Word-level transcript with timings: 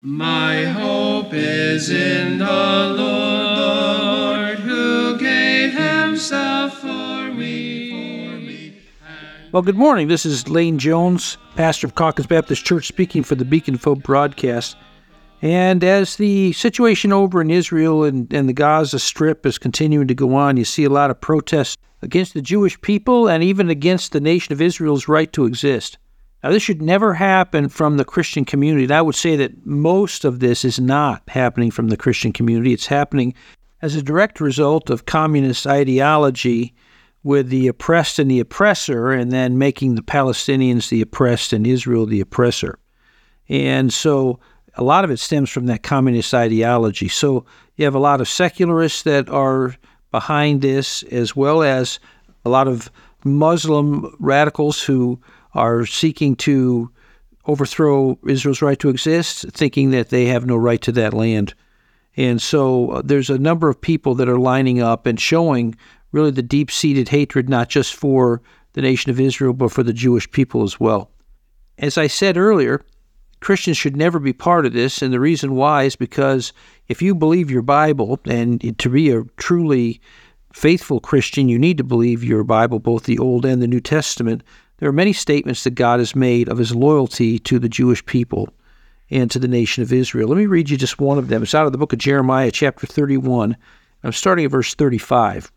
My 0.00 0.62
hope 0.62 1.34
is 1.34 1.90
in 1.90 2.38
the 2.38 2.94
Lord 2.96 4.60
who 4.60 5.18
gave 5.18 5.72
himself 5.72 6.78
for 6.78 7.32
me. 7.34 8.80
Well, 9.50 9.62
good 9.62 9.74
morning. 9.74 10.06
This 10.06 10.24
is 10.24 10.48
Lane 10.48 10.78
Jones, 10.78 11.36
pastor 11.56 11.88
of 11.88 11.96
Calkins 11.96 12.28
Baptist 12.28 12.64
Church, 12.64 12.86
speaking 12.86 13.24
for 13.24 13.34
the 13.34 13.44
Beacon 13.44 13.74
of 13.74 13.82
Hope 13.82 14.04
broadcast. 14.04 14.76
And 15.42 15.82
as 15.82 16.14
the 16.14 16.52
situation 16.52 17.12
over 17.12 17.40
in 17.40 17.50
Israel 17.50 18.04
and, 18.04 18.32
and 18.32 18.48
the 18.48 18.52
Gaza 18.52 19.00
Strip 19.00 19.44
is 19.44 19.58
continuing 19.58 20.06
to 20.06 20.14
go 20.14 20.36
on, 20.36 20.56
you 20.56 20.64
see 20.64 20.84
a 20.84 20.90
lot 20.90 21.10
of 21.10 21.20
protests 21.20 21.76
against 22.02 22.34
the 22.34 22.42
Jewish 22.42 22.80
people 22.82 23.28
and 23.28 23.42
even 23.42 23.68
against 23.68 24.12
the 24.12 24.20
nation 24.20 24.52
of 24.52 24.62
Israel's 24.62 25.08
right 25.08 25.32
to 25.32 25.44
exist. 25.44 25.98
Now, 26.42 26.50
this 26.50 26.62
should 26.62 26.82
never 26.82 27.14
happen 27.14 27.68
from 27.68 27.96
the 27.96 28.04
Christian 28.04 28.44
community. 28.44 28.84
And 28.84 28.92
I 28.92 29.02
would 29.02 29.16
say 29.16 29.34
that 29.36 29.66
most 29.66 30.24
of 30.24 30.38
this 30.38 30.64
is 30.64 30.78
not 30.78 31.22
happening 31.28 31.70
from 31.70 31.88
the 31.88 31.96
Christian 31.96 32.32
community. 32.32 32.72
It's 32.72 32.86
happening 32.86 33.34
as 33.82 33.96
a 33.96 34.02
direct 34.02 34.40
result 34.40 34.88
of 34.90 35.06
communist 35.06 35.66
ideology 35.66 36.74
with 37.24 37.48
the 37.48 37.66
oppressed 37.66 38.20
and 38.20 38.30
the 38.30 38.38
oppressor, 38.40 39.10
and 39.10 39.32
then 39.32 39.58
making 39.58 39.96
the 39.96 40.02
Palestinians 40.02 40.88
the 40.88 41.00
oppressed 41.00 41.52
and 41.52 41.66
Israel 41.66 42.06
the 42.06 42.20
oppressor. 42.20 42.78
And 43.48 43.92
so 43.92 44.38
a 44.74 44.84
lot 44.84 45.04
of 45.04 45.10
it 45.10 45.18
stems 45.18 45.50
from 45.50 45.66
that 45.66 45.82
communist 45.82 46.32
ideology. 46.32 47.08
So 47.08 47.44
you 47.76 47.84
have 47.84 47.96
a 47.96 48.00
lot 48.00 48.20
of 48.20 48.28
secularists 48.28 49.02
that 49.02 49.28
are 49.28 49.74
behind 50.12 50.62
this, 50.62 51.02
as 51.04 51.34
well 51.34 51.62
as 51.62 51.98
a 52.44 52.48
lot 52.48 52.68
of 52.68 52.90
Muslim 53.24 54.14
radicals 54.20 54.80
who 54.80 55.20
are 55.58 55.86
seeking 55.86 56.36
to 56.36 56.90
overthrow 57.46 58.18
Israel's 58.26 58.62
right 58.62 58.78
to 58.78 58.90
exist, 58.90 59.46
thinking 59.52 59.90
that 59.90 60.10
they 60.10 60.26
have 60.26 60.46
no 60.46 60.56
right 60.56 60.80
to 60.82 60.92
that 60.92 61.14
land. 61.14 61.54
And 62.16 62.40
so 62.42 62.90
uh, 62.90 63.02
there's 63.04 63.30
a 63.30 63.38
number 63.38 63.68
of 63.68 63.80
people 63.80 64.14
that 64.16 64.28
are 64.28 64.38
lining 64.38 64.80
up 64.80 65.06
and 65.06 65.18
showing 65.18 65.76
really 66.12 66.30
the 66.30 66.42
deep 66.42 66.70
seated 66.70 67.08
hatred, 67.08 67.48
not 67.48 67.68
just 67.68 67.94
for 67.94 68.42
the 68.72 68.82
nation 68.82 69.10
of 69.10 69.20
Israel, 69.20 69.52
but 69.52 69.72
for 69.72 69.82
the 69.82 69.92
Jewish 69.92 70.30
people 70.30 70.62
as 70.62 70.78
well. 70.78 71.10
As 71.78 71.96
I 71.96 72.06
said 72.06 72.36
earlier, 72.36 72.84
Christians 73.40 73.76
should 73.76 73.96
never 73.96 74.18
be 74.18 74.32
part 74.32 74.66
of 74.66 74.72
this. 74.72 75.00
And 75.00 75.12
the 75.12 75.20
reason 75.20 75.54
why 75.54 75.84
is 75.84 75.96
because 75.96 76.52
if 76.88 77.00
you 77.00 77.14
believe 77.14 77.50
your 77.50 77.62
Bible, 77.62 78.18
and 78.24 78.78
to 78.78 78.88
be 78.88 79.10
a 79.10 79.24
truly 79.36 80.00
faithful 80.52 81.00
Christian, 81.00 81.48
you 81.48 81.58
need 81.58 81.78
to 81.78 81.84
believe 81.84 82.24
your 82.24 82.42
Bible, 82.42 82.78
both 82.78 83.04
the 83.04 83.18
Old 83.18 83.44
and 83.44 83.62
the 83.62 83.68
New 83.68 83.80
Testament, 83.80 84.42
there 84.78 84.88
are 84.88 84.92
many 84.92 85.12
statements 85.12 85.64
that 85.64 85.72
God 85.72 85.98
has 85.98 86.14
made 86.14 86.48
of 86.48 86.58
his 86.58 86.74
loyalty 86.74 87.38
to 87.40 87.58
the 87.58 87.68
Jewish 87.68 88.04
people 88.06 88.48
and 89.10 89.30
to 89.30 89.38
the 89.38 89.48
nation 89.48 89.82
of 89.82 89.92
Israel. 89.92 90.28
Let 90.28 90.38
me 90.38 90.46
read 90.46 90.70
you 90.70 90.76
just 90.76 91.00
one 91.00 91.18
of 91.18 91.28
them. 91.28 91.42
It's 91.42 91.54
out 91.54 91.66
of 91.66 91.72
the 91.72 91.78
book 91.78 91.92
of 91.92 91.98
Jeremiah, 91.98 92.52
chapter 92.52 92.86
31. 92.86 93.56
I'm 94.04 94.12
starting 94.12 94.44
at 94.44 94.52
verse 94.52 94.74
35, 94.74 95.50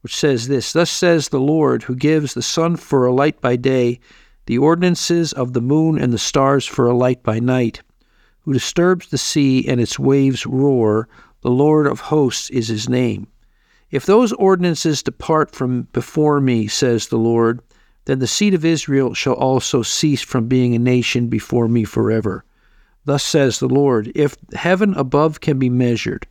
which 0.00 0.16
says 0.16 0.48
this 0.48 0.72
Thus 0.72 0.90
says 0.90 1.28
the 1.28 1.40
Lord, 1.40 1.82
who 1.82 1.94
gives 1.94 2.32
the 2.32 2.42
sun 2.42 2.76
for 2.76 3.04
a 3.04 3.12
light 3.12 3.40
by 3.42 3.56
day, 3.56 4.00
the 4.46 4.56
ordinances 4.56 5.34
of 5.34 5.52
the 5.52 5.60
moon 5.60 5.98
and 5.98 6.12
the 6.12 6.18
stars 6.18 6.64
for 6.64 6.86
a 6.86 6.96
light 6.96 7.22
by 7.22 7.38
night, 7.38 7.82
who 8.40 8.54
disturbs 8.54 9.08
the 9.08 9.18
sea 9.18 9.68
and 9.68 9.80
its 9.80 9.98
waves 9.98 10.46
roar. 10.46 11.08
The 11.42 11.50
Lord 11.50 11.86
of 11.86 12.00
hosts 12.00 12.48
is 12.48 12.68
his 12.68 12.88
name. 12.88 13.26
If 13.90 14.06
those 14.06 14.32
ordinances 14.32 15.02
depart 15.02 15.54
from 15.54 15.82
before 15.92 16.40
me, 16.40 16.66
says 16.68 17.08
the 17.08 17.18
Lord, 17.18 17.60
then 18.04 18.18
the 18.18 18.26
seed 18.26 18.54
of 18.54 18.64
Israel 18.64 19.14
shall 19.14 19.34
also 19.34 19.82
cease 19.82 20.22
from 20.22 20.48
being 20.48 20.74
a 20.74 20.78
nation 20.78 21.28
before 21.28 21.68
me 21.68 21.84
forever. 21.84 22.44
Thus 23.04 23.22
says 23.22 23.58
the 23.58 23.68
Lord 23.68 24.12
If 24.14 24.36
heaven 24.54 24.94
above 24.94 25.40
can 25.40 25.58
be 25.58 25.70
measured, 25.70 26.26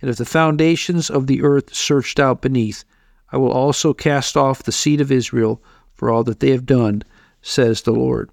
and 0.00 0.10
if 0.10 0.16
the 0.16 0.24
foundations 0.24 1.10
of 1.10 1.26
the 1.26 1.42
earth 1.42 1.74
searched 1.74 2.20
out 2.20 2.42
beneath, 2.42 2.84
I 3.32 3.38
will 3.38 3.50
also 3.50 3.92
cast 3.92 4.36
off 4.36 4.62
the 4.62 4.72
seed 4.72 5.00
of 5.00 5.10
Israel 5.10 5.62
for 5.94 6.10
all 6.10 6.22
that 6.24 6.40
they 6.40 6.50
have 6.50 6.66
done, 6.66 7.02
says 7.42 7.82
the 7.82 7.92
Lord. 7.92 8.30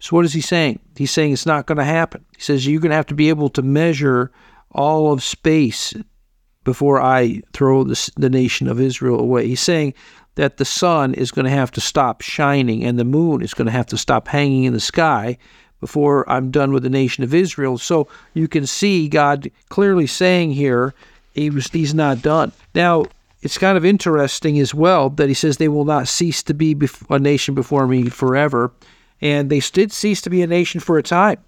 So, 0.00 0.16
what 0.16 0.24
is 0.24 0.32
he 0.32 0.40
saying? 0.40 0.80
He's 0.96 1.10
saying 1.10 1.32
it's 1.32 1.46
not 1.46 1.66
going 1.66 1.78
to 1.78 1.84
happen. 1.84 2.24
He 2.36 2.42
says 2.42 2.66
you're 2.66 2.80
going 2.80 2.90
to 2.90 2.96
have 2.96 3.06
to 3.06 3.14
be 3.14 3.28
able 3.28 3.48
to 3.50 3.62
measure 3.62 4.32
all 4.72 5.12
of 5.12 5.22
space 5.22 5.94
before 6.64 7.00
I 7.00 7.42
throw 7.52 7.84
the, 7.84 8.10
the 8.16 8.30
nation 8.30 8.68
of 8.68 8.80
Israel 8.80 9.20
away. 9.20 9.46
He's 9.46 9.60
saying 9.60 9.94
that 10.36 10.56
the 10.56 10.64
sun 10.64 11.14
is 11.14 11.30
going 11.30 11.44
to 11.44 11.50
have 11.50 11.70
to 11.72 11.80
stop 11.80 12.20
shining 12.20 12.84
and 12.84 12.98
the 12.98 13.04
moon 13.04 13.42
is 13.42 13.54
going 13.54 13.66
to 13.66 13.72
have 13.72 13.86
to 13.86 13.96
stop 13.96 14.28
hanging 14.28 14.64
in 14.64 14.72
the 14.72 14.80
sky 14.80 15.38
before 15.80 16.28
I'm 16.30 16.50
done 16.50 16.72
with 16.72 16.82
the 16.82 16.90
nation 16.90 17.24
of 17.24 17.34
Israel. 17.34 17.78
So 17.78 18.08
you 18.32 18.48
can 18.48 18.66
see 18.66 19.08
God 19.08 19.50
clearly 19.68 20.06
saying 20.06 20.52
here 20.52 20.94
he 21.34 21.50
was, 21.50 21.68
he's 21.68 21.94
not 21.94 22.22
done. 22.22 22.52
Now, 22.74 23.04
it's 23.42 23.58
kind 23.58 23.76
of 23.76 23.84
interesting 23.84 24.58
as 24.58 24.74
well 24.74 25.10
that 25.10 25.28
he 25.28 25.34
says 25.34 25.58
they 25.58 25.68
will 25.68 25.84
not 25.84 26.08
cease 26.08 26.42
to 26.44 26.54
be 26.54 26.76
a 27.10 27.18
nation 27.18 27.54
before 27.54 27.86
me 27.86 28.08
forever. 28.08 28.72
And 29.20 29.50
they 29.50 29.60
did 29.60 29.92
cease 29.92 30.22
to 30.22 30.30
be 30.30 30.42
a 30.42 30.46
nation 30.46 30.80
for 30.80 30.96
a 30.96 31.02
time. 31.02 31.38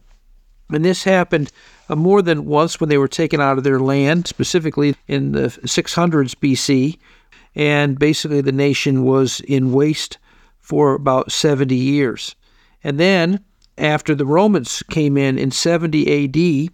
And 0.70 0.84
this 0.84 1.04
happened 1.04 1.52
uh, 1.88 1.96
more 1.96 2.22
than 2.22 2.44
once 2.44 2.80
when 2.80 2.90
they 2.90 2.98
were 2.98 3.08
taken 3.08 3.40
out 3.40 3.58
of 3.58 3.64
their 3.64 3.80
land, 3.80 4.26
specifically 4.26 4.94
in 5.06 5.32
the 5.32 5.48
600s 5.48 6.34
BC, 6.34 6.98
and 7.56 7.98
basically 7.98 8.42
the 8.42 8.52
nation 8.52 9.02
was 9.02 9.40
in 9.40 9.72
waste 9.72 10.18
for 10.60 10.94
about 10.94 11.32
70 11.32 11.74
years. 11.74 12.36
And 12.84 13.00
then, 13.00 13.40
after 13.78 14.14
the 14.14 14.26
Romans 14.26 14.82
came 14.90 15.16
in 15.16 15.38
in 15.38 15.50
70 15.50 16.68
AD, 16.68 16.72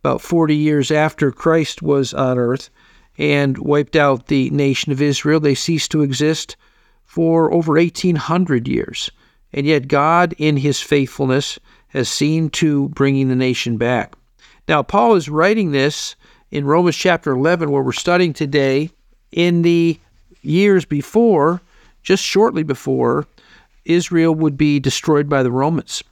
about 0.00 0.20
40 0.20 0.56
years 0.56 0.90
after 0.90 1.30
Christ 1.30 1.82
was 1.82 2.12
on 2.12 2.36
earth, 2.36 2.68
and 3.16 3.58
wiped 3.58 3.96
out 3.96 4.26
the 4.26 4.50
nation 4.50 4.92
of 4.92 5.00
Israel, 5.00 5.40
they 5.40 5.54
ceased 5.54 5.90
to 5.92 6.02
exist 6.02 6.56
for 7.04 7.52
over 7.52 7.74
1800 7.74 8.68
years. 8.68 9.10
And 9.52 9.66
yet, 9.66 9.88
God, 9.88 10.34
in 10.38 10.56
his 10.56 10.80
faithfulness, 10.80 11.58
has 11.88 12.08
seen 12.08 12.50
to 12.50 12.88
bringing 12.90 13.28
the 13.28 13.34
nation 13.36 13.76
back. 13.76 14.14
Now, 14.68 14.82
Paul 14.82 15.14
is 15.14 15.28
writing 15.28 15.72
this 15.72 16.16
in 16.50 16.66
Romans 16.66 16.96
chapter 16.96 17.32
11, 17.32 17.70
where 17.70 17.82
we're 17.82 17.92
studying 17.92 18.32
today, 18.32 18.90
in 19.32 19.62
the 19.62 19.98
years 20.48 20.84
before, 20.84 21.60
just 22.02 22.24
shortly 22.24 22.62
before, 22.62 23.26
Israel 23.84 24.34
would 24.34 24.56
be 24.56 24.80
destroyed 24.80 25.28
by 25.28 25.42
the 25.42 25.50
Romans. 25.50 26.02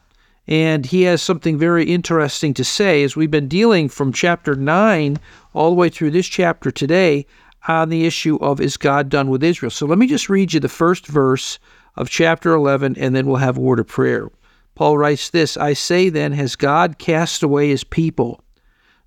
And 0.49 0.87
he 0.87 1.03
has 1.03 1.23
something 1.23 1.59
very 1.59 1.85
interesting 1.85 2.55
to 2.55 2.65
say 2.65 3.03
as 3.03 3.17
we've 3.17 3.31
been 3.31 3.49
dealing 3.49 3.89
from 3.89 4.13
chapter 4.13 4.55
9 4.55 5.19
all 5.55 5.71
the 5.71 5.77
way 5.77 5.89
through 5.89 6.13
this 6.13 6.27
chapter 6.27 6.71
today 6.71 7.27
on 7.67 7.89
the 7.89 8.07
issue 8.07 8.37
of 8.37 8.61
is 8.61 8.77
God 8.77 9.09
done 9.09 9.29
with 9.29 9.43
Israel. 9.43 9.71
So 9.71 9.87
let 9.87 9.99
me 9.99 10.07
just 10.07 10.29
read 10.29 10.53
you 10.53 10.61
the 10.61 10.69
first 10.69 11.07
verse 11.07 11.59
of 11.97 12.09
chapter 12.09 12.53
11 12.53 12.97
and 12.97 13.17
then 13.17 13.27
we'll 13.27 13.37
have 13.37 13.57
a 13.57 13.61
word 13.61 13.81
of 13.81 13.89
prayer. 13.89 14.31
Paul 14.77 14.99
writes 14.99 15.31
this 15.31 15.57
I 15.57 15.73
say 15.73 16.09
then, 16.11 16.33
has 16.33 16.55
God 16.55 16.99
cast 16.99 17.43
away 17.43 17.71
his 17.71 17.83
people? 17.83 18.41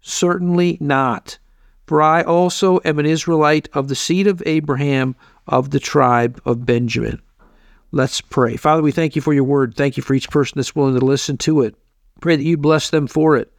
Certainly 0.02 0.78
not. 0.82 1.38
For 1.90 2.04
I 2.04 2.22
also 2.22 2.80
am 2.86 3.00
an 3.00 3.08
Israelite 3.08 3.68
of 3.74 3.88
the 3.88 3.96
seed 3.96 4.28
of 4.28 4.44
Abraham, 4.46 5.16
of 5.48 5.72
the 5.72 5.80
tribe 5.80 6.40
of 6.46 6.64
Benjamin. 6.64 7.20
Let's 7.92 8.22
pray. 8.22 8.58
Father, 8.58 8.84
we 8.84 8.92
thank 8.92 9.16
you 9.16 9.24
for 9.24 9.34
your 9.34 9.44
word. 9.44 9.74
Thank 9.76 9.98
you 9.98 10.04
for 10.04 10.14
each 10.14 10.30
person 10.30 10.60
that's 10.60 10.76
willing 10.76 11.00
to 11.00 11.04
listen 11.04 11.36
to 11.38 11.64
it. 11.64 11.74
Pray 12.22 12.36
that 12.36 12.44
you'd 12.44 12.62
bless 12.62 12.92
them 12.92 13.08
for 13.08 13.38
it. 13.38 13.52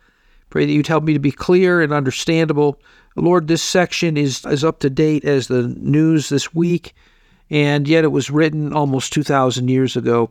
Pray 0.49 0.65
that 0.65 0.71
you'd 0.71 0.87
help 0.87 1.03
me 1.03 1.13
to 1.13 1.19
be 1.19 1.33
clear 1.33 1.83
and 1.83 1.93
understandable. 1.93 2.81
Lord, 3.17 3.49
this 3.49 3.65
section 3.65 4.17
is 4.17 4.47
as 4.47 4.63
up 4.63 4.79
to 4.79 4.91
date 4.91 5.25
as 5.25 5.49
the 5.49 5.63
news 5.63 6.29
this 6.29 6.55
week, 6.55 6.95
and 7.51 7.89
yet 7.89 8.05
it 8.05 8.13
was 8.13 8.31
written 8.31 8.73
almost 8.73 9.13
2,000 9.13 9.67
years 9.67 9.97
ago 9.97 10.31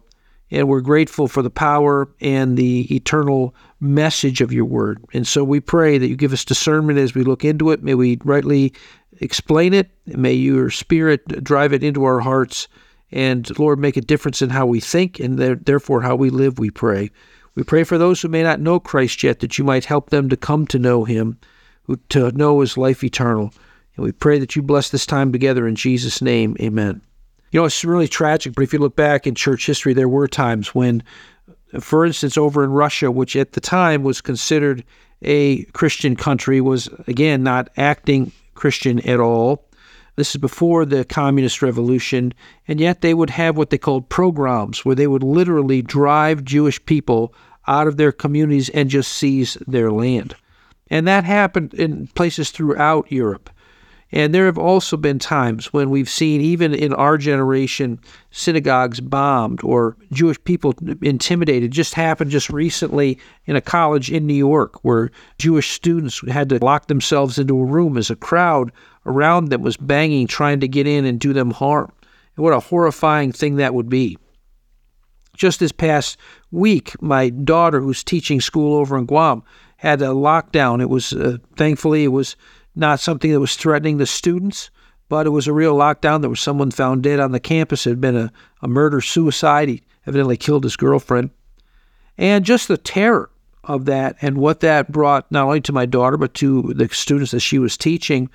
and 0.52 0.68
we're 0.68 0.82
grateful 0.82 1.28
for 1.28 1.42
the 1.42 1.50
power 1.50 2.10
and 2.22 2.58
the 2.58 2.94
eternal 2.94 3.54
message 3.80 4.42
of 4.42 4.52
your 4.52 4.66
word. 4.66 5.04
And 5.14 5.28
so 5.28 5.44
we 5.44 5.60
pray 5.60 5.98
that 5.98 6.08
you 6.08 6.16
give 6.16 6.34
us 6.34 6.44
discernment 6.44 7.00
as 7.00 7.14
we 7.14 7.24
look 7.24 7.46
into 7.46 7.72
it. 7.72 7.84
May 7.84 7.96
we 7.96 8.18
rightly 8.24 8.74
explain 9.22 9.74
it. 9.74 9.90
May 10.08 10.34
your 10.34 10.70
spirit 10.70 11.44
drive 11.44 11.74
it 11.74 11.84
into 11.84 12.04
our 12.04 12.20
hearts. 12.20 12.68
And 13.12 13.58
Lord, 13.60 13.80
make 13.80 13.98
a 13.98 14.02
difference 14.02 14.42
in 14.42 14.50
how 14.50 14.66
we 14.66 14.80
think 14.80 15.20
and 15.20 15.38
therefore 15.38 16.02
how 16.02 16.16
we 16.16 16.30
live, 16.30 16.60
we 16.60 16.70
pray. 16.70 17.12
We 17.56 17.64
pray 17.64 17.84
for 17.84 17.98
those 17.98 18.22
who 18.22 18.28
may 18.28 18.44
not 18.44 18.60
know 18.60 18.80
Christ 18.80 19.24
yet, 19.24 19.40
that 19.40 19.58
you 19.58 19.64
might 19.64 19.86
help 19.86 20.10
them 20.10 20.30
to 20.30 20.38
come 20.38 20.66
to 20.68 20.80
know 20.80 21.04
him, 21.04 21.38
to 22.10 22.32
know 22.32 22.60
his 22.62 22.78
life 22.78 23.04
eternal. 23.04 23.52
And 23.96 24.06
we 24.06 24.12
pray 24.12 24.40
that 24.40 24.56
you 24.56 24.62
bless 24.62 24.90
this 24.90 25.06
time 25.06 25.32
together 25.32 25.68
in 25.68 25.76
Jesus' 25.76 26.22
name. 26.22 26.56
Amen. 26.62 27.02
You 27.52 27.60
know, 27.60 27.66
it's 27.66 27.84
really 27.84 28.08
tragic, 28.08 28.54
but 28.54 28.64
if 28.64 28.74
you 28.74 28.80
look 28.80 28.96
back 28.96 29.26
in 29.26 29.36
church 29.36 29.66
history, 29.66 29.94
there 29.94 30.10
were 30.10 30.28
times 30.28 30.76
when, 30.76 31.04
for 31.80 32.06
instance, 32.06 32.38
over 32.38 32.64
in 32.64 32.72
Russia, 32.72 33.12
which 33.12 33.36
at 33.36 33.54
the 33.54 33.62
time 33.62 34.04
was 34.04 34.22
considered 34.22 34.84
a 35.22 35.64
Christian 35.66 36.16
country, 36.16 36.62
was 36.62 36.90
again 37.08 37.44
not 37.44 37.70
acting 37.76 38.32
Christian 38.54 39.00
at 39.08 39.20
all. 39.20 39.66
This 40.16 40.36
is 40.36 40.42
before 40.42 40.86
the 40.86 41.06
communist 41.06 41.62
revolution, 41.62 42.34
and 42.68 42.80
yet 42.80 43.02
they 43.02 43.14
would 43.14 43.30
have 43.30 43.58
what 43.58 43.70
they 43.70 43.78
called 43.78 44.10
pogroms, 44.10 44.84
where 44.84 44.96
they 44.96 45.08
would 45.08 45.24
literally 45.24 45.82
drive 45.82 46.44
Jewish 46.44 46.84
people 46.86 47.34
out 47.68 47.88
of 47.88 47.98
their 47.98 48.12
communities 48.12 48.70
and 48.70 48.90
just 48.90 49.14
seize 49.14 49.58
their 49.66 49.92
land. 49.92 50.36
And 50.90 51.08
that 51.08 51.24
happened 51.24 51.74
in 51.74 52.08
places 52.08 52.52
throughout 52.52 53.12
Europe. 53.12 53.50
And 54.12 54.34
there 54.34 54.46
have 54.46 54.58
also 54.58 54.98
been 54.98 55.20
times 55.20 55.72
when 55.72 55.92
we've 55.92 56.10
seen, 56.10 56.42
even 56.42 56.74
in 56.74 56.94
our 56.94 57.18
generation, 57.18 58.00
synagogues 58.32 59.00
bombed 59.00 59.64
or 59.64 59.98
Jewish 60.12 60.44
people 60.44 60.74
intimidated. 61.02 61.72
Just 61.72 61.94
happened 61.94 62.32
just 62.32 62.50
recently 62.50 63.20
in 63.46 63.56
a 63.56 63.62
college 63.62 64.12
in 64.12 64.26
New 64.26 64.34
York 64.34 64.84
where 64.84 65.12
Jewish 65.38 65.72
students 65.72 66.28
had 66.28 66.50
to 66.50 66.64
lock 66.64 66.88
themselves 66.88 67.38
into 67.38 67.60
a 67.60 67.66
room 67.66 67.98
as 67.98 68.10
a 68.10 68.16
crowd 68.16 68.72
around 69.06 69.50
them 69.50 69.62
was 69.62 69.78
banging, 69.78 70.26
trying 70.26 70.60
to 70.60 70.68
get 70.68 70.88
in 70.88 71.06
and 71.06 71.20
do 71.20 71.32
them 71.32 71.52
harm. 71.52 71.92
And 72.36 72.44
what 72.44 72.54
a 72.54 72.60
horrifying 72.60 73.32
thing 73.32 73.58
that 73.58 73.76
would 73.76 73.90
be. 73.90 74.18
Just 75.38 75.60
this 75.60 75.72
past 75.72 76.18
week, 76.52 77.00
my 77.02 77.30
daughter, 77.30 77.80
who's 77.80 78.04
teaching 78.04 78.42
school 78.42 78.76
over 78.76 78.98
in 78.98 79.06
Guam, 79.06 79.44
had 79.78 80.02
a 80.02 80.08
lockdown. 80.08 80.82
It 80.82 80.90
was, 80.90 81.14
uh, 81.14 81.38
thankfully, 81.56 82.04
it 82.04 82.10
was 82.10 82.36
not 82.76 83.00
something 83.00 83.32
that 83.32 83.40
was 83.40 83.56
threatening 83.56 83.98
the 83.98 84.06
students, 84.06 84.70
but 85.10 85.26
it 85.26 85.32
was 85.32 85.48
a 85.48 85.54
real 85.54 85.76
lockdown. 85.76 86.22
There 86.22 86.30
was 86.30 86.40
someone 86.40 86.72
found 86.72 87.04
dead 87.04 87.20
on 87.20 87.32
the 87.32 87.40
campus. 87.40 87.86
It 87.86 87.92
had 87.92 88.02
been 88.02 88.16
a, 88.16 88.32
a 88.62 88.68
murder 88.68 89.02
suicide. 89.02 89.70
He 89.70 89.84
evidently 90.06 90.38
killed 90.38 90.64
his 90.64 90.78
girlfriend. 90.78 91.32
And 92.18 92.46
just 92.46 92.68
the 92.68 92.78
terror 92.78 93.30
of 93.64 93.86
that 93.86 94.18
and 94.22 94.38
what 94.38 94.62
that 94.62 94.92
brought 94.92 95.32
not 95.32 95.46
only 95.46 95.62
to 95.62 95.74
my 95.74 95.86
daughter, 95.86 96.18
but 96.18 96.34
to 96.36 96.74
the 96.74 96.88
students 96.90 97.32
that 97.32 97.40
she 97.40 97.60
was 97.60 97.78
teaching 97.78 98.30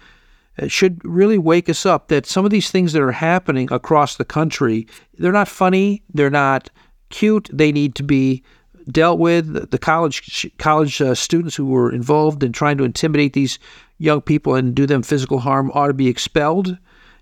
uh, 0.58 0.68
should 0.68 1.00
really 1.04 1.38
wake 1.38 1.68
us 1.68 1.84
up 1.84 2.08
that 2.08 2.26
some 2.26 2.44
of 2.44 2.50
these 2.50 2.70
things 2.70 2.92
that 2.92 3.02
are 3.02 3.12
happening 3.12 3.68
across 3.72 4.16
the 4.16 4.24
country, 4.24 4.86
they're 5.18 5.32
not 5.32 5.48
funny, 5.48 6.02
they're 6.12 6.30
not 6.30 6.70
cute, 7.10 7.48
they 7.52 7.72
need 7.72 7.94
to 7.96 8.02
be 8.02 8.42
dealt 8.90 9.18
with. 9.18 9.70
The 9.70 9.78
college 9.78 10.50
college 10.58 11.00
uh, 11.00 11.14
students 11.14 11.56
who 11.56 11.66
were 11.66 11.92
involved 11.92 12.42
in 12.42 12.52
trying 12.52 12.78
to 12.78 12.84
intimidate 12.84 13.32
these 13.32 13.58
young 14.04 14.20
people 14.20 14.54
and 14.54 14.74
do 14.74 14.86
them 14.86 15.02
physical 15.02 15.40
harm 15.40 15.70
ought 15.74 15.88
to 15.88 15.94
be 15.94 16.08
expelled. 16.08 16.76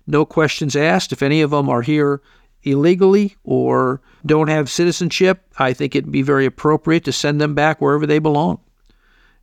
No 0.05 0.25
questions 0.25 0.75
asked. 0.75 1.11
If 1.11 1.23
any 1.23 1.41
of 1.41 1.51
them 1.51 1.69
are 1.69 1.81
here 1.81 2.21
illegally 2.63 3.35
or 3.43 4.01
don't 4.25 4.49
have 4.49 4.69
citizenship, 4.69 5.43
I 5.57 5.73
think 5.73 5.95
it'd 5.95 6.11
be 6.11 6.21
very 6.21 6.45
appropriate 6.45 7.03
to 7.05 7.11
send 7.11 7.41
them 7.41 7.55
back 7.55 7.81
wherever 7.81 8.05
they 8.05 8.19
belong. 8.19 8.59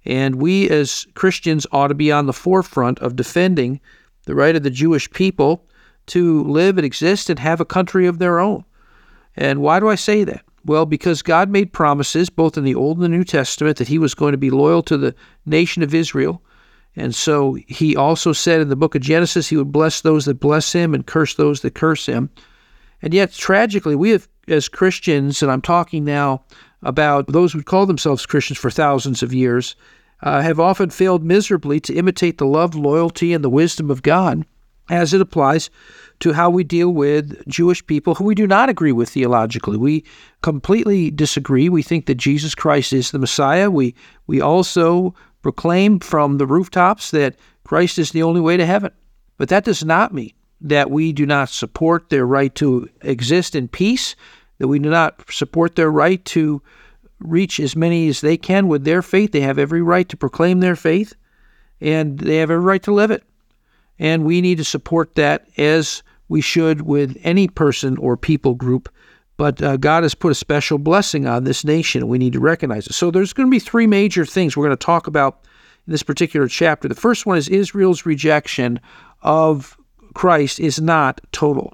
And 0.05 0.37
we 0.37 0.69
as 0.71 1.07
Christians 1.15 1.67
ought 1.73 1.89
to 1.89 1.95
be 1.95 2.11
on 2.11 2.27
the 2.27 2.33
forefront 2.33 2.99
of 3.01 3.17
defending 3.17 3.81
the 4.25 4.35
right 4.35 4.57
of 4.57 4.63
the 4.63 4.71
Jewish 4.71 5.11
people 5.11 5.67
to 6.07 6.45
live 6.45 6.79
and 6.79 6.85
exist 6.85 7.31
and 7.31 7.39
have 7.39 7.61
a 7.61 7.67
country 7.67 8.07
of 8.07 8.19
their 8.19 8.41
own. 8.41 8.65
And 9.37 9.61
why 9.61 9.81
do 9.81 9.89
I 9.89 9.95
say 9.95 10.25
that? 10.25 10.45
Well, 10.65 10.87
because 10.87 11.23
God 11.23 11.49
made 11.49 11.73
promises 11.73 12.29
both 12.29 12.59
in 12.59 12.65
the 12.65 12.75
Old 12.75 12.99
and 12.99 13.05
the 13.05 13.09
New 13.09 13.25
Testament 13.25 13.79
that 13.79 13.89
He 13.89 13.99
was 13.99 14.15
going 14.15 14.33
to 14.33 14.39
be 14.39 14.51
loyal 14.51 14.83
to 14.85 14.97
the 14.97 15.15
nation 15.47 15.83
of 15.83 15.95
Israel. 15.95 16.43
And 16.97 17.15
so 17.15 17.57
He 17.67 17.97
also 17.97 18.33
said 18.33 18.61
in 18.61 18.69
the 18.69 18.77
book 18.77 18.95
of 18.95 19.03
Genesis 19.03 19.49
He 19.49 19.57
would 19.57 19.73
bless 19.73 20.01
those 20.01 20.25
that 20.25 20.41
bless 20.41 20.73
Him 20.73 20.95
and 20.95 21.07
curse 21.07 21.35
those 21.35 21.61
that 21.61 21.75
curse 21.75 22.07
Him. 22.07 22.31
And 23.03 23.15
yet, 23.15 23.33
tragically, 23.33 23.97
we 23.97 24.11
have, 24.11 24.29
as 24.49 24.69
Christians, 24.69 25.43
and 25.43 25.51
I'm 25.51 25.63
talking 25.63 26.05
now 26.05 26.45
about 26.83 27.27
those 27.29 27.53
who 27.53 27.63
call 27.63 27.87
themselves 27.87 28.27
Christians 28.27 28.59
for 28.59 28.71
thousands 28.71 29.23
of 29.23 29.33
years, 29.33 29.77
uh, 30.23 30.43
have 30.43 30.61
often 30.61 30.91
failed 30.91 31.25
miserably 31.25 31.81
to 31.81 31.95
imitate 31.95 32.39
the 32.39 32.47
love, 32.47 32.75
loyalty, 32.75 33.33
and 33.33 33.43
the 33.43 33.51
wisdom 33.51 33.91
of 33.91 34.03
God 34.03 34.45
as 34.91 35.15
it 35.15 35.21
applies 35.21 35.71
to 36.19 36.33
how 36.33 36.51
we 36.51 36.65
deal 36.65 36.91
with 36.91 37.47
Jewish 37.49 37.85
people 37.87 38.15
who 38.15 38.25
we 38.25 38.35
do 38.35 38.47
not 38.47 38.69
agree 38.69 38.93
with 38.93 39.09
theologically. 39.09 39.79
We 39.79 40.05
completely 40.43 41.11
disagree. 41.11 41.69
We 41.69 41.83
think 41.83 42.07
that 42.07 42.17
Jesus 42.17 42.55
Christ 42.55 42.93
is 42.93 43.11
the 43.11 43.19
Messiah. 43.19 43.71
We 43.71 43.95
we 44.27 44.41
also 44.41 45.15
proclaim 45.43 46.01
from 46.01 46.39
the 46.39 46.47
rooftops 46.47 47.11
that 47.11 47.37
Christ 47.65 47.99
is 47.99 48.13
the 48.13 48.23
only 48.23 48.41
way 48.41 48.57
to 48.57 48.67
heaven. 48.67 48.93
But 49.37 49.49
that 49.49 49.65
does 49.65 49.85
not 49.85 50.13
mean 50.13 50.33
that 50.61 50.91
we 50.91 51.13
do 51.13 51.25
not 51.25 51.49
support 51.49 52.11
their 52.11 52.27
right 52.27 52.55
to 52.57 52.89
exist 53.01 53.55
in 53.55 53.69
peace, 53.69 54.15
that 54.59 54.69
we 54.69 54.79
do 54.79 54.91
not 54.91 55.23
support 55.31 55.77
their 55.77 55.91
right 55.91 56.23
to 56.27 56.61
reach 57.19 57.61
as 57.61 57.77
many 57.77 58.09
as 58.09 58.21
they 58.21 58.37
can 58.37 58.69
with 58.69 58.85
their 58.85 59.03
faith. 59.03 59.33
They 59.33 59.41
have 59.41 59.59
every 59.59 59.83
right 59.83 60.09
to 60.09 60.17
proclaim 60.17 60.61
their 60.61 60.77
faith, 60.77 61.15
and 61.81 62.19
they 62.19 62.37
have 62.37 62.51
every 62.51 62.65
right 62.65 62.83
to 62.83 62.93
live 62.93 63.11
it. 63.11 63.23
And 63.99 64.25
we 64.25 64.41
need 64.41 64.59
to 64.59 64.65
support 64.65 65.15
that 65.15 65.47
as 65.57 66.03
we 66.29 66.41
should 66.41 66.83
with 66.83 67.19
any 67.23 67.49
person 67.49 67.97
or 67.99 68.17
people 68.17 68.55
group. 68.55 68.89
But 69.41 69.63
uh, 69.63 69.79
God 69.79 70.03
has 70.03 70.15
put 70.15 70.33
a 70.33 70.35
special 70.35 70.77
blessing 70.77 71.27
on 71.27 71.45
this 71.45 71.65
nation, 71.65 72.03
and 72.03 72.11
we 72.11 72.19
need 72.19 72.35
to 72.35 72.41
recognize 72.41 72.87
it. 72.87 72.93
So 72.93 73.11
there's 73.11 73.33
going 73.33 73.47
to 73.47 73.51
be 73.51 73.59
three 73.59 73.87
major 73.87 74.27
things 74.27 74.55
we're 74.55 74.67
going 74.67 74.77
to 74.77 74.85
talk 74.85 75.07
about 75.07 75.47
in 75.87 75.93
this 75.93 76.03
particular 76.03 76.47
chapter. 76.47 76.89
The 76.89 76.95
first 76.95 77.25
one 77.25 77.39
is 77.39 77.49
Israel's 77.49 78.05
rejection 78.05 78.79
of 79.23 79.79
Christ 80.13 80.61
is 80.61 80.79
not 80.79 81.23
total. 81.33 81.73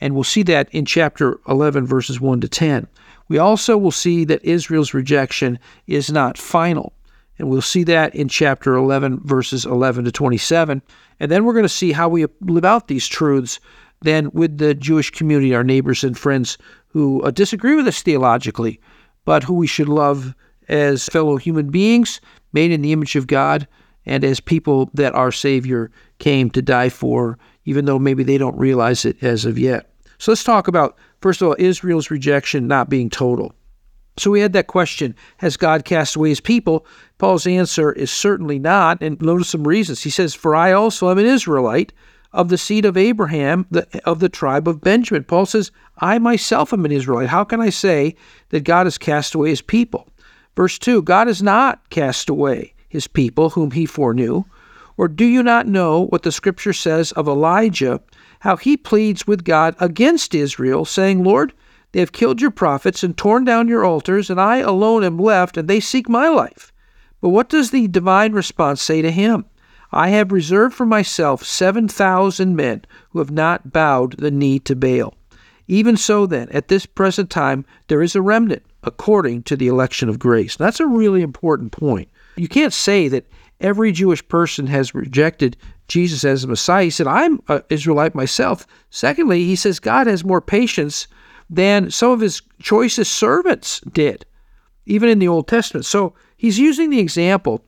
And 0.00 0.14
we'll 0.14 0.22
see 0.22 0.44
that 0.44 0.72
in 0.72 0.84
chapter 0.84 1.40
11, 1.48 1.84
verses 1.84 2.20
1 2.20 2.42
to 2.42 2.48
10. 2.48 2.86
We 3.26 3.38
also 3.38 3.76
will 3.76 3.90
see 3.90 4.24
that 4.26 4.44
Israel's 4.44 4.94
rejection 4.94 5.58
is 5.88 6.12
not 6.12 6.38
final. 6.38 6.92
And 7.40 7.50
we'll 7.50 7.60
see 7.60 7.82
that 7.82 8.14
in 8.14 8.28
chapter 8.28 8.76
11, 8.76 9.22
verses 9.24 9.66
11 9.66 10.04
to 10.04 10.12
27. 10.12 10.80
And 11.18 11.28
then 11.28 11.44
we're 11.44 11.54
going 11.54 11.64
to 11.64 11.68
see 11.68 11.90
how 11.90 12.08
we 12.08 12.26
live 12.42 12.64
out 12.64 12.86
these 12.86 13.08
truths 13.08 13.58
then 14.02 14.30
with 14.32 14.58
the 14.58 14.74
Jewish 14.74 15.10
community, 15.10 15.54
our 15.54 15.64
neighbors 15.64 16.04
and 16.04 16.16
friends 16.16 16.56
who 16.90 17.22
uh, 17.22 17.30
disagree 17.30 17.74
with 17.74 17.88
us 17.88 18.02
theologically, 18.02 18.80
but 19.24 19.42
who 19.42 19.54
we 19.54 19.66
should 19.66 19.88
love 19.88 20.34
as 20.68 21.06
fellow 21.06 21.36
human 21.36 21.70
beings 21.70 22.20
made 22.52 22.70
in 22.70 22.82
the 22.82 22.92
image 22.92 23.16
of 23.16 23.26
God 23.26 23.66
and 24.06 24.24
as 24.24 24.40
people 24.40 24.90
that 24.94 25.14
our 25.14 25.32
Savior 25.32 25.90
came 26.18 26.50
to 26.50 26.62
die 26.62 26.88
for, 26.88 27.38
even 27.64 27.84
though 27.84 27.98
maybe 27.98 28.22
they 28.22 28.38
don't 28.38 28.58
realize 28.58 29.04
it 29.04 29.22
as 29.22 29.44
of 29.44 29.58
yet. 29.58 29.92
So 30.18 30.32
let's 30.32 30.44
talk 30.44 30.68
about, 30.68 30.98
first 31.20 31.40
of 31.40 31.48
all, 31.48 31.56
Israel's 31.58 32.10
rejection 32.10 32.66
not 32.66 32.88
being 32.88 33.10
total. 33.10 33.52
So 34.16 34.30
we 34.30 34.40
had 34.40 34.52
that 34.52 34.66
question 34.66 35.14
Has 35.38 35.56
God 35.56 35.84
cast 35.84 36.16
away 36.16 36.28
his 36.30 36.40
people? 36.40 36.86
Paul's 37.18 37.46
answer 37.46 37.92
is 37.92 38.10
certainly 38.10 38.58
not. 38.58 39.02
And 39.02 39.20
notice 39.20 39.48
some 39.48 39.66
reasons. 39.66 40.02
He 40.02 40.10
says, 40.10 40.34
For 40.34 40.54
I 40.54 40.72
also 40.72 41.10
am 41.10 41.18
an 41.18 41.26
Israelite 41.26 41.92
of 42.32 42.48
the 42.48 42.58
seed 42.58 42.84
of 42.84 42.96
Abraham, 42.96 43.66
the, 43.70 43.86
of 44.04 44.20
the 44.20 44.28
tribe 44.28 44.68
of 44.68 44.80
Benjamin. 44.80 45.24
Paul 45.24 45.46
says, 45.46 45.70
I 45.98 46.18
myself 46.18 46.72
am 46.72 46.84
an 46.84 46.92
Israelite. 46.92 47.28
How 47.28 47.44
can 47.44 47.60
I 47.60 47.70
say 47.70 48.14
that 48.50 48.64
God 48.64 48.86
has 48.86 48.98
cast 48.98 49.34
away 49.34 49.50
his 49.50 49.62
people? 49.62 50.08
Verse 50.56 50.78
2 50.78 51.02
God 51.02 51.26
has 51.26 51.42
not 51.42 51.88
cast 51.90 52.28
away 52.28 52.74
his 52.88 53.06
people 53.06 53.50
whom 53.50 53.72
he 53.72 53.86
foreknew. 53.86 54.44
Or 54.96 55.08
do 55.08 55.24
you 55.24 55.42
not 55.42 55.66
know 55.66 56.02
what 56.06 56.24
the 56.24 56.32
scripture 56.32 56.74
says 56.74 57.10
of 57.12 57.26
Elijah, 57.26 58.00
how 58.40 58.56
he 58.56 58.76
pleads 58.76 59.26
with 59.26 59.44
God 59.44 59.74
against 59.80 60.34
Israel, 60.34 60.84
saying, 60.84 61.24
Lord, 61.24 61.54
they 61.92 62.00
have 62.00 62.12
killed 62.12 62.40
your 62.40 62.50
prophets 62.50 63.02
and 63.02 63.16
torn 63.16 63.44
down 63.44 63.66
your 63.66 63.84
altars, 63.84 64.28
and 64.28 64.40
I 64.40 64.58
alone 64.58 65.02
am 65.02 65.18
left, 65.18 65.56
and 65.56 65.68
they 65.68 65.80
seek 65.80 66.08
my 66.08 66.28
life. 66.28 66.72
But 67.20 67.30
what 67.30 67.48
does 67.48 67.70
the 67.70 67.88
divine 67.88 68.32
response 68.32 68.82
say 68.82 69.02
to 69.02 69.10
him? 69.10 69.46
I 69.92 70.10
have 70.10 70.32
reserved 70.32 70.74
for 70.74 70.86
myself 70.86 71.44
7,000 71.44 72.54
men 72.54 72.84
who 73.10 73.18
have 73.18 73.30
not 73.30 73.72
bowed 73.72 74.18
the 74.18 74.30
knee 74.30 74.58
to 74.60 74.76
Baal. 74.76 75.14
Even 75.66 75.96
so, 75.96 76.26
then, 76.26 76.48
at 76.50 76.68
this 76.68 76.86
present 76.86 77.30
time, 77.30 77.64
there 77.88 78.02
is 78.02 78.16
a 78.16 78.22
remnant 78.22 78.62
according 78.82 79.42
to 79.44 79.56
the 79.56 79.68
election 79.68 80.08
of 80.08 80.18
grace. 80.18 80.56
That's 80.56 80.80
a 80.80 80.86
really 80.86 81.22
important 81.22 81.72
point. 81.72 82.08
You 82.36 82.48
can't 82.48 82.72
say 82.72 83.08
that 83.08 83.26
every 83.60 83.92
Jewish 83.92 84.26
person 84.26 84.66
has 84.68 84.94
rejected 84.94 85.56
Jesus 85.86 86.24
as 86.24 86.42
the 86.42 86.48
Messiah. 86.48 86.84
He 86.84 86.90
said, 86.90 87.06
I'm 87.06 87.40
an 87.48 87.62
Israelite 87.68 88.14
myself. 88.14 88.66
Secondly, 88.90 89.44
he 89.44 89.56
says 89.56 89.78
God 89.78 90.06
has 90.06 90.24
more 90.24 90.40
patience 90.40 91.06
than 91.48 91.90
some 91.90 92.10
of 92.12 92.20
his 92.20 92.42
choicest 92.60 93.12
servants 93.12 93.80
did, 93.92 94.24
even 94.86 95.08
in 95.08 95.18
the 95.18 95.28
Old 95.28 95.48
Testament. 95.48 95.84
So 95.84 96.14
he's 96.36 96.58
using 96.58 96.90
the 96.90 97.00
example. 97.00 97.64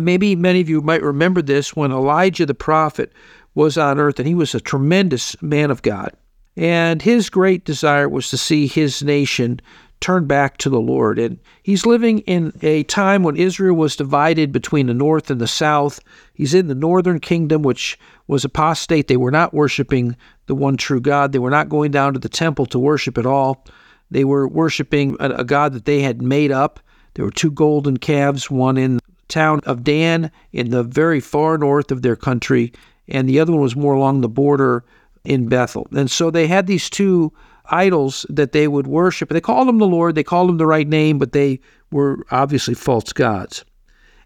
Maybe 0.00 0.36
many 0.36 0.60
of 0.60 0.68
you 0.68 0.80
might 0.80 1.02
remember 1.02 1.42
this 1.42 1.74
when 1.74 1.92
Elijah 1.92 2.46
the 2.46 2.54
prophet 2.54 3.12
was 3.54 3.78
on 3.78 3.98
earth, 3.98 4.18
and 4.18 4.28
he 4.28 4.34
was 4.34 4.54
a 4.54 4.60
tremendous 4.60 5.40
man 5.42 5.70
of 5.70 5.82
God. 5.82 6.12
And 6.56 7.02
his 7.02 7.28
great 7.28 7.64
desire 7.64 8.08
was 8.08 8.30
to 8.30 8.38
see 8.38 8.66
his 8.66 9.02
nation 9.02 9.60
turn 10.00 10.26
back 10.26 10.58
to 10.58 10.70
the 10.70 10.80
Lord. 10.80 11.18
And 11.18 11.38
he's 11.62 11.86
living 11.86 12.20
in 12.20 12.52
a 12.62 12.82
time 12.84 13.22
when 13.22 13.36
Israel 13.36 13.76
was 13.76 13.96
divided 13.96 14.52
between 14.52 14.86
the 14.86 14.94
north 14.94 15.30
and 15.30 15.40
the 15.40 15.46
south. 15.46 16.00
He's 16.34 16.54
in 16.54 16.68
the 16.68 16.74
northern 16.74 17.18
kingdom, 17.18 17.62
which 17.62 17.98
was 18.26 18.44
apostate. 18.44 19.08
They 19.08 19.16
were 19.16 19.30
not 19.30 19.54
worshiping 19.54 20.16
the 20.46 20.54
one 20.54 20.76
true 20.76 21.00
God. 21.00 21.32
They 21.32 21.38
were 21.38 21.50
not 21.50 21.68
going 21.68 21.90
down 21.90 22.12
to 22.12 22.18
the 22.18 22.28
temple 22.28 22.66
to 22.66 22.78
worship 22.78 23.18
at 23.18 23.26
all. 23.26 23.64
They 24.10 24.24
were 24.24 24.46
worshiping 24.46 25.16
a, 25.18 25.44
God 25.44 25.72
that 25.72 25.84
they 25.84 26.00
had 26.00 26.22
made 26.22 26.52
up. 26.52 26.80
There 27.14 27.24
were 27.24 27.30
two 27.30 27.50
golden 27.50 27.96
calves, 27.96 28.50
one 28.50 28.76
in 28.76 29.00
town 29.28 29.60
of 29.64 29.84
Dan 29.84 30.30
in 30.52 30.70
the 30.70 30.82
very 30.82 31.20
far 31.20 31.58
north 31.58 31.90
of 31.90 32.02
their 32.02 32.16
country, 32.16 32.72
and 33.08 33.28
the 33.28 33.40
other 33.40 33.52
one 33.52 33.60
was 33.60 33.76
more 33.76 33.94
along 33.94 34.20
the 34.20 34.28
border 34.28 34.84
in 35.24 35.48
Bethel. 35.48 35.86
And 35.94 36.10
so 36.10 36.30
they 36.30 36.46
had 36.46 36.66
these 36.66 36.88
two 36.88 37.32
idols 37.66 38.24
that 38.28 38.52
they 38.52 38.68
would 38.68 38.86
worship. 38.86 39.28
They 39.28 39.40
called 39.40 39.68
them 39.68 39.78
the 39.78 39.86
Lord, 39.86 40.14
they 40.14 40.22
called 40.22 40.48
them 40.48 40.58
the 40.58 40.66
right 40.66 40.86
name, 40.88 41.18
but 41.18 41.32
they 41.32 41.60
were 41.90 42.24
obviously 42.30 42.74
false 42.74 43.12
gods. 43.12 43.64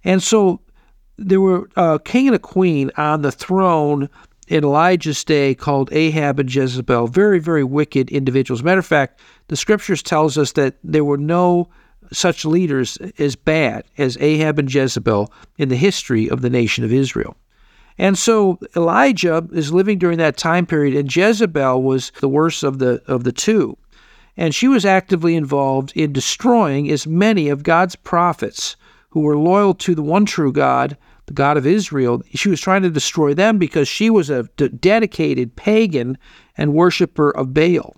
And 0.04 0.22
so 0.22 0.60
there 1.16 1.40
were 1.40 1.68
a 1.76 2.00
king 2.02 2.26
and 2.26 2.36
a 2.36 2.40
queen 2.40 2.90
on 2.96 3.22
the 3.22 3.32
throne 3.32 4.08
in 4.48 4.64
Elijah's 4.64 5.22
day 5.24 5.54
called 5.54 5.92
Ahab 5.92 6.40
and 6.40 6.52
Jezebel, 6.52 7.06
very, 7.06 7.38
very 7.38 7.62
wicked 7.62 8.10
individuals. 8.10 8.62
Matter 8.62 8.80
of 8.80 8.86
fact, 8.86 9.20
the 9.48 9.56
scriptures 9.56 10.02
tells 10.02 10.36
us 10.36 10.52
that 10.52 10.76
there 10.82 11.04
were 11.04 11.18
no 11.18 11.68
such 12.12 12.44
leaders 12.44 12.96
as 13.18 13.36
bad 13.36 13.84
as 13.98 14.16
Ahab 14.20 14.58
and 14.58 14.72
Jezebel 14.72 15.32
in 15.58 15.68
the 15.68 15.76
history 15.76 16.28
of 16.28 16.42
the 16.42 16.50
nation 16.50 16.84
of 16.84 16.92
Israel. 16.92 17.36
And 17.98 18.16
so 18.16 18.58
Elijah 18.74 19.46
is 19.52 19.72
living 19.72 19.98
during 19.98 20.18
that 20.18 20.38
time 20.38 20.64
period, 20.64 20.96
and 20.96 21.14
Jezebel 21.14 21.82
was 21.82 22.12
the 22.20 22.28
worst 22.28 22.62
of 22.62 22.78
the 22.78 23.02
of 23.06 23.24
the 23.24 23.32
two. 23.32 23.76
And 24.36 24.54
she 24.54 24.68
was 24.68 24.86
actively 24.86 25.36
involved 25.36 25.92
in 25.94 26.12
destroying 26.12 26.90
as 26.90 27.06
many 27.06 27.50
of 27.50 27.62
God's 27.62 27.96
prophets 27.96 28.76
who 29.10 29.20
were 29.20 29.36
loyal 29.36 29.74
to 29.74 29.94
the 29.94 30.02
one 30.02 30.24
true 30.24 30.52
God, 30.52 30.96
the 31.26 31.34
God 31.34 31.58
of 31.58 31.66
Israel. 31.66 32.22
She 32.32 32.48
was 32.48 32.60
trying 32.60 32.82
to 32.82 32.90
destroy 32.90 33.34
them 33.34 33.58
because 33.58 33.86
she 33.86 34.08
was 34.08 34.30
a 34.30 34.44
d- 34.56 34.68
dedicated 34.68 35.56
pagan 35.56 36.16
and 36.56 36.72
worshiper 36.72 37.30
of 37.30 37.52
Baal, 37.52 37.96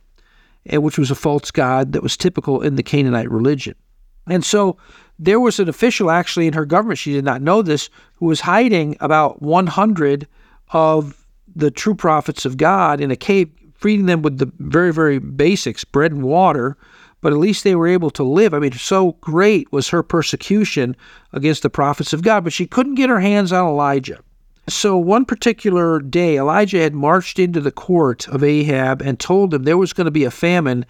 which 0.69 0.99
was 0.99 1.13
a 1.13 1.15
false 1.15 1.51
god 1.53 1.93
that 1.93 2.03
was 2.03 2.17
typical 2.17 2.61
in 2.61 2.75
the 2.75 2.83
Canaanite 2.83 3.31
religion. 3.31 3.77
And 4.27 4.45
so 4.45 4.77
there 5.19 5.41
was 5.41 5.59
an 5.59 5.69
official 5.69 6.11
actually 6.11 6.47
in 6.47 6.55
her 6.55 6.67
government, 6.67 6.99
she 6.99 7.13
did 7.13 7.25
not 7.25 7.43
know 7.43 7.63
this, 7.63 7.91
who 8.15 8.27
was 8.27 8.41
hiding 8.41 8.97
about 9.01 9.43
100 9.43 10.27
of 10.71 11.27
the 11.55 11.71
true 11.71 11.95
prophets 11.95 12.45
of 12.45 12.57
God 12.57 13.01
in 13.01 13.11
a 13.11 13.17
cave, 13.17 13.51
feeding 13.77 14.07
them 14.07 14.23
with 14.23 14.39
the 14.39 14.51
very, 14.59 14.93
very 14.93 15.19
basics, 15.19 15.85
bread 15.85 16.13
and 16.13 16.23
water, 16.23 16.77
but 17.21 17.33
at 17.33 17.39
least 17.39 17.63
they 17.63 17.75
were 17.75 17.87
able 17.87 18.11
to 18.11 18.23
live. 18.23 18.55
I 18.55 18.59
mean, 18.59 18.73
so 18.73 19.13
great 19.21 19.71
was 19.73 19.89
her 19.91 20.03
persecution 20.03 20.97
against 21.33 21.63
the 21.63 21.71
prophets 21.71 22.13
of 22.13 22.23
God, 22.23 22.45
but 22.45 22.53
she 22.53 22.67
couldn't 22.67 22.97
get 22.97 23.11
her 23.11 23.21
hands 23.21 23.53
on 23.53 23.67
Elijah. 23.67 24.21
So 24.69 24.97
one 24.97 25.25
particular 25.25 25.99
day, 25.99 26.37
Elijah 26.37 26.79
had 26.79 26.95
marched 26.95 27.39
into 27.39 27.61
the 27.61 27.73
court 27.73 28.29
of 28.29 28.45
Ahab 28.45 29.03
and 29.03 29.19
told 29.19 29.53
him 29.53 29.65
there 29.65 29.79
was 29.79 29.93
going 29.93 30.05
to 30.05 30.13
be 30.13 30.25
a 30.25 30.31
famine 30.31 30.87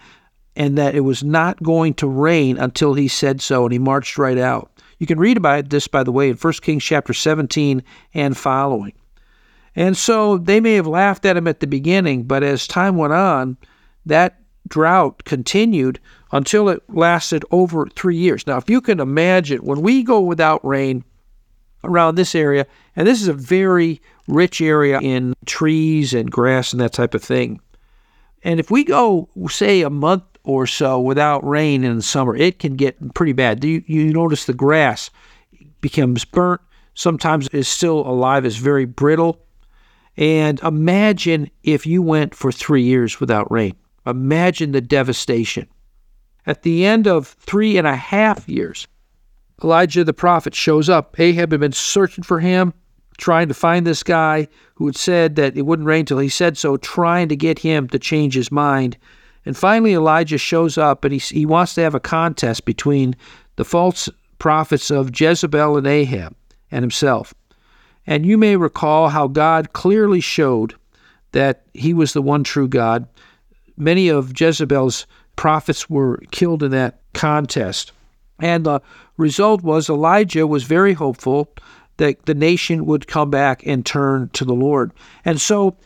and 0.55 0.77
that 0.77 0.95
it 0.95 1.01
was 1.01 1.23
not 1.23 1.61
going 1.63 1.93
to 1.95 2.07
rain 2.07 2.57
until 2.57 2.93
he 2.93 3.07
said 3.07 3.41
so, 3.41 3.63
and 3.63 3.73
he 3.73 3.79
marched 3.79 4.17
right 4.17 4.37
out. 4.37 4.69
You 4.99 5.07
can 5.07 5.19
read 5.19 5.37
about 5.37 5.69
this, 5.69 5.87
by 5.87 6.03
the 6.03 6.11
way, 6.11 6.29
in 6.29 6.37
1 6.37 6.53
Kings 6.61 6.83
chapter 6.83 7.13
17 7.13 7.83
and 8.13 8.37
following. 8.37 8.93
And 9.75 9.97
so 9.97 10.37
they 10.37 10.59
may 10.59 10.75
have 10.75 10.87
laughed 10.87 11.25
at 11.25 11.35
him 11.35 11.47
at 11.47 11.59
the 11.59 11.67
beginning, 11.67 12.23
but 12.23 12.43
as 12.43 12.67
time 12.67 12.97
went 12.97 13.13
on, 13.13 13.57
that 14.05 14.39
drought 14.67 15.23
continued 15.25 15.99
until 16.31 16.69
it 16.69 16.81
lasted 16.89 17.43
over 17.51 17.87
three 17.87 18.17
years. 18.17 18.45
Now, 18.45 18.57
if 18.57 18.69
you 18.69 18.81
can 18.81 18.99
imagine, 18.99 19.59
when 19.59 19.81
we 19.81 20.03
go 20.03 20.21
without 20.21 20.63
rain 20.65 21.03
around 21.83 22.15
this 22.15 22.35
area, 22.35 22.65
and 22.95 23.07
this 23.07 23.21
is 23.21 23.27
a 23.27 23.33
very 23.33 24.01
rich 24.27 24.61
area 24.61 24.99
in 24.99 25.33
trees 25.45 26.13
and 26.13 26.31
grass 26.31 26.71
and 26.71 26.79
that 26.81 26.93
type 26.93 27.13
of 27.13 27.23
thing. 27.23 27.59
And 28.43 28.59
if 28.59 28.71
we 28.71 28.83
go, 28.83 29.29
say, 29.49 29.81
a 29.81 29.89
month 29.89 30.23
or 30.43 30.67
so 30.67 30.99
without 30.99 31.47
rain 31.47 31.83
in 31.83 31.95
the 31.95 32.01
summer, 32.01 32.35
it 32.35 32.59
can 32.59 32.75
get 32.75 33.13
pretty 33.13 33.33
bad. 33.33 33.63
You, 33.63 33.83
you 33.85 34.13
notice 34.13 34.45
the 34.45 34.53
grass 34.53 35.09
becomes 35.81 36.25
burnt. 36.25 36.61
Sometimes 36.93 37.47
it's 37.51 37.69
still 37.69 37.99
alive, 37.99 38.45
it's 38.45 38.57
very 38.57 38.85
brittle. 38.85 39.39
And 40.15 40.59
imagine 40.61 41.49
if 41.63 41.85
you 41.85 42.01
went 42.01 42.35
for 42.35 42.51
three 42.51 42.83
years 42.83 43.19
without 43.19 43.51
rain. 43.51 43.75
Imagine 44.05 44.71
the 44.71 44.81
devastation. 44.81 45.67
At 46.45 46.63
the 46.63 46.85
end 46.85 47.07
of 47.07 47.27
three 47.27 47.77
and 47.77 47.87
a 47.87 47.95
half 47.95 48.47
years, 48.47 48.87
Elijah 49.63 50.03
the 50.03 50.13
prophet 50.13 50.53
shows 50.53 50.89
up. 50.89 51.17
Ahab 51.19 51.51
had 51.51 51.61
been 51.61 51.71
searching 51.71 52.23
for 52.23 52.39
him, 52.39 52.73
trying 53.17 53.47
to 53.47 53.53
find 53.53 53.87
this 53.87 54.03
guy 54.03 54.47
who 54.75 54.85
had 54.85 54.97
said 54.97 55.35
that 55.37 55.55
it 55.55 55.61
wouldn't 55.61 55.87
rain 55.87 56.05
till 56.05 56.19
he 56.19 56.29
said 56.29 56.57
so, 56.57 56.75
trying 56.77 57.29
to 57.29 57.35
get 57.35 57.59
him 57.59 57.87
to 57.87 57.97
change 57.97 58.35
his 58.35 58.51
mind. 58.51 58.97
And 59.45 59.57
finally, 59.57 59.93
Elijah 59.93 60.37
shows 60.37 60.77
up 60.77 61.03
and 61.03 61.13
he, 61.13 61.19
he 61.19 61.45
wants 61.45 61.75
to 61.75 61.81
have 61.81 61.95
a 61.95 61.99
contest 61.99 62.65
between 62.65 63.15
the 63.55 63.65
false 63.65 64.09
prophets 64.39 64.89
of 64.89 65.19
Jezebel 65.19 65.77
and 65.77 65.87
Ahab 65.87 66.35
and 66.71 66.83
himself. 66.83 67.33
And 68.05 68.25
you 68.25 68.37
may 68.37 68.55
recall 68.55 69.09
how 69.09 69.27
God 69.27 69.73
clearly 69.73 70.19
showed 70.19 70.75
that 71.31 71.63
he 71.73 71.93
was 71.93 72.13
the 72.13 72.21
one 72.21 72.43
true 72.43 72.67
God. 72.67 73.07
Many 73.77 74.09
of 74.09 74.39
Jezebel's 74.39 75.07
prophets 75.35 75.89
were 75.89 76.17
killed 76.31 76.63
in 76.63 76.71
that 76.71 76.99
contest. 77.13 77.91
And 78.39 78.65
the 78.65 78.81
result 79.17 79.61
was 79.61 79.89
Elijah 79.89 80.45
was 80.47 80.63
very 80.63 80.93
hopeful 80.93 81.49
that 81.97 82.25
the 82.25 82.33
nation 82.33 82.85
would 82.85 83.07
come 83.07 83.29
back 83.29 83.65
and 83.65 83.85
turn 83.85 84.29
to 84.33 84.45
the 84.45 84.53
Lord. 84.53 84.91
And 85.25 85.39
so 85.39 85.77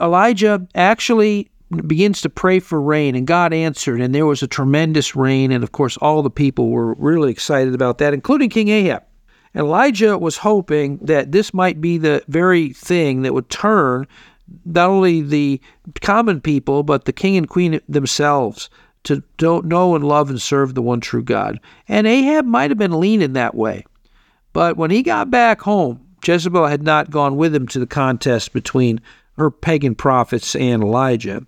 Elijah 0.00 0.66
actually 0.74 1.50
begins 1.70 2.20
to 2.20 2.28
pray 2.28 2.60
for 2.60 2.80
rain, 2.80 3.14
and 3.14 3.26
God 3.26 3.52
answered, 3.52 4.00
and 4.00 4.14
there 4.14 4.26
was 4.26 4.42
a 4.42 4.46
tremendous 4.46 5.16
rain. 5.16 5.50
And 5.50 5.64
of 5.64 5.72
course, 5.72 5.96
all 5.98 6.22
the 6.22 6.30
people 6.30 6.70
were 6.70 6.94
really 6.94 7.30
excited 7.30 7.74
about 7.74 7.98
that, 7.98 8.14
including 8.14 8.50
King 8.50 8.68
Ahab. 8.68 9.02
Elijah 9.54 10.18
was 10.18 10.36
hoping 10.36 10.98
that 10.98 11.32
this 11.32 11.54
might 11.54 11.80
be 11.80 11.98
the 11.98 12.22
very 12.28 12.72
thing 12.72 13.22
that 13.22 13.34
would 13.34 13.48
turn 13.48 14.06
not 14.64 14.90
only 14.90 15.22
the 15.22 15.60
common 16.02 16.40
people, 16.40 16.82
but 16.82 17.04
the 17.04 17.12
king 17.12 17.36
and 17.36 17.48
queen 17.48 17.80
themselves 17.88 18.70
to 19.04 19.22
don't 19.38 19.66
know 19.66 19.94
and 19.94 20.06
love 20.06 20.30
and 20.30 20.40
serve 20.42 20.74
the 20.74 20.82
one 20.82 21.00
true 21.00 21.22
God. 21.22 21.58
And 21.88 22.06
Ahab 22.06 22.44
might 22.44 22.70
have 22.70 22.78
been 22.78 23.00
leaning 23.00 23.32
that 23.32 23.54
way. 23.54 23.84
But 24.52 24.76
when 24.76 24.90
he 24.90 25.02
got 25.02 25.30
back 25.30 25.60
home, 25.62 26.00
Jezebel 26.24 26.66
had 26.66 26.82
not 26.82 27.10
gone 27.10 27.36
with 27.36 27.54
him 27.54 27.66
to 27.68 27.78
the 27.78 27.86
contest 27.86 28.52
between 28.52 29.00
her 29.36 29.50
pagan 29.50 29.94
prophets 29.94 30.54
and 30.56 30.82
Elijah. 30.82 31.46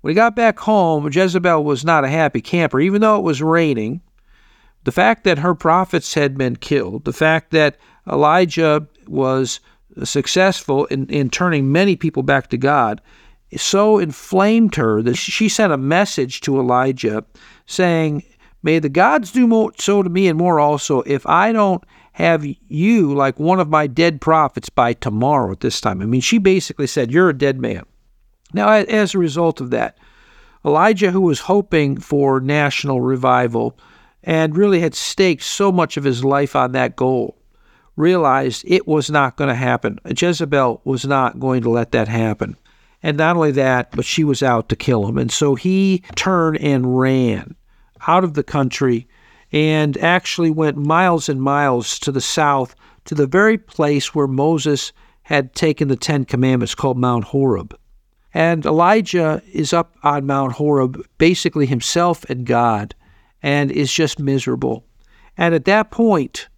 When 0.00 0.12
he 0.12 0.14
got 0.14 0.36
back 0.36 0.58
home, 0.60 1.10
Jezebel 1.10 1.64
was 1.64 1.84
not 1.84 2.04
a 2.04 2.08
happy 2.08 2.40
camper, 2.40 2.80
even 2.80 3.00
though 3.00 3.16
it 3.16 3.24
was 3.24 3.42
raining. 3.42 4.00
The 4.84 4.92
fact 4.92 5.24
that 5.24 5.38
her 5.38 5.54
prophets 5.54 6.14
had 6.14 6.38
been 6.38 6.56
killed, 6.56 7.04
the 7.04 7.12
fact 7.12 7.50
that 7.50 7.76
Elijah 8.06 8.86
was 9.06 9.60
successful 10.04 10.86
in, 10.86 11.06
in 11.06 11.30
turning 11.30 11.72
many 11.72 11.96
people 11.96 12.22
back 12.22 12.48
to 12.50 12.56
God, 12.56 13.00
so 13.56 13.98
inflamed 13.98 14.76
her 14.76 15.02
that 15.02 15.16
she 15.16 15.48
sent 15.48 15.72
a 15.72 15.78
message 15.78 16.40
to 16.42 16.58
Elijah 16.58 17.24
saying, 17.66 18.22
May 18.62 18.78
the 18.78 18.88
gods 18.88 19.32
do 19.32 19.46
more, 19.46 19.72
so 19.78 20.02
to 20.02 20.10
me 20.10 20.28
and 20.28 20.38
more 20.38 20.60
also 20.60 21.02
if 21.02 21.26
I 21.26 21.52
don't 21.52 21.82
have 22.12 22.44
you 22.68 23.14
like 23.14 23.38
one 23.38 23.60
of 23.60 23.68
my 23.68 23.86
dead 23.86 24.20
prophets 24.20 24.68
by 24.68 24.92
tomorrow 24.92 25.52
at 25.52 25.60
this 25.60 25.80
time. 25.80 26.02
I 26.02 26.06
mean, 26.06 26.20
she 26.20 26.38
basically 26.38 26.86
said, 26.86 27.12
You're 27.12 27.30
a 27.30 27.36
dead 27.38 27.60
man. 27.60 27.84
Now, 28.52 28.70
as 28.70 29.14
a 29.14 29.18
result 29.18 29.60
of 29.60 29.70
that, 29.70 29.98
Elijah, 30.64 31.10
who 31.10 31.20
was 31.20 31.40
hoping 31.40 31.98
for 31.98 32.40
national 32.40 33.00
revival 33.00 33.78
and 34.22 34.56
really 34.56 34.80
had 34.80 34.94
staked 34.94 35.42
so 35.42 35.70
much 35.70 35.96
of 35.96 36.04
his 36.04 36.24
life 36.24 36.56
on 36.56 36.72
that 36.72 36.96
goal, 36.96 37.36
realized 37.96 38.64
it 38.66 38.86
was 38.86 39.10
not 39.10 39.36
going 39.36 39.48
to 39.48 39.54
happen. 39.54 39.98
Jezebel 40.04 40.80
was 40.84 41.04
not 41.04 41.38
going 41.38 41.62
to 41.62 41.70
let 41.70 41.92
that 41.92 42.08
happen. 42.08 42.56
And 43.02 43.16
not 43.16 43.36
only 43.36 43.52
that, 43.52 43.92
but 43.92 44.04
she 44.04 44.24
was 44.24 44.42
out 44.42 44.68
to 44.68 44.76
kill 44.76 45.06
him. 45.06 45.18
And 45.18 45.30
so 45.30 45.54
he 45.54 46.02
turned 46.16 46.58
and 46.58 46.98
ran 46.98 47.54
out 48.06 48.24
of 48.24 48.34
the 48.34 48.42
country 48.42 49.08
and 49.52 49.96
actually 49.98 50.50
went 50.50 50.76
miles 50.76 51.28
and 51.28 51.40
miles 51.40 51.98
to 52.00 52.12
the 52.12 52.20
south 52.20 52.74
to 53.04 53.14
the 53.14 53.26
very 53.26 53.56
place 53.56 54.14
where 54.14 54.26
Moses 54.26 54.92
had 55.22 55.54
taken 55.54 55.88
the 55.88 55.96
Ten 55.96 56.24
Commandments 56.24 56.74
called 56.74 56.98
Mount 56.98 57.24
Horeb. 57.24 57.76
And 58.34 58.64
Elijah 58.66 59.42
is 59.52 59.72
up 59.72 59.96
on 60.02 60.26
Mount 60.26 60.52
Horeb, 60.52 61.02
basically 61.16 61.66
himself 61.66 62.24
and 62.28 62.44
God, 62.44 62.94
and 63.42 63.70
is 63.70 63.92
just 63.92 64.18
miserable. 64.18 64.84
And 65.36 65.54
at 65.54 65.64
that 65.64 65.90
point, 65.90 66.48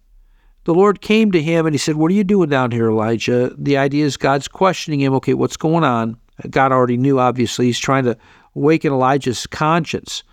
the 0.63 0.73
Lord 0.73 1.01
came 1.01 1.31
to 1.31 1.41
him 1.41 1.65
and 1.65 1.73
he 1.73 1.77
said, 1.79 1.95
What 1.95 2.11
are 2.11 2.15
you 2.15 2.23
doing 2.23 2.49
down 2.49 2.71
here, 2.71 2.89
Elijah? 2.89 3.51
The 3.57 3.77
idea 3.77 4.05
is 4.05 4.17
God's 4.17 4.47
questioning 4.47 4.99
him, 4.99 5.13
okay, 5.15 5.33
what's 5.33 5.57
going 5.57 5.83
on? 5.83 6.17
God 6.49 6.71
already 6.71 6.97
knew, 6.97 7.19
obviously. 7.19 7.67
He's 7.67 7.79
trying 7.79 8.03
to 8.05 8.17
awaken 8.55 8.91
Elijah's 8.91 9.47
conscience. 9.47 10.23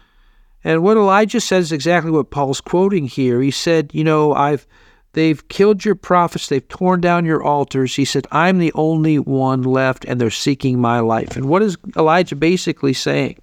And 0.65 0.83
what 0.83 0.97
Elijah 0.97 1.41
says 1.41 1.67
is 1.67 1.73
exactly 1.73 2.11
what 2.11 2.31
Paul's 2.31 2.61
quoting 2.61 3.07
here. 3.07 3.41
He 3.41 3.51
said, 3.51 3.91
You 3.95 4.05
know, 4.05 4.35
I've 4.35 4.67
They've 5.19 5.49
killed 5.49 5.85
your 5.85 5.97
prophets. 5.97 6.47
They've 6.47 6.69
torn 6.69 7.01
down 7.01 7.25
your 7.25 7.43
altars. 7.43 7.97
He 7.97 8.05
said, 8.05 8.29
I'm 8.31 8.59
the 8.59 8.71
only 8.77 9.19
one 9.19 9.65
left, 9.65 10.05
and 10.05 10.21
they're 10.21 10.31
seeking 10.31 10.81
my 10.81 11.01
life. 11.01 11.35
And 11.35 11.47
what 11.47 11.61
is 11.61 11.77
Elijah 11.97 12.37
basically 12.37 12.93
saying? 12.93 13.41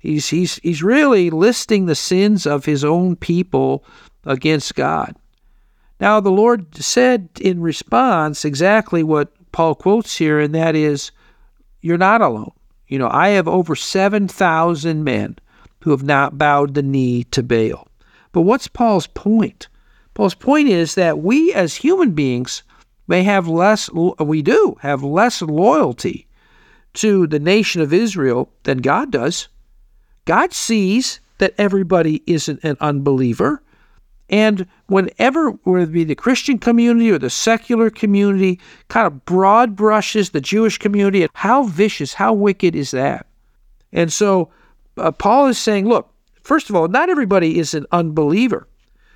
He's, 0.00 0.30
he's, 0.30 0.56
he's 0.56 0.82
really 0.82 1.30
listing 1.30 1.86
the 1.86 1.94
sins 1.94 2.44
of 2.44 2.64
his 2.64 2.82
own 2.82 3.14
people 3.14 3.84
against 4.24 4.74
God. 4.74 5.14
Now, 6.00 6.18
the 6.18 6.32
Lord 6.32 6.74
said 6.74 7.28
in 7.40 7.62
response 7.62 8.44
exactly 8.44 9.04
what 9.04 9.32
Paul 9.52 9.76
quotes 9.76 10.16
here, 10.16 10.40
and 10.40 10.52
that 10.56 10.74
is, 10.74 11.12
You're 11.82 11.98
not 11.98 12.20
alone. 12.20 12.50
You 12.88 12.98
know, 12.98 13.10
I 13.12 13.28
have 13.28 13.46
over 13.46 13.76
7,000 13.76 15.04
men 15.04 15.38
who 15.82 15.92
have 15.92 16.02
not 16.02 16.36
bowed 16.36 16.74
the 16.74 16.82
knee 16.82 17.22
to 17.30 17.44
Baal. 17.44 17.86
But 18.32 18.40
what's 18.40 18.66
Paul's 18.66 19.06
point? 19.06 19.68
Paul's 20.14 20.34
point 20.34 20.68
is 20.68 20.94
that 20.96 21.20
we 21.20 21.52
as 21.52 21.76
human 21.76 22.12
beings 22.12 22.62
may 23.06 23.22
have 23.22 23.48
less, 23.48 23.90
we 23.92 24.42
do 24.42 24.76
have 24.80 25.02
less 25.02 25.42
loyalty 25.42 26.26
to 26.94 27.26
the 27.26 27.38
nation 27.38 27.80
of 27.82 27.92
Israel 27.92 28.50
than 28.64 28.78
God 28.78 29.10
does. 29.10 29.48
God 30.24 30.52
sees 30.52 31.20
that 31.38 31.54
everybody 31.58 32.22
isn't 32.26 32.62
an 32.62 32.76
unbeliever. 32.80 33.62
And 34.28 34.66
whenever, 34.86 35.50
whether 35.64 35.84
it 35.84 35.92
be 35.92 36.04
the 36.04 36.14
Christian 36.14 36.58
community 36.58 37.10
or 37.10 37.18
the 37.18 37.30
secular 37.30 37.90
community, 37.90 38.60
kind 38.88 39.06
of 39.06 39.24
broad 39.24 39.74
brushes 39.74 40.30
the 40.30 40.40
Jewish 40.40 40.78
community, 40.78 41.26
how 41.34 41.64
vicious, 41.64 42.14
how 42.14 42.32
wicked 42.32 42.76
is 42.76 42.92
that? 42.92 43.26
And 43.92 44.12
so 44.12 44.50
uh, 44.96 45.10
Paul 45.10 45.48
is 45.48 45.58
saying, 45.58 45.88
look, 45.88 46.12
first 46.42 46.70
of 46.70 46.76
all, 46.76 46.86
not 46.86 47.10
everybody 47.10 47.58
is 47.58 47.74
an 47.74 47.86
unbeliever. 47.90 48.68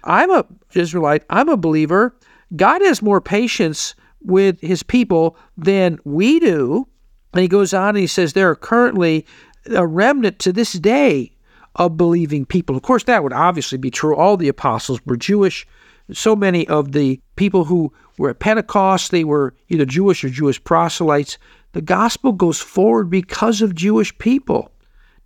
I'm 0.04 0.30
a 0.30 0.46
Israelite, 0.74 1.24
I'm 1.30 1.48
a 1.48 1.56
believer. 1.56 2.16
God 2.56 2.82
has 2.82 3.02
more 3.02 3.20
patience 3.20 3.94
with 4.22 4.60
his 4.60 4.82
people 4.82 5.36
than 5.56 5.98
we 6.04 6.40
do. 6.40 6.86
And 7.32 7.42
he 7.42 7.48
goes 7.48 7.74
on 7.74 7.90
and 7.90 7.98
he 7.98 8.06
says 8.06 8.32
there 8.32 8.50
are 8.50 8.56
currently 8.56 9.26
a 9.66 9.86
remnant 9.86 10.38
to 10.40 10.52
this 10.52 10.74
day 10.74 11.32
of 11.76 11.96
believing 11.96 12.44
people. 12.46 12.76
Of 12.76 12.82
course, 12.82 13.04
that 13.04 13.22
would 13.22 13.32
obviously 13.32 13.78
be 13.78 13.90
true. 13.90 14.14
All 14.14 14.36
the 14.36 14.48
apostles 14.48 15.00
were 15.04 15.16
Jewish. 15.16 15.66
So 16.12 16.36
many 16.36 16.68
of 16.68 16.92
the 16.92 17.20
people 17.36 17.64
who 17.64 17.92
were 18.18 18.30
at 18.30 18.38
Pentecost, 18.38 19.10
they 19.10 19.24
were 19.24 19.54
either 19.68 19.84
Jewish 19.84 20.22
or 20.22 20.28
Jewish 20.28 20.62
proselytes. 20.62 21.38
The 21.72 21.82
gospel 21.82 22.32
goes 22.32 22.60
forward 22.60 23.10
because 23.10 23.62
of 23.62 23.74
Jewish 23.74 24.16
people. 24.18 24.70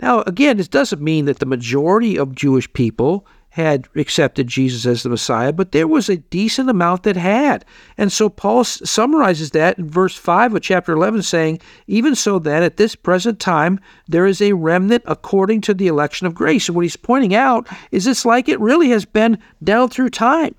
Now, 0.00 0.22
again, 0.22 0.56
this 0.56 0.68
doesn't 0.68 1.02
mean 1.02 1.24
that 1.24 1.40
the 1.40 1.46
majority 1.46 2.16
of 2.16 2.34
Jewish 2.34 2.72
people 2.72 3.26
had 3.58 3.88
accepted 3.96 4.46
Jesus 4.46 4.86
as 4.86 5.02
the 5.02 5.08
Messiah, 5.08 5.52
but 5.52 5.72
there 5.72 5.88
was 5.88 6.08
a 6.08 6.18
decent 6.18 6.70
amount 6.70 7.02
that 7.02 7.16
had. 7.16 7.64
And 7.96 8.12
so 8.12 8.28
Paul 8.28 8.62
summarizes 8.62 9.50
that 9.50 9.78
in 9.78 9.90
verse 9.90 10.14
5 10.14 10.54
of 10.54 10.62
chapter 10.62 10.92
11, 10.92 11.22
saying, 11.22 11.60
Even 11.88 12.14
so, 12.14 12.38
then, 12.38 12.62
at 12.62 12.76
this 12.76 12.94
present 12.94 13.40
time, 13.40 13.80
there 14.06 14.26
is 14.26 14.40
a 14.40 14.52
remnant 14.52 15.02
according 15.06 15.62
to 15.62 15.74
the 15.74 15.88
election 15.88 16.28
of 16.28 16.36
grace. 16.36 16.68
And 16.68 16.76
what 16.76 16.84
he's 16.84 16.94
pointing 16.94 17.34
out 17.34 17.66
is 17.90 18.06
it's 18.06 18.24
like 18.24 18.48
it 18.48 18.60
really 18.60 18.90
has 18.90 19.04
been 19.04 19.38
down 19.62 19.88
through 19.88 20.10
time. 20.10 20.54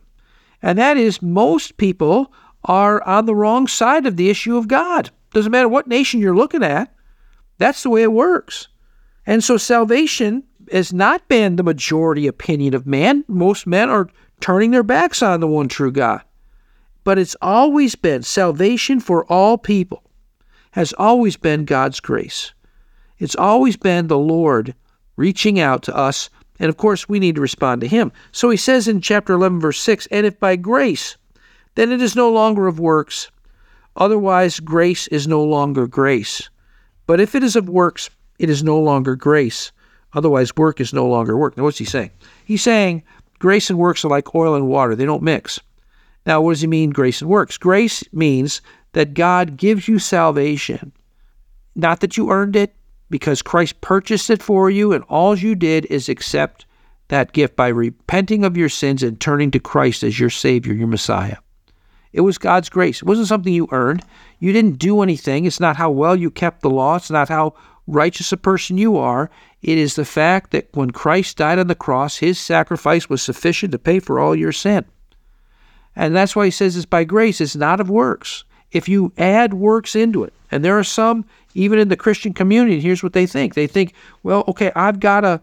And 0.61 0.77
that 0.77 0.97
is, 0.97 1.21
most 1.21 1.77
people 1.77 2.33
are 2.65 3.01
on 3.07 3.25
the 3.25 3.35
wrong 3.35 3.67
side 3.67 4.07
of 4.07 4.17
the 4.17 4.29
issue 4.29 4.57
of 4.57 4.67
God. 4.67 5.09
Doesn't 5.33 5.53
matter 5.53 5.69
what 5.69 5.87
nation 5.87 6.19
you're 6.19 6.35
looking 6.35 6.63
at, 6.63 6.93
that's 7.59 7.81
the 7.83 7.89
way 7.89 8.03
it 8.03 8.11
works. 8.11 8.67
And 9.25 9.41
so 9.41 9.55
salvation 9.55 10.43
has 10.71 10.93
not 10.93 11.27
been 11.27 11.55
the 11.55 11.63
majority 11.63 12.27
opinion 12.27 12.73
of 12.73 12.85
man. 12.85 13.23
Most 13.27 13.67
men 13.67 13.89
are 13.89 14.09
turning 14.39 14.71
their 14.71 14.83
backs 14.83 15.21
on 15.21 15.39
the 15.39 15.47
one 15.47 15.67
true 15.67 15.91
God. 15.91 16.21
But 17.03 17.17
it's 17.17 17.35
always 17.41 17.95
been 17.95 18.23
salvation 18.23 18.99
for 18.99 19.25
all 19.25 19.57
people, 19.57 20.03
has 20.71 20.93
always 20.93 21.37
been 21.37 21.65
God's 21.65 21.99
grace. 21.99 22.53
It's 23.17 23.35
always 23.35 23.75
been 23.77 24.07
the 24.07 24.17
Lord 24.17 24.75
reaching 25.15 25.59
out 25.59 25.83
to 25.83 25.95
us. 25.95 26.29
And 26.59 26.69
of 26.69 26.77
course, 26.77 27.07
we 27.07 27.19
need 27.19 27.35
to 27.35 27.41
respond 27.41 27.81
to 27.81 27.87
Him. 27.87 28.11
So 28.31 28.49
he 28.49 28.57
says 28.57 28.87
in 28.87 29.01
chapter 29.01 29.33
11, 29.33 29.59
verse 29.59 29.79
6 29.79 30.07
And 30.07 30.25
if 30.25 30.39
by 30.39 30.55
grace, 30.55 31.17
then 31.75 31.91
it 31.91 32.01
is 32.01 32.15
no 32.15 32.29
longer 32.29 32.67
of 32.67 32.79
works. 32.79 33.31
Otherwise, 33.95 34.59
grace 34.59 35.07
is 35.07 35.27
no 35.27 35.43
longer 35.43 35.87
grace. 35.87 36.49
But 37.05 37.19
if 37.19 37.35
it 37.35 37.43
is 37.43 37.55
of 37.55 37.69
works, 37.69 38.09
it 38.37 38.49
is 38.49 38.63
no 38.63 38.79
longer 38.79 39.15
grace. 39.15 39.71
Otherwise, 40.13 40.55
work 40.55 40.79
is 40.79 40.93
no 40.93 41.07
longer 41.07 41.37
work. 41.37 41.55
Now, 41.55 41.63
what's 41.63 41.77
he 41.77 41.85
saying? 41.85 42.11
He's 42.45 42.63
saying 42.63 43.03
grace 43.37 43.69
and 43.69 43.79
works 43.79 44.03
are 44.03 44.09
like 44.09 44.35
oil 44.35 44.55
and 44.55 44.67
water, 44.67 44.95
they 44.95 45.05
don't 45.05 45.23
mix. 45.23 45.59
Now, 46.25 46.41
what 46.41 46.51
does 46.51 46.61
he 46.61 46.67
mean, 46.67 46.89
grace 46.89 47.21
and 47.21 47.29
works? 47.29 47.57
Grace 47.57 48.03
means 48.13 48.61
that 48.93 49.13
God 49.13 49.57
gives 49.57 49.87
you 49.87 49.99
salvation, 49.99 50.91
not 51.75 52.01
that 52.01 52.17
you 52.17 52.31
earned 52.31 52.55
it, 52.55 52.75
because 53.09 53.41
Christ 53.41 53.81
purchased 53.81 54.29
it 54.29 54.43
for 54.43 54.69
you, 54.69 54.93
and 54.93 55.03
all 55.05 55.37
you 55.37 55.55
did 55.55 55.85
is 55.85 56.09
accept 56.09 56.65
that 57.07 57.31
gift 57.31 57.55
by 57.55 57.69
repenting 57.69 58.43
of 58.43 58.57
your 58.57 58.69
sins 58.69 59.01
and 59.01 59.19
turning 59.19 59.51
to 59.51 59.59
Christ 59.59 60.03
as 60.03 60.19
your 60.19 60.29
Savior, 60.29 60.73
your 60.73 60.87
Messiah. 60.87 61.37
It 62.13 62.21
was 62.21 62.37
God's 62.37 62.69
grace. 62.69 63.01
It 63.01 63.07
wasn't 63.07 63.27
something 63.27 63.53
you 63.53 63.67
earned. 63.71 64.03
You 64.39 64.51
didn't 64.51 64.79
do 64.79 65.01
anything. 65.01 65.45
It's 65.45 65.59
not 65.59 65.75
how 65.75 65.91
well 65.91 66.15
you 66.15 66.31
kept 66.31 66.61
the 66.61 66.69
law. 66.69 66.95
It's 66.95 67.11
not 67.11 67.29
how 67.29 67.53
righteous 67.87 68.31
a 68.31 68.37
person 68.37 68.77
you 68.77 68.97
are. 68.97 69.29
It 69.61 69.77
is 69.77 69.95
the 69.95 70.05
fact 70.05 70.51
that 70.51 70.69
when 70.73 70.91
Christ 70.91 71.37
died 71.37 71.59
on 71.59 71.67
the 71.67 71.75
cross, 71.75 72.17
his 72.17 72.39
sacrifice 72.39 73.09
was 73.09 73.21
sufficient 73.21 73.71
to 73.73 73.79
pay 73.79 73.99
for 73.99 74.19
all 74.19 74.35
your 74.35 74.51
sin. 74.51 74.85
And 75.95 76.15
that's 76.15 76.35
why 76.35 76.45
he 76.45 76.51
says 76.51 76.77
it's 76.77 76.85
by 76.85 77.03
grace, 77.03 77.41
it's 77.41 77.55
not 77.55 77.81
of 77.81 77.89
works. 77.89 78.45
If 78.71 78.87
you 78.87 79.11
add 79.17 79.53
works 79.53 79.95
into 79.95 80.23
it, 80.23 80.33
and 80.51 80.63
there 80.63 80.77
are 80.77 80.83
some, 80.83 81.25
even 81.55 81.79
in 81.79 81.89
the 81.89 81.97
Christian 81.97 82.33
community, 82.33 82.79
here's 82.79 83.03
what 83.03 83.13
they 83.13 83.25
think. 83.25 83.53
They 83.53 83.67
think, 83.67 83.93
well, 84.23 84.43
okay, 84.47 84.71
I've 84.75 84.99
got 84.99 85.21
to 85.21 85.41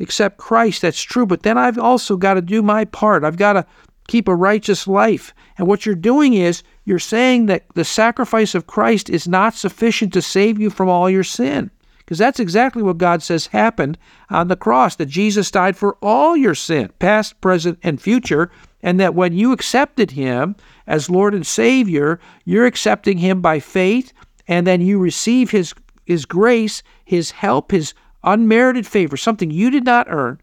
accept 0.00 0.38
Christ, 0.38 0.82
that's 0.82 1.00
true, 1.00 1.24
but 1.24 1.42
then 1.42 1.56
I've 1.56 1.78
also 1.78 2.16
got 2.16 2.34
to 2.34 2.42
do 2.42 2.62
my 2.62 2.84
part. 2.84 3.24
I've 3.24 3.36
got 3.36 3.54
to 3.54 3.66
keep 4.08 4.28
a 4.28 4.34
righteous 4.34 4.86
life. 4.86 5.32
And 5.56 5.66
what 5.66 5.86
you're 5.86 5.94
doing 5.94 6.34
is 6.34 6.62
you're 6.84 6.98
saying 6.98 7.46
that 7.46 7.64
the 7.74 7.84
sacrifice 7.84 8.54
of 8.54 8.66
Christ 8.66 9.08
is 9.08 9.26
not 9.26 9.54
sufficient 9.54 10.12
to 10.12 10.22
save 10.22 10.60
you 10.60 10.68
from 10.68 10.88
all 10.88 11.08
your 11.08 11.24
sin. 11.24 11.70
Because 12.04 12.18
that's 12.18 12.40
exactly 12.40 12.82
what 12.82 12.98
God 12.98 13.22
says 13.22 13.46
happened 13.48 13.96
on 14.28 14.48
the 14.48 14.56
cross 14.56 14.96
that 14.96 15.06
Jesus 15.06 15.50
died 15.50 15.76
for 15.76 15.96
all 16.02 16.36
your 16.36 16.54
sin, 16.54 16.90
past, 16.98 17.40
present, 17.40 17.78
and 17.82 18.00
future. 18.00 18.50
And 18.82 19.00
that 19.00 19.14
when 19.14 19.32
you 19.32 19.52
accepted 19.52 20.10
Him 20.10 20.56
as 20.86 21.08
Lord 21.08 21.34
and 21.34 21.46
Savior, 21.46 22.20
you're 22.44 22.66
accepting 22.66 23.18
Him 23.18 23.40
by 23.40 23.58
faith, 23.58 24.12
and 24.46 24.66
then 24.66 24.82
you 24.82 24.98
receive 24.98 25.50
His, 25.50 25.72
His 26.04 26.26
grace, 26.26 26.82
His 27.06 27.30
help, 27.30 27.70
His 27.70 27.94
unmerited 28.22 28.86
favor, 28.86 29.16
something 29.16 29.50
you 29.50 29.70
did 29.70 29.84
not 29.84 30.06
earn. 30.10 30.40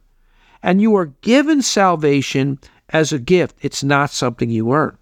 And 0.64 0.82
you 0.82 0.96
are 0.96 1.14
given 1.22 1.62
salvation 1.62 2.60
as 2.90 3.12
a 3.12 3.20
gift. 3.20 3.58
It's 3.62 3.84
not 3.84 4.10
something 4.10 4.50
you 4.50 4.72
earn. 4.74 4.98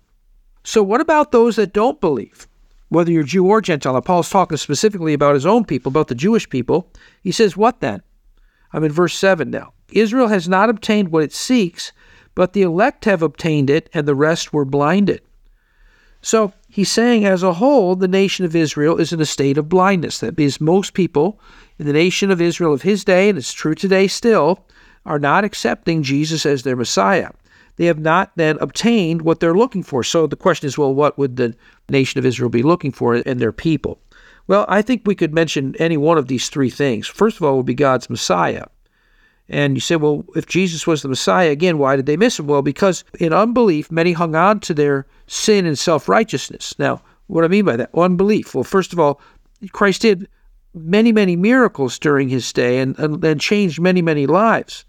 So, 0.63 0.83
what 0.83 1.01
about 1.01 1.31
those 1.31 1.55
that 1.55 1.73
don't 1.73 2.01
believe? 2.01 2.47
Whether 2.89 3.12
you're 3.12 3.23
Jew 3.23 3.45
or 3.45 3.62
Gentile. 3.62 3.93
Now, 3.93 4.02
Paul's 4.02 4.30
talking 4.30 4.58
specifically 4.58 5.13
about 5.13 5.36
his 5.36 5.45
own 5.45 5.63
people, 5.63 5.89
about 5.89 6.08
the 6.08 6.15
Jewish 6.15 6.49
people. 6.49 6.91
He 7.21 7.32
says, 7.32 7.56
What 7.56 7.80
then? 7.80 8.02
I'm 8.73 8.84
in 8.84 8.91
verse 8.91 9.17
7 9.17 9.49
now. 9.49 9.73
Israel 9.91 10.28
has 10.28 10.47
not 10.47 10.69
obtained 10.69 11.10
what 11.10 11.23
it 11.23 11.34
seeks, 11.34 11.91
but 12.36 12.54
the 12.54 12.62
elect 12.62 13.06
have 13.06 13.23
obtained 13.23 13.69
it, 13.69 13.89
and 13.93 14.08
the 14.08 14.15
rest 14.15 14.54
were 14.54 14.65
blinded. 14.65 15.21
So 16.21 16.54
he's 16.67 16.91
saying, 16.91 17.25
as 17.25 17.43
a 17.43 17.54
whole, 17.54 17.95
the 17.95 18.08
nation 18.08 18.45
of 18.45 18.56
Israel 18.56 18.97
is 18.97 19.13
in 19.13 19.21
a 19.21 19.25
state 19.25 19.58
of 19.58 19.69
blindness. 19.69 20.19
That 20.19 20.38
means 20.38 20.60
most 20.60 20.93
people 20.93 21.39
in 21.80 21.86
the 21.86 21.93
nation 21.93 22.30
of 22.30 22.41
Israel 22.41 22.73
of 22.73 22.82
his 22.82 23.04
day, 23.04 23.30
and 23.30 23.38
it's 23.38 23.54
true 23.54 23.73
today 23.73 24.08
still, 24.08 24.65
are 25.06 25.19
not 25.19 25.45
accepting 25.45 26.04
Jesus 26.04 26.45
as 26.45 26.63
their 26.63 26.75
Messiah 26.75 27.30
they 27.79 27.85
have 27.85 27.97
not 27.97 28.33
then 28.35 28.57
obtained 28.59 29.21
what 29.21 29.39
they're 29.39 29.55
looking 29.55 29.83
for. 29.83 30.03
So 30.03 30.27
the 30.27 30.35
question 30.35 30.67
is, 30.67 30.77
well, 30.77 30.93
what 30.93 31.17
would 31.17 31.37
the 31.37 31.55
nation 31.87 32.19
of 32.19 32.25
Israel 32.25 32.49
be 32.49 32.61
looking 32.61 32.91
for 32.91 33.15
in 33.15 33.37
their 33.37 33.53
people? 33.53 34.01
Well, 34.47 34.65
I 34.67 34.81
think 34.81 35.03
we 35.05 35.15
could 35.15 35.33
mention 35.33 35.77
any 35.79 35.95
one 35.95 36.17
of 36.17 36.27
these 36.27 36.49
three 36.49 36.69
things. 36.69 37.07
First 37.07 37.37
of 37.37 37.43
all, 37.43 37.55
would 37.55 37.65
be 37.65 37.73
God's 37.73 38.09
Messiah. 38.09 38.65
And 39.47 39.77
you 39.77 39.79
say, 39.79 39.95
well, 39.95 40.25
if 40.35 40.45
Jesus 40.45 40.85
was 40.85 41.03
the 41.03 41.07
Messiah, 41.07 41.51
again, 41.51 41.77
why 41.77 41.95
did 41.95 42.05
they 42.05 42.17
miss 42.17 42.37
him? 42.37 42.47
Well, 42.47 42.61
because 42.61 43.05
in 43.17 43.31
unbelief, 43.31 43.89
many 43.89 44.11
hung 44.11 44.35
on 44.35 44.59
to 44.59 44.73
their 44.73 45.07
sin 45.27 45.65
and 45.65 45.79
self 45.79 46.09
righteousness. 46.09 46.77
Now, 46.79 47.01
what 47.27 47.41
do 47.41 47.45
I 47.45 47.47
mean 47.47 47.63
by 47.63 47.77
that? 47.77 47.91
Unbelief. 47.95 48.53
Well, 48.53 48.65
first 48.65 48.91
of 48.91 48.99
all, 48.99 49.21
Christ 49.71 50.01
did 50.01 50.27
many, 50.73 51.13
many 51.13 51.37
miracles 51.37 51.97
during 51.97 52.27
his 52.27 52.45
stay 52.45 52.79
and, 52.79 52.99
and, 52.99 53.23
and 53.23 53.39
changed 53.39 53.79
many, 53.79 54.01
many 54.01 54.27
lives. 54.27 54.83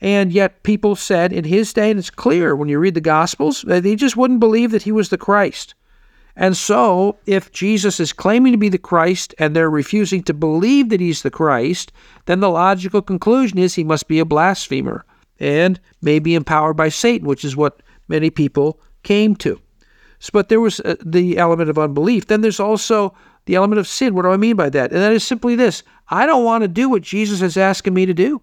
And 0.00 0.32
yet, 0.32 0.62
people 0.62 0.94
said 0.94 1.32
in 1.32 1.44
his 1.44 1.72
day, 1.72 1.90
and 1.90 1.98
it's 1.98 2.10
clear 2.10 2.54
when 2.54 2.68
you 2.68 2.78
read 2.78 2.94
the 2.94 3.00
Gospels, 3.00 3.62
that 3.62 3.82
they 3.82 3.96
just 3.96 4.16
wouldn't 4.16 4.40
believe 4.40 4.70
that 4.70 4.82
he 4.82 4.92
was 4.92 5.08
the 5.08 5.18
Christ. 5.18 5.74
And 6.36 6.56
so, 6.56 7.18
if 7.26 7.50
Jesus 7.50 7.98
is 7.98 8.12
claiming 8.12 8.52
to 8.52 8.58
be 8.58 8.68
the 8.68 8.78
Christ 8.78 9.34
and 9.38 9.56
they're 9.56 9.68
refusing 9.68 10.22
to 10.22 10.34
believe 10.34 10.88
that 10.90 11.00
he's 11.00 11.22
the 11.22 11.32
Christ, 11.32 11.90
then 12.26 12.38
the 12.38 12.48
logical 12.48 13.02
conclusion 13.02 13.58
is 13.58 13.74
he 13.74 13.82
must 13.82 14.06
be 14.06 14.20
a 14.20 14.24
blasphemer 14.24 15.04
and 15.40 15.80
may 16.00 16.20
be 16.20 16.36
empowered 16.36 16.76
by 16.76 16.90
Satan, 16.90 17.26
which 17.26 17.44
is 17.44 17.56
what 17.56 17.82
many 18.06 18.30
people 18.30 18.80
came 19.02 19.34
to. 19.36 19.60
So, 20.20 20.30
but 20.32 20.48
there 20.48 20.60
was 20.60 20.78
uh, 20.80 20.94
the 21.04 21.38
element 21.38 21.70
of 21.70 21.78
unbelief. 21.78 22.28
Then 22.28 22.40
there's 22.40 22.60
also 22.60 23.14
the 23.46 23.56
element 23.56 23.80
of 23.80 23.88
sin. 23.88 24.14
What 24.14 24.22
do 24.22 24.30
I 24.30 24.36
mean 24.36 24.54
by 24.54 24.68
that? 24.70 24.92
And 24.92 25.00
that 25.00 25.12
is 25.12 25.24
simply 25.24 25.56
this 25.56 25.82
I 26.08 26.24
don't 26.24 26.44
want 26.44 26.62
to 26.62 26.68
do 26.68 26.88
what 26.88 27.02
Jesus 27.02 27.42
is 27.42 27.56
asking 27.56 27.94
me 27.94 28.06
to 28.06 28.14
do. 28.14 28.40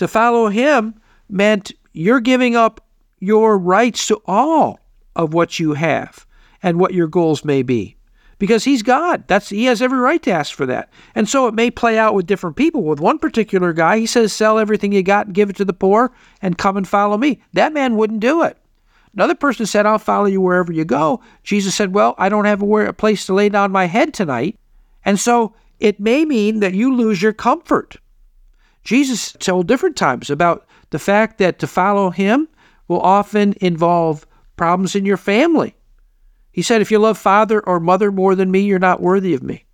To 0.00 0.08
follow 0.08 0.48
him 0.48 0.94
meant 1.28 1.72
you're 1.92 2.20
giving 2.20 2.56
up 2.56 2.80
your 3.18 3.58
rights 3.58 4.06
to 4.06 4.22
all 4.24 4.80
of 5.14 5.34
what 5.34 5.58
you 5.58 5.74
have 5.74 6.26
and 6.62 6.80
what 6.80 6.94
your 6.94 7.06
goals 7.06 7.44
may 7.44 7.62
be. 7.62 7.96
because 8.40 8.64
he's 8.64 8.82
God. 8.82 9.22
That's 9.28 9.50
he 9.50 9.66
has 9.66 9.80
every 9.80 9.98
right 9.98 10.20
to 10.24 10.32
ask 10.32 10.52
for 10.52 10.66
that. 10.66 10.88
And 11.14 11.28
so 11.28 11.46
it 11.46 11.54
may 11.54 11.70
play 11.70 11.96
out 11.96 12.14
with 12.14 12.26
different 12.26 12.56
people. 12.56 12.82
With 12.82 12.98
one 12.98 13.20
particular 13.20 13.72
guy, 13.72 13.98
he 13.98 14.06
says, 14.06 14.32
"Sell 14.32 14.58
everything 14.58 14.90
you 14.92 15.04
got 15.04 15.26
and 15.26 15.34
give 15.34 15.50
it 15.50 15.56
to 15.56 15.64
the 15.64 15.72
poor 15.72 16.10
and 16.42 16.58
come 16.58 16.76
and 16.76 16.88
follow 16.88 17.16
me." 17.16 17.40
That 17.52 17.72
man 17.72 17.96
wouldn't 17.96 18.20
do 18.20 18.42
it. 18.42 18.56
Another 19.14 19.34
person 19.34 19.66
said, 19.66 19.86
"I'll 19.86 19.98
follow 19.98 20.26
you 20.26 20.40
wherever 20.40 20.72
you 20.72 20.84
go." 20.84 21.20
Jesus 21.44 21.74
said, 21.76 21.94
"Well, 21.94 22.14
I 22.18 22.28
don't 22.28 22.46
have 22.46 22.62
a, 22.62 22.86
a 22.86 22.92
place 22.92 23.26
to 23.26 23.34
lay 23.34 23.50
down 23.50 23.70
my 23.70 23.84
head 23.84 24.12
tonight." 24.12 24.56
And 25.04 25.20
so 25.20 25.54
it 25.78 26.00
may 26.00 26.24
mean 26.24 26.60
that 26.60 26.74
you 26.74 26.94
lose 26.94 27.22
your 27.22 27.32
comfort. 27.34 27.96
Jesus 28.84 29.32
told 29.32 29.66
different 29.66 29.96
times 29.96 30.30
about 30.30 30.66
the 30.90 30.98
fact 30.98 31.38
that 31.38 31.58
to 31.58 31.66
follow 31.66 32.10
him 32.10 32.48
will 32.88 33.00
often 33.00 33.54
involve 33.60 34.26
problems 34.56 34.94
in 34.94 35.04
your 35.04 35.16
family. 35.16 35.74
He 36.52 36.62
said, 36.62 36.80
If 36.80 36.90
you 36.90 36.98
love 36.98 37.18
father 37.18 37.60
or 37.66 37.80
mother 37.80 38.10
more 38.10 38.34
than 38.34 38.50
me, 38.50 38.60
you're 38.60 38.78
not 38.78 39.00
worthy 39.00 39.34
of 39.34 39.42
me. 39.42 39.64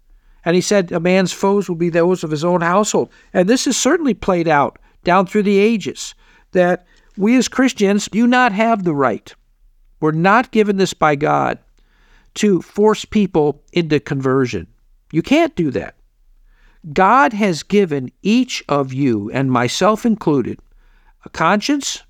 And 0.45 0.55
he 0.55 0.61
said, 0.61 0.93
A 0.93 1.01
man's 1.01 1.33
foes 1.33 1.69
will 1.69 1.77
be 1.77 1.89
those 1.89 2.23
of 2.23 2.31
his 2.31 2.45
own 2.45 2.61
household. 2.61 3.11
And 3.33 3.49
this 3.49 3.65
has 3.65 3.77
certainly 3.77 4.15
played 4.15 4.47
out 4.47 4.79
down 5.03 5.27
through 5.27 5.43
the 5.45 5.59
ages 5.59 6.15
that 6.53 6.87
we 7.17 7.37
as 7.37 7.49
Christians 7.49 8.09
do 8.09 8.27
not 8.27 8.53
have 8.53 8.85
the 8.85 8.95
right. 8.95 9.35
We're 10.01 10.13
not 10.13 10.53
given 10.53 10.77
this 10.77 10.95
by 10.95 11.17
God 11.17 11.59
to 12.35 12.61
force 12.63 13.05
people 13.05 13.63
into 13.73 13.99
conversion. 13.99 14.69
You 15.11 15.23
can't 15.23 15.57
do 15.57 15.71
that. 15.73 15.96
God 16.93 17.33
has 17.33 17.63
given 17.63 18.13
each 18.23 18.63
of 18.69 18.93
you, 18.93 19.31
and 19.33 19.51
myself 19.51 20.07
included, 20.07 20.61
a 21.25 21.29
conscience 21.29 22.03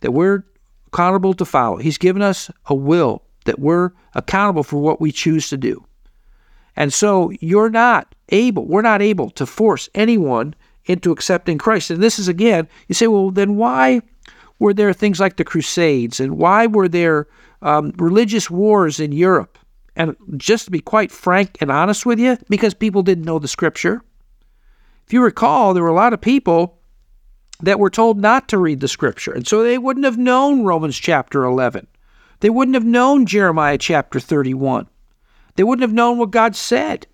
that 0.00 0.12
we're 0.12 0.44
accountable 0.88 1.34
to 1.34 1.44
follow. 1.44 1.76
He's 1.76 1.98
given 1.98 2.22
us 2.22 2.50
a 2.66 2.74
will 2.74 3.22
that 3.44 3.58
we're 3.58 3.92
accountable 4.14 4.62
for 4.62 4.78
what 4.78 5.00
we 5.00 5.12
choose 5.12 5.48
to 5.50 5.56
do. 5.56 5.84
And 6.76 6.92
so 6.92 7.32
you're 7.40 7.70
not 7.70 8.14
able, 8.28 8.66
we're 8.66 8.82
not 8.82 9.02
able 9.02 9.30
to 9.30 9.46
force 9.46 9.88
anyone 9.94 10.54
into 10.86 11.12
accepting 11.12 11.58
Christ. 11.58 11.90
And 11.90 12.02
this 12.02 12.18
is 12.18 12.28
again, 12.28 12.68
you 12.88 12.94
say, 12.94 13.06
well, 13.06 13.30
then 13.30 13.56
why 13.56 14.00
were 14.58 14.74
there 14.74 14.92
things 14.92 15.20
like 15.20 15.36
the 15.36 15.44
Crusades 15.44 16.20
and 16.20 16.38
why 16.38 16.66
were 16.66 16.88
there 16.88 17.26
um, 17.62 17.92
religious 17.96 18.50
wars 18.50 19.00
in 19.00 19.12
Europe? 19.12 19.57
And 19.98 20.16
just 20.36 20.64
to 20.64 20.70
be 20.70 20.80
quite 20.80 21.10
frank 21.10 21.58
and 21.60 21.70
honest 21.70 22.06
with 22.06 22.20
you, 22.20 22.38
because 22.48 22.72
people 22.72 23.02
didn't 23.02 23.24
know 23.24 23.40
the 23.40 23.48
scripture. 23.48 24.00
If 25.06 25.12
you 25.12 25.22
recall, 25.22 25.74
there 25.74 25.82
were 25.82 25.88
a 25.88 25.94
lot 25.94 26.12
of 26.12 26.20
people 26.20 26.78
that 27.60 27.80
were 27.80 27.90
told 27.90 28.20
not 28.20 28.48
to 28.48 28.58
read 28.58 28.78
the 28.78 28.86
scripture. 28.86 29.32
And 29.32 29.46
so 29.46 29.62
they 29.62 29.76
wouldn't 29.76 30.04
have 30.04 30.16
known 30.16 30.62
Romans 30.64 30.96
chapter 30.96 31.42
11. 31.42 31.88
They 32.40 32.50
wouldn't 32.50 32.76
have 32.76 32.84
known 32.84 33.26
Jeremiah 33.26 33.76
chapter 33.76 34.20
31. 34.20 34.86
They 35.56 35.64
wouldn't 35.64 35.82
have 35.82 35.92
known 35.92 36.18
what 36.18 36.30
God 36.30 36.54
said. 36.54 37.08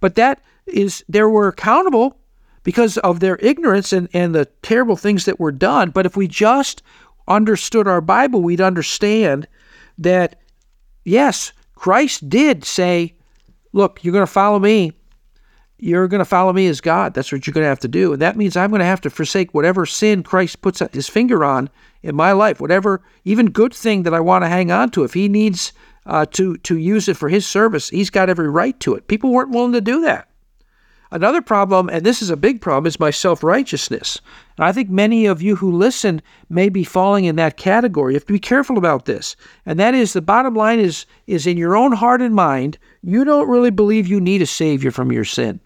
But 0.00 0.16
that 0.16 0.42
is, 0.66 1.02
they 1.08 1.22
were 1.22 1.48
accountable 1.48 2.18
because 2.62 2.98
of 2.98 3.20
their 3.20 3.36
ignorance 3.36 3.94
and, 3.94 4.10
and 4.12 4.34
the 4.34 4.44
terrible 4.60 4.96
things 4.96 5.24
that 5.24 5.40
were 5.40 5.52
done. 5.52 5.88
But 5.88 6.04
if 6.04 6.16
we 6.16 6.28
just 6.28 6.82
understood 7.26 7.88
our 7.88 8.02
Bible, 8.02 8.42
we'd 8.42 8.60
understand 8.60 9.48
that, 9.96 10.38
yes, 11.04 11.52
Christ 11.76 12.28
did 12.28 12.64
say, 12.64 13.14
Look, 13.72 14.02
you're 14.02 14.12
going 14.12 14.26
to 14.26 14.32
follow 14.32 14.58
me 14.58 14.92
you're 15.78 16.08
going 16.08 16.20
to 16.20 16.24
follow 16.24 16.52
me 16.52 16.66
as 16.68 16.80
God. 16.80 17.12
That's 17.12 17.30
what 17.30 17.46
you're 17.46 17.52
going 17.52 17.64
to 17.64 17.68
have 17.68 17.80
to 17.80 17.88
do. 17.88 18.12
And 18.12 18.22
that 18.22 18.36
means 18.36 18.56
I'm 18.56 18.70
going 18.70 18.80
to 18.80 18.86
have 18.86 19.00
to 19.02 19.10
forsake 19.10 19.52
whatever 19.52 19.84
sin 19.84 20.22
Christ 20.22 20.62
puts 20.62 20.80
his 20.92 21.08
finger 21.08 21.44
on 21.44 21.68
in 22.02 22.16
my 22.16 22.32
life, 22.32 22.60
whatever 22.60 23.02
even 23.24 23.50
good 23.50 23.74
thing 23.74 24.02
that 24.04 24.14
I 24.14 24.20
want 24.20 24.44
to 24.44 24.48
hang 24.48 24.70
on 24.70 24.90
to. 24.90 25.04
If 25.04 25.14
he 25.14 25.28
needs 25.28 25.72
uh, 26.06 26.24
to, 26.32 26.56
to 26.58 26.78
use 26.78 27.08
it 27.08 27.16
for 27.16 27.28
his 27.28 27.46
service, 27.46 27.90
he's 27.90 28.10
got 28.10 28.30
every 28.30 28.48
right 28.48 28.78
to 28.80 28.94
it. 28.94 29.08
People 29.08 29.32
weren't 29.32 29.50
willing 29.50 29.72
to 29.72 29.80
do 29.80 30.00
that. 30.02 30.28
Another 31.10 31.40
problem, 31.40 31.88
and 31.88 32.04
this 32.04 32.20
is 32.20 32.30
a 32.30 32.36
big 32.36 32.60
problem, 32.60 32.86
is 32.86 32.98
my 32.98 33.10
self 33.10 33.44
righteousness. 33.44 34.20
And 34.56 34.66
I 34.66 34.72
think 34.72 34.90
many 34.90 35.26
of 35.26 35.40
you 35.40 35.56
who 35.56 35.70
listen 35.70 36.20
may 36.48 36.68
be 36.68 36.82
falling 36.82 37.24
in 37.24 37.36
that 37.36 37.56
category. 37.56 38.12
You 38.12 38.16
have 38.16 38.26
to 38.26 38.32
be 38.32 38.38
careful 38.40 38.76
about 38.76 39.04
this. 39.04 39.36
And 39.64 39.78
that 39.78 39.94
is 39.94 40.12
the 40.12 40.20
bottom 40.20 40.54
line 40.54 40.80
is, 40.80 41.06
is 41.26 41.46
in 41.46 41.56
your 41.56 41.76
own 41.76 41.92
heart 41.92 42.20
and 42.22 42.34
mind, 42.34 42.78
you 43.02 43.24
don't 43.24 43.48
really 43.48 43.70
believe 43.70 44.08
you 44.08 44.20
need 44.20 44.42
a 44.42 44.46
Savior 44.46 44.90
from 44.90 45.12
your 45.12 45.24
sin. 45.24 45.60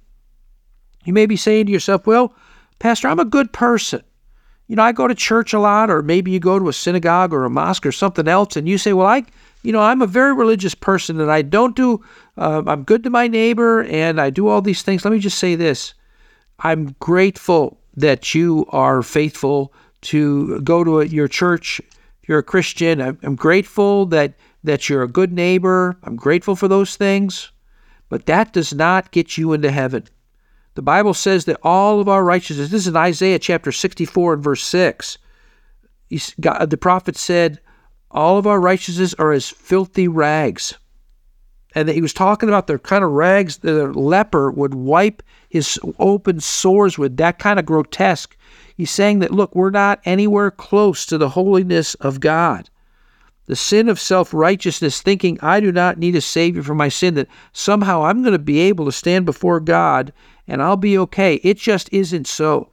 You 1.05 1.14
may 1.14 1.26
be 1.26 1.37
saying 1.37 1.66
to 1.66 1.72
yourself, 1.72 2.07
well, 2.07 2.35
Pastor, 2.79 3.09
I'm 3.09 3.20
a 3.20 3.24
good 3.24 3.53
person. 3.53 4.03
You 4.68 4.76
know, 4.76 4.83
I 4.83 4.92
go 4.92 5.09
to 5.09 5.14
church 5.14 5.53
a 5.53 5.59
lot, 5.59 5.90
or 5.90 6.03
maybe 6.03 6.31
you 6.31 6.38
go 6.38 6.59
to 6.59 6.68
a 6.68 6.72
synagogue 6.72 7.33
or 7.33 7.44
a 7.44 7.50
mosque 7.50 7.87
or 7.87 7.92
something 7.92 8.29
else, 8.29 8.57
and 8.57 8.68
you 8.68 8.79
say, 8.79 8.92
well, 8.92 9.07
I, 9.07 9.24
you 9.62 9.73
know, 9.73 9.81
I'm 9.81 10.03
a 10.03 10.07
very 10.07 10.35
religious 10.35 10.75
person 10.75 11.20
and 11.20 11.31
I 11.31 11.42
don't 11.42 11.77
do, 11.77 12.03
uh, 12.37 12.62
I'm 12.66 12.85
good 12.85 13.05
to 13.05 13.11
my 13.11 13.29
neighbor 13.29 13.85
and 13.85 14.20
I 14.20 14.31
do 14.31 14.49
all 14.49 14.62
these 14.62 14.83
things. 14.83 15.05
Let 15.05 15.12
me 15.12 15.18
just 15.18 15.38
say 15.38 15.55
this 15.55 15.94
I'm 16.61 16.96
grateful 17.01 17.79
that 17.96 18.35
you 18.35 18.66
are 18.70 19.03
faithful 19.03 19.73
to 20.03 20.61
go 20.61 20.85
to 20.85 21.01
a, 21.01 21.07
your 21.07 21.29
church. 21.29 21.81
You're 22.27 22.38
a 22.38 22.44
Christian. 22.44 23.01
I'm, 23.01 23.18
I'm 23.23 23.37
grateful 23.37 24.07
that, 24.07 24.35
that 24.64 24.88
you're 24.88 25.03
a 25.03 25.09
good 25.09 25.33
neighbor. 25.33 25.96
I'm 26.05 26.16
grateful 26.16 26.57
for 26.57 26.68
those 26.68 26.96
things. 26.96 27.51
But 28.09 28.27
that 28.27 28.53
does 28.53 28.75
not 28.75 29.11
get 29.11 29.37
you 29.37 29.53
into 29.53 29.70
heaven. 29.70 30.05
The 30.75 30.83
Bible 30.83 31.14
says 31.14 31.44
that 31.44 31.59
all 31.62 32.01
of 32.01 32.09
our 32.09 32.25
righteousness, 32.25 32.70
this 32.70 32.83
is 32.83 32.88
in 32.88 32.96
Isaiah 32.96 33.38
chapter 33.38 33.73
64 33.73 34.35
and 34.35 34.42
verse 34.42 34.64
6. 34.64 35.18
God, 36.40 36.70
the 36.70 36.77
prophet 36.77 37.16
said, 37.16 37.61
All 38.11 38.38
of 38.38 38.46
our 38.46 38.61
righteousness 38.61 39.14
are 39.14 39.33
as 39.33 39.49
filthy 39.49 40.09
rags. 40.09 40.75
And 41.75 41.88
he 41.88 42.01
was 42.01 42.12
talking 42.12 42.49
about 42.49 42.66
the 42.66 42.79
kind 42.79 43.05
of 43.05 43.11
rags 43.11 43.59
that 43.59 43.81
a 43.81 43.92
leper 43.92 44.51
would 44.51 44.75
wipe 44.75 45.23
his 45.49 45.79
open 45.99 46.40
sores 46.40 46.99
with, 46.99 47.16
that 47.18 47.38
kind 47.38 47.59
of 47.59 47.66
grotesque. 47.66 48.37
He's 48.77 48.90
saying 48.90 49.20
that, 49.20 49.33
look, 49.33 49.55
we're 49.55 49.70
not 49.70 50.01
anywhere 50.05 50.51
close 50.51 51.07
to 51.07 51.18
the 51.18 51.29
holiness 51.29 51.94
of 51.96 52.18
God. 52.18 52.70
The 53.46 53.57
sin 53.57 53.88
of 53.88 54.01
self 54.01 54.33
righteousness, 54.33 55.03
thinking 55.03 55.38
I 55.42 55.61
do 55.61 55.73
not 55.73 55.99
need 55.99 56.16
a 56.16 56.20
Savior 56.20 56.62
for 56.62 56.75
my 56.75 56.88
sin, 56.88 57.14
that 57.14 57.29
somehow 57.53 58.05
I'm 58.05 58.23
going 58.23 58.33
to 58.33 58.38
be 58.38 58.61
able 58.61 58.85
to 58.87 58.92
stand 58.92 59.27
before 59.27 59.61
God 59.61 60.12
and 60.46 60.62
I'll 60.62 60.77
be 60.77 60.99
okay. 60.99 61.37
It 61.37 61.59
just 61.59 61.92
isn't 61.92 62.27
so. 62.27 62.70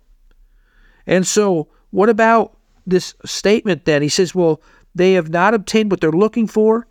And 1.05 1.25
so, 1.25 1.67
what 1.91 2.09
about 2.09 2.57
this 2.85 3.15
statement 3.25 3.85
then? 3.85 4.01
He 4.01 4.09
says, 4.09 4.35
well, 4.35 4.61
they 4.97 5.13
have 5.13 5.29
not 5.29 5.53
obtained 5.53 5.91
what 5.91 6.01
they're 6.01 6.11
looking 6.11 6.47
for, 6.47 6.87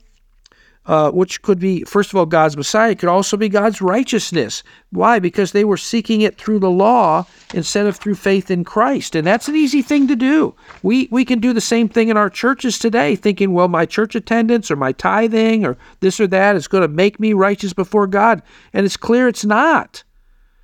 uh, 0.87 1.11
which 1.11 1.43
could 1.43 1.59
be, 1.59 1.83
first 1.83 2.11
of 2.11 2.17
all, 2.17 2.27
God's 2.27 2.57
Messiah. 2.57 2.93
It 2.93 3.01
could 3.01 3.09
also 3.09 3.37
be 3.37 3.49
God's 3.49 3.83
righteousness. 3.83 4.63
Why? 4.91 5.19
Because 5.19 5.51
they 5.51 5.65
were 5.65 5.77
seeking 5.77 6.21
it 6.21 6.39
through 6.39 6.61
the 6.61 6.71
law 6.71 7.27
instead 7.53 7.87
of 7.87 7.97
through 7.97 8.15
faith 8.15 8.53
in 8.53 8.63
Christ. 8.63 9.17
And 9.17 9.27
that's 9.27 9.49
an 9.49 9.57
easy 9.57 9.83
thing 9.83 10.07
to 10.07 10.15
do. 10.15 10.55
We, 10.85 11.09
we 11.11 11.25
can 11.25 11.41
do 11.41 11.53
the 11.53 11.61
same 11.61 11.89
thing 11.89 12.09
in 12.09 12.17
our 12.17 12.31
churches 12.31 12.79
today, 12.79 13.17
thinking, 13.17 13.53
well, 13.53 13.67
my 13.67 13.85
church 13.85 14.15
attendance 14.15 14.71
or 14.71 14.77
my 14.77 14.93
tithing 14.93 15.67
or 15.67 15.77
this 15.99 16.21
or 16.21 16.29
that 16.29 16.55
is 16.55 16.69
going 16.69 16.83
to 16.83 16.89
make 16.89 17.19
me 17.19 17.33
righteous 17.33 17.73
before 17.73 18.07
God. 18.07 18.41
And 18.73 18.87
it's 18.87 18.97
clear 18.97 19.27
it's 19.27 19.45
not 19.45 20.05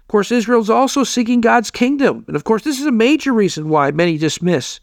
Of 0.03 0.09
course, 0.09 0.31
Israel's 0.31 0.71
also 0.71 1.03
seeking 1.03 1.41
God's 1.41 1.73
kingdom. 1.73 2.25
And 2.29 2.37
of 2.37 2.45
course, 2.45 2.63
this 2.63 2.79
is 2.79 2.87
a 2.87 2.93
major 2.93 3.33
reason 3.33 3.69
why 3.69 3.91
many 3.91 4.19
dismiss 4.19 4.79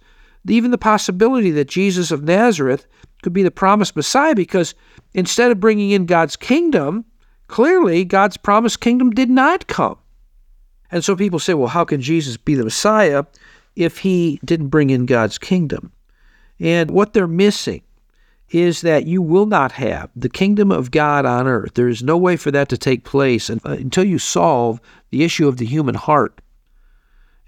even 0.52 0.72
the 0.72 0.78
possibility 0.78 1.52
that 1.52 1.68
Jesus 1.68 2.12
of 2.12 2.24
Nazareth 2.24 2.88
could 3.22 3.34
be 3.34 3.44
the 3.44 3.52
promised 3.52 3.96
Messiah 3.96 4.36
because 4.36 4.74
instead 5.14 5.52
of 5.52 5.60
bringing 5.60 5.92
in 5.92 6.06
God's 6.06 6.36
kingdom, 6.36 7.06
clearly 7.48 8.06
God's 8.06 8.38
promised 8.38 8.80
kingdom 8.80 9.12
did 9.12 9.30
not 9.30 9.68
come. 9.68 9.98
And 10.92 11.04
so 11.04 11.16
people 11.16 11.40
say, 11.40 11.54
well, 11.54 11.68
how 11.68 11.86
can 11.86 12.02
Jesus 12.02 12.38
be 12.38 12.56
the 12.56 12.64
Messiah 12.64 13.26
if 13.76 14.00
he 14.00 14.40
didn't 14.44 14.70
bring 14.70 14.90
in 14.90 15.06
God's 15.06 15.38
kingdom? 15.38 15.92
And 16.60 16.92
what 16.92 17.14
they're 17.14 17.28
missing 17.28 17.84
is 18.50 18.82
that 18.82 19.06
you 19.06 19.22
will 19.22 19.46
not 19.46 19.74
have 19.74 20.10
the 20.16 20.30
kingdom 20.30 20.72
of 20.72 20.90
God 20.90 21.26
on 21.26 21.48
earth. 21.48 21.76
There 21.76 21.88
is 21.88 22.02
no 22.02 22.18
way 22.18 22.36
for 22.36 22.50
that 22.52 22.70
to 22.70 22.78
take 22.78 23.04
place 23.04 23.50
until 23.50 24.04
you 24.04 24.18
solve 24.18 24.82
the 25.12 25.24
issue 25.24 25.48
of 25.48 25.58
the 25.58 25.66
human 25.66 25.96
heart. 25.96 26.42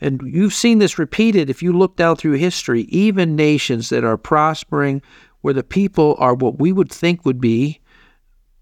And 0.01 0.21
you've 0.25 0.53
seen 0.53 0.79
this 0.79 0.97
repeated 0.97 1.49
if 1.49 1.61
you 1.61 1.71
look 1.71 1.95
down 1.95 2.15
through 2.15 2.33
history, 2.33 2.81
even 2.83 3.35
nations 3.35 3.89
that 3.89 4.03
are 4.03 4.17
prospering, 4.17 5.01
where 5.41 5.53
the 5.53 5.63
people 5.63 6.15
are 6.17 6.33
what 6.33 6.59
we 6.59 6.71
would 6.71 6.91
think 6.91 7.23
would 7.23 7.39
be 7.39 7.79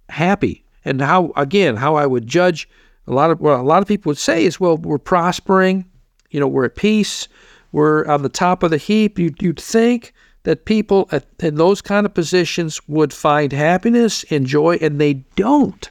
happy. 0.09 0.65
And 0.83 1.01
how, 1.01 1.31
again, 1.35 1.77
how 1.77 1.95
I 1.95 2.05
would 2.05 2.27
judge 2.27 2.67
a 3.07 3.13
lot 3.13 3.31
of 3.31 3.39
what 3.39 3.59
a 3.59 3.63
lot 3.63 3.81
of 3.81 3.87
people 3.87 4.09
would 4.09 4.17
say 4.17 4.45
is, 4.45 4.59
well, 4.59 4.77
we're 4.77 4.97
prospering, 4.97 5.85
you 6.29 6.39
know, 6.39 6.47
we're 6.47 6.65
at 6.65 6.75
peace, 6.75 7.27
we're 7.71 8.05
on 8.05 8.21
the 8.21 8.29
top 8.29 8.63
of 8.63 8.71
the 8.71 8.77
heap. 8.77 9.17
You'd, 9.17 9.41
you'd 9.41 9.59
think 9.59 10.13
that 10.43 10.65
people 10.65 11.07
at, 11.11 11.25
in 11.39 11.55
those 11.55 11.81
kind 11.81 12.05
of 12.05 12.13
positions 12.13 12.79
would 12.87 13.13
find 13.13 13.51
happiness 13.51 14.23
and 14.29 14.45
joy, 14.45 14.77
and 14.81 14.99
they 14.99 15.13
don't. 15.35 15.89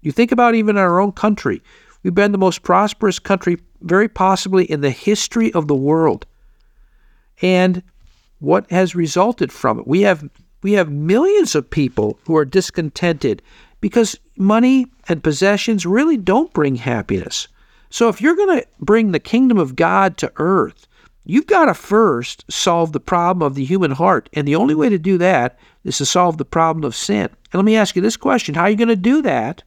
You 0.00 0.12
think 0.12 0.32
about 0.32 0.54
even 0.54 0.76
our 0.76 1.00
own 1.00 1.12
country. 1.12 1.62
We've 2.02 2.14
been 2.14 2.32
the 2.32 2.38
most 2.38 2.62
prosperous 2.62 3.18
country, 3.18 3.58
very 3.80 4.08
possibly 4.08 4.64
in 4.64 4.80
the 4.80 4.90
history 4.90 5.52
of 5.52 5.68
the 5.68 5.74
world. 5.74 6.26
And 7.42 7.82
what 8.40 8.70
has 8.70 8.94
resulted 8.94 9.52
from 9.52 9.80
it? 9.80 9.86
We 9.86 10.02
have 10.02 10.28
we 10.62 10.72
have 10.72 10.90
millions 10.90 11.54
of 11.54 11.70
people 11.70 12.18
who 12.26 12.36
are 12.36 12.44
discontented 12.44 13.42
Because 13.80 14.18
money 14.36 14.86
and 15.08 15.22
possessions 15.22 15.86
really 15.86 16.16
don't 16.16 16.52
bring 16.52 16.76
happiness. 16.76 17.46
So 17.90 18.08
if 18.08 18.20
you're 18.20 18.36
going 18.36 18.60
to 18.60 18.66
bring 18.80 19.12
the 19.12 19.20
kingdom 19.20 19.58
of 19.58 19.76
God 19.76 20.16
to 20.18 20.32
earth, 20.36 20.86
you've 21.24 21.46
got 21.46 21.66
to 21.66 21.74
first 21.74 22.44
solve 22.50 22.92
the 22.92 23.00
problem 23.00 23.46
of 23.46 23.54
the 23.54 23.64
human 23.64 23.92
heart. 23.92 24.28
And 24.32 24.46
the 24.46 24.56
only 24.56 24.74
way 24.74 24.88
to 24.88 24.98
do 24.98 25.16
that 25.18 25.58
is 25.84 25.98
to 25.98 26.06
solve 26.06 26.38
the 26.38 26.44
problem 26.44 26.84
of 26.84 26.96
sin. 26.96 27.26
And 27.26 27.54
let 27.54 27.64
me 27.64 27.76
ask 27.76 27.94
you 27.94 28.02
this 28.02 28.16
question 28.16 28.54
How 28.54 28.62
are 28.62 28.70
you 28.70 28.76
going 28.76 28.88
to 28.88 28.96
do 28.96 29.22
that 29.22 29.62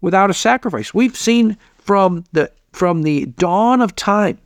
without 0.00 0.30
a 0.30 0.34
sacrifice? 0.34 0.94
We've 0.94 1.16
seen 1.16 1.58
from 1.78 2.24
the 2.32 2.50
from 2.72 3.02
the 3.02 3.26
dawn 3.26 3.80
of 3.80 3.96
time, 3.96 4.38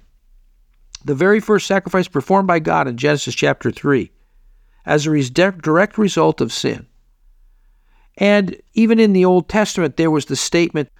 the 1.05 1.15
very 1.15 1.41
first 1.41 1.67
sacrifice 1.67 2.09
performed 2.09 2.47
by 2.47 2.59
God 2.59 2.87
in 2.87 2.97
Genesis 2.97 3.35
chapter 3.35 3.71
3, 3.71 4.11
as 4.87 5.07
a 5.07 5.31
direct 5.31 5.99
result 5.99 6.41
of 6.41 6.53
sin. 6.53 6.87
And 8.19 8.57
even 8.75 9.01
in 9.01 9.13
the 9.13 9.25
Old 9.25 9.49
Testament, 9.49 9.97
there 9.97 10.11
was 10.11 10.27
the 10.27 10.37
statement 10.37 10.91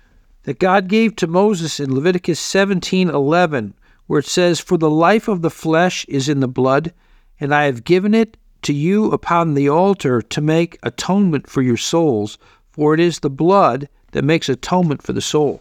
that 0.45 0.59
God 0.59 0.89
gave 0.89 1.15
to 1.17 1.27
Moses 1.27 1.79
in 1.79 1.95
Leviticus 1.95 2.41
17:11, 2.41 3.75
where 4.07 4.19
it 4.19 4.27
says, 4.27 4.59
"For 4.59 4.77
the 4.77 4.91
life 4.91 5.29
of 5.29 5.43
the 5.43 5.51
flesh 5.51 6.05
is 6.09 6.29
in 6.29 6.41
the 6.41 6.49
blood, 6.49 6.93
and 7.39 7.55
I 7.55 7.65
have 7.65 7.85
given 7.85 8.15
it 8.15 8.37
to 8.63 8.73
you 8.73 9.11
upon 9.13 9.55
the 9.55 9.69
altar 9.69 10.23
to 10.23 10.41
make 10.41 10.79
atonement 10.83 11.49
for 11.49 11.63
your 11.63 11.77
souls, 11.77 12.39
for 12.71 12.95
it 12.95 13.01
is 13.01 13.21
the 13.21 13.31
blood 13.31 13.89
that 14.13 14.25
makes 14.25 14.49
atonement 14.49 15.03
for 15.03 15.13
the 15.13 15.21
soul." 15.21 15.61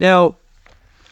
Now, 0.00 0.36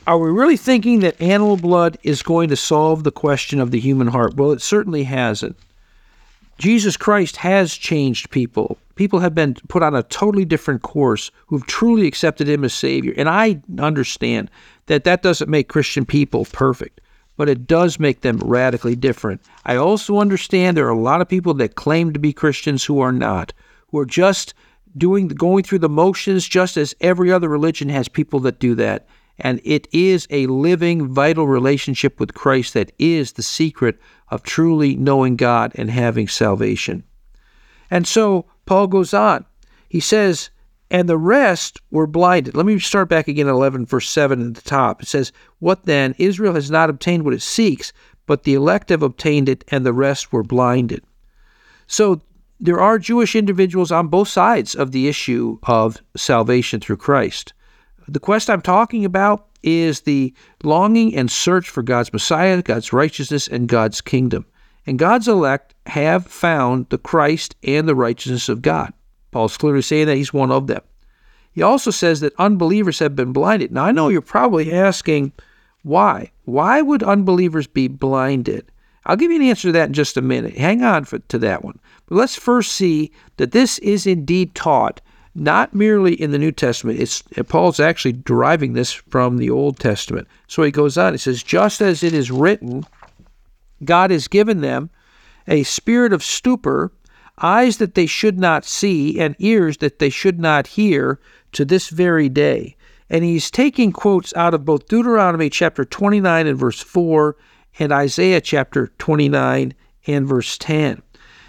are 0.06 0.18
we 0.18 0.30
really 0.30 0.56
thinking 0.56 1.00
that 1.00 1.20
animal 1.20 1.56
blood 1.56 1.98
is 2.04 2.22
going 2.22 2.48
to 2.50 2.56
solve 2.56 3.02
the 3.02 3.10
question 3.10 3.60
of 3.60 3.72
the 3.72 3.80
human 3.80 4.06
heart? 4.06 4.36
Well, 4.36 4.52
it 4.52 4.62
certainly 4.62 5.04
hasn't. 5.04 5.56
Jesus 6.58 6.96
Christ 6.96 7.36
has 7.38 7.74
changed 7.74 8.30
people. 8.30 8.78
People 8.94 9.18
have 9.18 9.34
been 9.34 9.54
put 9.68 9.82
on 9.82 9.94
a 9.94 10.04
totally 10.04 10.44
different 10.44 10.82
course 10.82 11.30
who've 11.46 11.66
truly 11.66 12.06
accepted 12.06 12.48
Him 12.48 12.64
as 12.64 12.72
Savior. 12.72 13.12
And 13.16 13.28
I 13.28 13.60
understand 13.78 14.50
that 14.86 15.04
that 15.04 15.22
doesn't 15.22 15.50
make 15.50 15.68
Christian 15.68 16.06
people 16.06 16.46
perfect, 16.46 17.00
but 17.36 17.48
it 17.48 17.66
does 17.66 17.98
make 17.98 18.20
them 18.20 18.38
radically 18.38 18.96
different. 18.96 19.42
I 19.66 19.76
also 19.76 20.18
understand 20.18 20.76
there 20.76 20.86
are 20.86 20.90
a 20.90 20.98
lot 20.98 21.20
of 21.20 21.28
people 21.28 21.52
that 21.54 21.74
claim 21.74 22.12
to 22.12 22.18
be 22.18 22.32
Christians 22.32 22.84
who 22.84 23.00
are 23.00 23.12
not, 23.12 23.52
who 23.88 23.98
are 23.98 24.06
just 24.06 24.54
doing 24.96 25.28
going 25.28 25.64
through 25.64 25.80
the 25.80 25.88
motions 25.88 26.46
just 26.46 26.76
as 26.76 26.94
every 27.00 27.30
other 27.30 27.48
religion 27.48 27.88
has 27.88 28.08
people 28.08 28.40
that 28.40 28.58
do 28.58 28.74
that. 28.74 29.06
And 29.38 29.60
it 29.64 29.86
is 29.92 30.26
a 30.30 30.46
living, 30.46 31.08
vital 31.08 31.46
relationship 31.46 32.18
with 32.18 32.34
Christ 32.34 32.74
that 32.74 32.92
is 32.98 33.32
the 33.32 33.42
secret 33.42 33.98
of 34.30 34.42
truly 34.42 34.96
knowing 34.96 35.36
God 35.36 35.72
and 35.74 35.90
having 35.90 36.26
salvation. 36.26 37.04
And 37.90 38.06
so 38.06 38.46
Paul 38.64 38.86
goes 38.86 39.12
on. 39.12 39.44
He 39.88 40.00
says, 40.00 40.50
and 40.90 41.08
the 41.08 41.18
rest 41.18 41.80
were 41.90 42.06
blinded. 42.06 42.54
Let 42.54 42.66
me 42.66 42.78
start 42.78 43.08
back 43.08 43.28
again 43.28 43.48
at 43.48 43.52
11, 43.52 43.86
verse 43.86 44.08
7 44.08 44.48
at 44.48 44.54
the 44.54 44.62
top. 44.62 45.02
It 45.02 45.08
says, 45.08 45.32
What 45.58 45.84
then? 45.84 46.14
Israel 46.18 46.54
has 46.54 46.70
not 46.70 46.90
obtained 46.90 47.24
what 47.24 47.34
it 47.34 47.42
seeks, 47.42 47.92
but 48.26 48.44
the 48.44 48.54
elect 48.54 48.90
have 48.90 49.02
obtained 49.02 49.48
it, 49.48 49.64
and 49.68 49.84
the 49.84 49.92
rest 49.92 50.32
were 50.32 50.44
blinded. 50.44 51.02
So 51.88 52.20
there 52.58 52.80
are 52.80 52.98
Jewish 52.98 53.36
individuals 53.36 53.92
on 53.92 54.08
both 54.08 54.28
sides 54.28 54.74
of 54.74 54.92
the 54.92 55.08
issue 55.08 55.58
of 55.64 55.98
salvation 56.16 56.80
through 56.80 56.96
Christ. 56.96 57.52
The 58.08 58.20
quest 58.20 58.48
I'm 58.48 58.62
talking 58.62 59.04
about 59.04 59.48
is 59.62 60.02
the 60.02 60.32
longing 60.62 61.14
and 61.14 61.30
search 61.30 61.68
for 61.68 61.82
God's 61.82 62.12
Messiah, 62.12 62.62
God's 62.62 62.92
righteousness, 62.92 63.48
and 63.48 63.68
God's 63.68 64.00
kingdom. 64.00 64.46
And 64.86 64.98
God's 64.98 65.26
elect 65.26 65.74
have 65.86 66.26
found 66.26 66.88
the 66.88 66.98
Christ 66.98 67.56
and 67.64 67.88
the 67.88 67.96
righteousness 67.96 68.48
of 68.48 68.62
God. 68.62 68.92
Paul's 69.32 69.56
clearly 69.56 69.82
saying 69.82 70.06
that 70.06 70.16
he's 70.16 70.32
one 70.32 70.52
of 70.52 70.68
them. 70.68 70.82
He 71.52 71.62
also 71.62 71.90
says 71.90 72.20
that 72.20 72.34
unbelievers 72.38 73.00
have 73.00 73.16
been 73.16 73.32
blinded. 73.32 73.72
Now, 73.72 73.84
I 73.84 73.92
know 73.92 74.08
you're 74.08 74.22
probably 74.22 74.72
asking, 74.72 75.32
why? 75.82 76.30
Why 76.44 76.80
would 76.82 77.02
unbelievers 77.02 77.66
be 77.66 77.88
blinded? 77.88 78.70
I'll 79.06 79.16
give 79.16 79.30
you 79.30 79.40
an 79.40 79.48
answer 79.48 79.68
to 79.68 79.72
that 79.72 79.88
in 79.88 79.92
just 79.94 80.16
a 80.16 80.22
minute. 80.22 80.56
Hang 80.56 80.82
on 80.82 81.04
for, 81.04 81.18
to 81.18 81.38
that 81.38 81.64
one. 81.64 81.78
But 82.06 82.16
let's 82.16 82.36
first 82.36 82.72
see 82.72 83.12
that 83.36 83.52
this 83.52 83.78
is 83.78 84.06
indeed 84.06 84.54
taught 84.54 85.00
not 85.34 85.74
merely 85.74 86.14
in 86.14 86.30
the 86.30 86.38
New 86.38 86.50
Testament. 86.50 86.98
It's 86.98 87.22
Paul's 87.48 87.78
actually 87.78 88.12
deriving 88.12 88.72
this 88.72 88.92
from 88.92 89.36
the 89.36 89.50
Old 89.50 89.78
Testament. 89.78 90.26
So 90.48 90.62
he 90.62 90.70
goes 90.70 90.96
on. 90.96 91.12
He 91.12 91.18
says, 91.18 91.42
"Just 91.42 91.82
as 91.82 92.02
it 92.02 92.14
is 92.14 92.30
written, 92.30 92.84
God 93.84 94.10
has 94.10 94.28
given 94.28 94.62
them 94.62 94.90
a 95.46 95.62
spirit 95.62 96.12
of 96.12 96.24
stupor, 96.24 96.90
eyes 97.42 97.76
that 97.76 97.94
they 97.94 98.06
should 98.06 98.38
not 98.38 98.64
see, 98.64 99.20
and 99.20 99.36
ears 99.38 99.76
that 99.78 99.98
they 99.98 100.08
should 100.08 100.40
not 100.40 100.68
hear, 100.68 101.20
to 101.52 101.64
this 101.64 101.90
very 101.90 102.30
day." 102.30 102.74
And 103.10 103.22
he's 103.22 103.50
taking 103.50 103.92
quotes 103.92 104.34
out 104.34 104.54
of 104.54 104.64
both 104.64 104.88
Deuteronomy 104.88 105.50
chapter 105.50 105.84
29 105.84 106.46
and 106.46 106.58
verse 106.58 106.80
4 106.80 107.36
and 107.78 107.92
Isaiah 107.92 108.40
chapter 108.40 108.88
29 108.98 109.74
and 110.06 110.26
verse 110.26 110.58
10. 110.58 111.02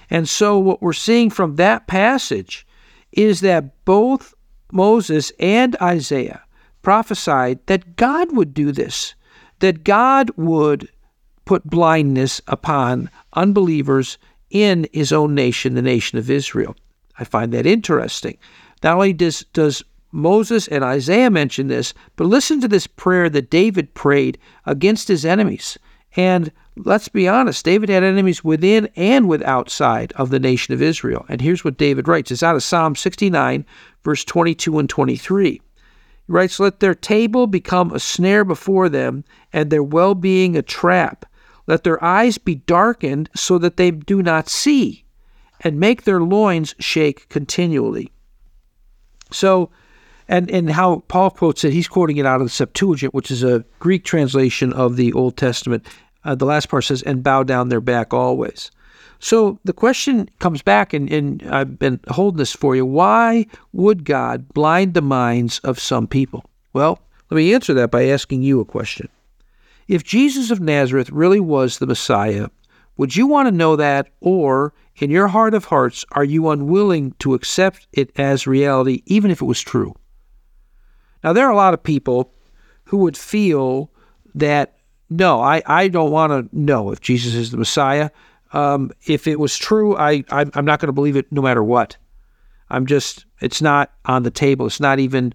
And 0.09 0.27
so, 0.27 0.57
what 0.57 0.81
we're 0.81 0.93
seeing 0.93 1.29
from 1.29 1.55
that 1.55 1.87
passage 1.87 2.65
is 3.11 3.41
that 3.41 3.83
both 3.85 4.33
Moses 4.71 5.31
and 5.39 5.75
Isaiah 5.81 6.43
prophesied 6.81 7.59
that 7.65 7.95
God 7.95 8.35
would 8.35 8.53
do 8.53 8.71
this, 8.71 9.15
that 9.59 9.83
God 9.83 10.31
would 10.37 10.89
put 11.45 11.65
blindness 11.65 12.41
upon 12.47 13.09
unbelievers 13.33 14.17
in 14.49 14.87
his 14.93 15.11
own 15.11 15.35
nation, 15.35 15.73
the 15.73 15.81
nation 15.81 16.17
of 16.17 16.29
Israel. 16.29 16.75
I 17.19 17.23
find 17.23 17.51
that 17.53 17.65
interesting. 17.65 18.37
Not 18.83 18.95
only 18.95 19.13
does, 19.13 19.45
does 19.53 19.83
Moses 20.11 20.67
and 20.67 20.83
Isaiah 20.83 21.29
mention 21.29 21.67
this, 21.67 21.93
but 22.15 22.25
listen 22.27 22.61
to 22.61 22.67
this 22.67 22.87
prayer 22.87 23.29
that 23.29 23.49
David 23.49 23.93
prayed 23.93 24.37
against 24.65 25.07
his 25.07 25.25
enemies. 25.25 25.77
And 26.17 26.51
let's 26.75 27.07
be 27.07 27.27
honest, 27.27 27.63
David 27.63 27.89
had 27.89 28.03
enemies 28.03 28.43
within 28.43 28.89
and 28.95 29.29
with 29.29 29.43
outside 29.43 30.11
of 30.13 30.31
the 30.31 30.39
nation 30.39 30.73
of 30.73 30.81
Israel. 30.81 31.23
And 31.29 31.39
here's 31.39 31.63
what 31.63 31.77
David 31.77 32.07
writes. 32.07 32.31
It's 32.31 32.41
out 32.41 32.55
of 32.55 32.63
Psalm 32.63 32.95
69, 32.95 33.63
verse 34.03 34.25
22 34.25 34.79
and 34.79 34.89
23. 34.89 35.51
He 35.51 35.61
writes, 36.27 36.59
Let 36.59 36.79
their 36.79 36.95
table 36.95 37.45
become 37.45 37.93
a 37.93 37.99
snare 37.99 38.43
before 38.43 38.89
them, 38.89 39.23
and 39.53 39.69
their 39.69 39.83
well 39.83 40.15
being 40.15 40.57
a 40.57 40.63
trap. 40.63 41.25
Let 41.67 41.83
their 41.83 42.03
eyes 42.03 42.39
be 42.39 42.55
darkened 42.55 43.29
so 43.35 43.59
that 43.59 43.77
they 43.77 43.91
do 43.91 44.23
not 44.23 44.49
see, 44.49 45.05
and 45.61 45.79
make 45.79 46.03
their 46.03 46.21
loins 46.21 46.73
shake 46.79 47.29
continually. 47.29 48.11
So, 49.31 49.69
and 50.27 50.49
and 50.49 50.71
how 50.71 51.03
Paul 51.09 51.29
quotes 51.29 51.63
it, 51.63 51.73
he's 51.73 51.87
quoting 51.87 52.17
it 52.17 52.25
out 52.25 52.41
of 52.41 52.47
the 52.47 52.51
Septuagint, 52.51 53.13
which 53.13 53.29
is 53.29 53.43
a 53.43 53.65
Greek 53.79 54.03
translation 54.03 54.73
of 54.73 54.95
the 54.95 55.13
Old 55.13 55.37
Testament. 55.37 55.85
Uh, 56.27 56.35
the 56.35 56.45
last 56.45 56.69
part 56.69 56.83
says, 56.83 57.01
"And 57.01 57.23
bow 57.23 57.41
down 57.41 57.69
their 57.69 57.81
back 57.81 58.13
always." 58.13 58.69
So 59.19 59.59
the 59.63 59.73
question 59.73 60.29
comes 60.37 60.61
back, 60.61 60.93
and, 60.93 61.11
and 61.11 61.41
I've 61.49 61.79
been 61.79 61.99
holding 62.09 62.37
this 62.37 62.53
for 62.53 62.75
you. 62.75 62.85
Why 62.85 63.47
would 63.73 64.05
God 64.05 64.49
blind 64.53 64.93
the 64.93 65.01
minds 65.01 65.57
of 65.59 65.79
some 65.79 66.05
people? 66.05 66.43
Well, 66.73 66.99
let 67.31 67.37
me 67.37 67.53
answer 67.53 67.73
that 67.73 67.89
by 67.89 68.07
asking 68.07 68.43
you 68.43 68.59
a 68.59 68.65
question. 68.65 69.09
If 69.87 70.03
Jesus 70.03 70.51
of 70.51 70.59
Nazareth 70.59 71.09
really 71.09 71.39
was 71.39 71.79
the 71.79 71.87
Messiah, 71.87 72.49
would 72.97 73.15
you 73.15 73.25
want 73.25 73.47
to 73.47 73.55
know 73.55 73.75
that, 73.75 74.09
or 74.19 74.73
in 74.97 75.09
your 75.09 75.27
heart 75.27 75.53
of 75.53 75.65
hearts, 75.65 76.05
are 76.11 76.23
you 76.23 76.49
unwilling 76.49 77.15
to 77.19 77.33
accept 77.33 77.87
it 77.93 78.11
as 78.19 78.45
reality, 78.45 79.01
even 79.05 79.31
if 79.31 79.41
it 79.41 79.45
was 79.45 79.61
true? 79.61 79.95
Now, 81.23 81.33
there 81.33 81.47
are 81.47 81.51
a 81.51 81.55
lot 81.55 81.73
of 81.73 81.81
people 81.81 82.33
who 82.85 82.97
would 82.97 83.17
feel 83.17 83.91
that 84.35 84.76
no, 85.09 85.41
I, 85.41 85.61
I 85.65 85.87
don't 85.87 86.11
want 86.11 86.31
to 86.51 86.57
know 86.57 86.91
if 86.91 87.01
Jesus 87.01 87.33
is 87.33 87.51
the 87.51 87.57
Messiah. 87.57 88.09
Um, 88.53 88.91
if 89.05 89.27
it 89.27 89.39
was 89.39 89.57
true, 89.57 89.95
I, 89.95 90.23
I 90.29 90.45
I'm 90.53 90.65
not 90.65 90.79
going 90.79 90.87
to 90.87 90.93
believe 90.93 91.17
it 91.17 91.31
no 91.31 91.41
matter 91.41 91.63
what. 91.63 91.97
I'm 92.69 92.85
just 92.85 93.25
it's 93.39 93.61
not 93.61 93.91
on 94.05 94.23
the 94.23 94.31
table. 94.31 94.65
It's 94.65 94.79
not 94.79 94.99
even 94.99 95.33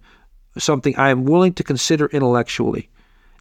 something 0.58 0.96
I 0.96 1.10
am 1.10 1.24
willing 1.24 1.54
to 1.54 1.64
consider 1.64 2.06
intellectually. 2.06 2.90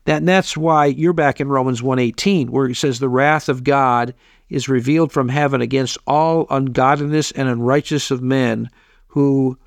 That 0.05 0.17
and 0.17 0.27
that's 0.27 0.57
why 0.57 0.87
you're 0.87 1.13
back 1.13 1.39
in 1.39 1.49
Romans 1.49 1.81
1:18 1.81 2.49
where 2.49 2.67
it 2.67 2.75
says 2.75 2.99
the 2.99 3.09
wrath 3.09 3.49
of 3.49 3.63
God 3.63 4.13
is 4.49 4.67
revealed 4.67 5.11
from 5.11 5.29
heaven 5.29 5.61
against 5.61 5.97
all 6.05 6.45
ungodliness 6.49 7.31
and 7.31 7.47
unrighteousness 7.47 8.11
of 8.11 8.21
men 8.21 8.69
who 9.07 9.57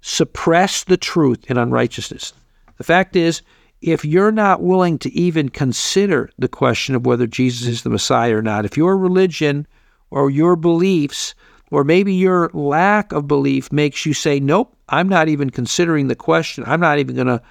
suppress 0.00 0.84
the 0.84 0.96
truth 0.96 1.48
in 1.50 1.56
unrighteousness. 1.56 2.32
The 2.78 2.84
fact 2.84 3.16
is, 3.16 3.42
if 3.80 4.04
you're 4.04 4.32
not 4.32 4.62
willing 4.62 4.98
to 4.98 5.12
even 5.12 5.48
consider 5.48 6.30
the 6.38 6.48
question 6.48 6.94
of 6.94 7.06
whether 7.06 7.26
Jesus 7.26 7.66
is 7.66 7.82
the 7.82 7.90
Messiah 7.90 8.36
or 8.36 8.42
not, 8.42 8.64
if 8.64 8.76
your 8.76 8.96
religion 8.96 9.66
or 10.10 10.30
your 10.30 10.56
beliefs 10.56 11.34
or 11.70 11.84
maybe 11.84 12.14
your 12.14 12.50
lack 12.52 13.12
of 13.12 13.26
belief 13.26 13.72
makes 13.72 14.06
you 14.06 14.14
say, 14.14 14.40
"Nope, 14.40 14.74
I'm 14.88 15.08
not 15.08 15.28
even 15.28 15.50
considering 15.50 16.08
the 16.08 16.14
question. 16.14 16.64
I'm 16.66 16.80
not 16.80 16.98
even 16.98 17.14
going 17.14 17.26
to 17.26 17.42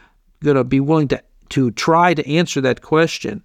going 0.43 0.57
to 0.57 0.63
be 0.63 0.79
willing 0.79 1.07
to 1.09 1.21
to 1.49 1.71
try 1.71 2.13
to 2.13 2.27
answer 2.27 2.61
that 2.61 2.81
question." 2.81 3.43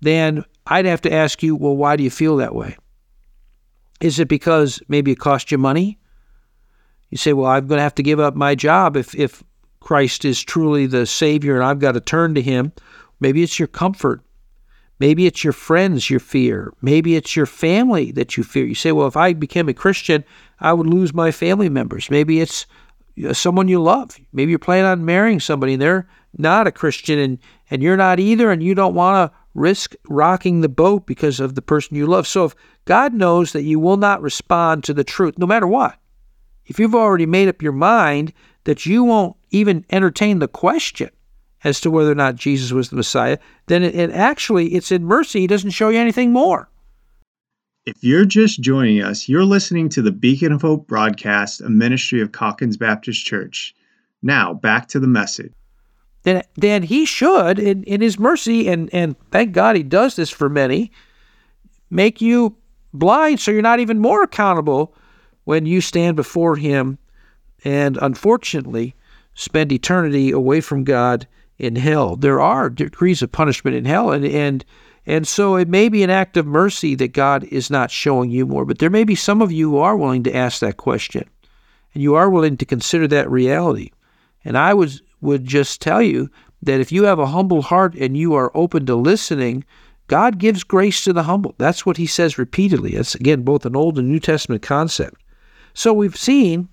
Then 0.00 0.44
I'd 0.66 0.84
have 0.84 1.00
to 1.02 1.12
ask 1.12 1.42
you, 1.42 1.56
"Well, 1.56 1.76
why 1.76 1.96
do 1.96 2.04
you 2.04 2.10
feel 2.10 2.36
that 2.36 2.54
way?" 2.54 2.76
Is 4.00 4.18
it 4.18 4.28
because 4.28 4.82
maybe 4.88 5.12
it 5.12 5.18
cost 5.18 5.50
you 5.50 5.58
money? 5.58 5.98
You 7.10 7.18
say, 7.18 7.32
well, 7.32 7.46
I'm 7.46 7.66
going 7.66 7.78
to 7.78 7.82
have 7.82 7.94
to 7.96 8.02
give 8.02 8.20
up 8.20 8.34
my 8.34 8.54
job 8.54 8.96
if, 8.96 9.14
if 9.14 9.42
Christ 9.84 10.24
is 10.24 10.42
truly 10.42 10.86
the 10.86 11.04
Savior 11.04 11.56
and 11.56 11.62
I've 11.62 11.78
got 11.78 11.92
to 11.92 12.00
turn 12.00 12.34
to 12.36 12.40
Him. 12.40 12.72
Maybe 13.20 13.42
it's 13.42 13.58
your 13.58 13.68
comfort. 13.68 14.22
Maybe 14.98 15.26
it's 15.26 15.44
your 15.44 15.52
friends 15.52 16.08
you 16.08 16.18
fear. 16.18 16.72
Maybe 16.80 17.16
it's 17.16 17.36
your 17.36 17.44
family 17.44 18.10
that 18.12 18.34
you 18.34 18.44
fear. 18.44 18.64
You 18.64 18.74
say, 18.74 18.92
well, 18.92 19.06
if 19.06 19.16
I 19.18 19.34
became 19.34 19.68
a 19.68 19.74
Christian, 19.74 20.24
I 20.58 20.72
would 20.72 20.86
lose 20.86 21.12
my 21.12 21.30
family 21.30 21.68
members. 21.68 22.10
Maybe 22.10 22.40
it's 22.40 22.64
uh, 23.22 23.34
someone 23.34 23.68
you 23.68 23.78
love. 23.82 24.18
Maybe 24.32 24.50
you're 24.50 24.58
planning 24.58 24.86
on 24.86 25.04
marrying 25.04 25.38
somebody 25.38 25.74
and 25.74 25.82
they're 25.82 26.08
not 26.38 26.66
a 26.66 26.72
Christian 26.72 27.18
and, 27.18 27.38
and 27.70 27.82
you're 27.82 27.98
not 27.98 28.18
either, 28.18 28.50
and 28.50 28.62
you 28.62 28.74
don't 28.74 28.94
want 28.94 29.30
to 29.30 29.38
risk 29.52 29.94
rocking 30.08 30.62
the 30.62 30.68
boat 30.70 31.04
because 31.04 31.40
of 31.40 31.56
the 31.56 31.62
person 31.62 31.94
you 31.94 32.06
love. 32.06 32.26
So 32.26 32.46
if 32.46 32.54
God 32.86 33.12
knows 33.12 33.52
that 33.52 33.64
you 33.64 33.78
will 33.78 33.98
not 33.98 34.22
respond 34.22 34.82
to 34.84 34.94
the 34.94 35.04
truth, 35.04 35.36
no 35.36 35.46
matter 35.46 35.66
what, 35.66 35.98
if 36.64 36.78
you've 36.78 36.94
already 36.94 37.26
made 37.26 37.48
up 37.48 37.60
your 37.60 37.72
mind 37.72 38.32
that 38.64 38.86
you 38.86 39.04
won't 39.04 39.36
even 39.50 39.84
entertain 39.90 40.38
the 40.38 40.48
question 40.48 41.10
as 41.62 41.80
to 41.80 41.90
whether 41.90 42.12
or 42.12 42.16
not 42.16 42.36
Jesus 42.36 42.72
was 42.72 42.90
the 42.90 42.96
Messiah, 42.96 43.38
then 43.66 43.82
it, 43.82 43.94
it 43.94 44.10
actually 44.10 44.74
it's 44.74 44.92
in 44.92 45.04
mercy. 45.04 45.40
He 45.40 45.46
doesn't 45.46 45.70
show 45.70 45.88
you 45.88 45.98
anything 45.98 46.32
more. 46.32 46.68
If 47.86 48.02
you're 48.02 48.24
just 48.24 48.60
joining 48.60 49.02
us, 49.02 49.28
you're 49.28 49.44
listening 49.44 49.88
to 49.90 50.02
the 50.02 50.12
Beacon 50.12 50.52
of 50.52 50.62
Hope 50.62 50.86
broadcast, 50.86 51.60
a 51.60 51.68
ministry 51.68 52.20
of 52.20 52.32
Calkins 52.32 52.76
Baptist 52.76 53.24
Church. 53.24 53.74
Now, 54.22 54.54
back 54.54 54.88
to 54.88 55.00
the 55.00 55.06
message. 55.06 55.52
Then, 56.22 56.42
then 56.54 56.82
he 56.82 57.04
should, 57.04 57.58
in, 57.58 57.84
in 57.84 58.00
his 58.00 58.18
mercy, 58.18 58.68
and, 58.68 58.88
and 58.94 59.16
thank 59.30 59.52
God 59.52 59.76
he 59.76 59.82
does 59.82 60.16
this 60.16 60.30
for 60.30 60.48
many, 60.48 60.90
make 61.90 62.22
you 62.22 62.56
blind 62.94 63.40
so 63.40 63.50
you're 63.50 63.60
not 63.60 63.80
even 63.80 63.98
more 63.98 64.22
accountable 64.22 64.94
when 65.44 65.66
you 65.66 65.82
stand 65.82 66.16
before 66.16 66.56
him 66.56 66.98
and 67.64 67.98
unfortunately 68.00 68.94
spend 69.34 69.72
eternity 69.72 70.30
away 70.30 70.60
from 70.60 70.84
God 70.84 71.26
in 71.58 71.76
hell. 71.76 72.16
There 72.16 72.40
are 72.40 72.70
degrees 72.70 73.22
of 73.22 73.32
punishment 73.32 73.76
in 73.76 73.84
hell, 73.84 74.12
and 74.12 74.24
and 74.24 74.64
and 75.06 75.26
so 75.26 75.56
it 75.56 75.68
may 75.68 75.88
be 75.88 76.02
an 76.02 76.10
act 76.10 76.36
of 76.36 76.46
mercy 76.46 76.94
that 76.94 77.12
God 77.12 77.44
is 77.44 77.70
not 77.70 77.90
showing 77.90 78.30
you 78.30 78.46
more. 78.46 78.64
But 78.64 78.78
there 78.78 78.90
may 78.90 79.04
be 79.04 79.14
some 79.14 79.42
of 79.42 79.52
you 79.52 79.70
who 79.70 79.78
are 79.78 79.96
willing 79.96 80.22
to 80.24 80.34
ask 80.34 80.60
that 80.60 80.76
question, 80.76 81.28
and 81.92 82.02
you 82.02 82.14
are 82.14 82.30
willing 82.30 82.56
to 82.58 82.64
consider 82.64 83.06
that 83.08 83.30
reality. 83.30 83.90
And 84.44 84.56
I 84.56 84.74
would 84.74 85.00
would 85.20 85.44
just 85.44 85.80
tell 85.80 86.02
you 86.02 86.30
that 86.62 86.80
if 86.80 86.92
you 86.92 87.04
have 87.04 87.18
a 87.18 87.26
humble 87.26 87.62
heart 87.62 87.94
and 87.94 88.16
you 88.16 88.34
are 88.34 88.50
open 88.54 88.86
to 88.86 88.94
listening, 88.94 89.64
God 90.06 90.38
gives 90.38 90.64
grace 90.64 91.04
to 91.04 91.12
the 91.12 91.22
humble. 91.22 91.54
That's 91.58 91.86
what 91.86 91.96
He 91.96 92.06
says 92.06 92.38
repeatedly. 92.38 92.94
It's 92.94 93.14
again 93.14 93.42
both 93.42 93.64
an 93.64 93.76
Old 93.76 93.98
and 93.98 94.08
New 94.08 94.20
Testament 94.20 94.62
concept. 94.62 95.20
So 95.74 95.92
we've 95.92 96.16
seen 96.16 96.68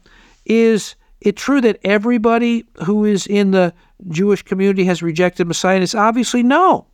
is 0.51 0.95
it 1.21 1.37
true 1.37 1.61
that 1.61 1.79
everybody 1.85 2.65
who 2.85 3.05
is 3.05 3.25
in 3.25 3.51
the 3.51 3.73
Jewish 4.09 4.41
community 4.41 4.83
has 4.83 5.01
rejected 5.01 5.47
Messiah? 5.47 5.75
And 5.75 5.83
it's 5.83 5.95
obviously 5.95 6.43
no. 6.43 6.87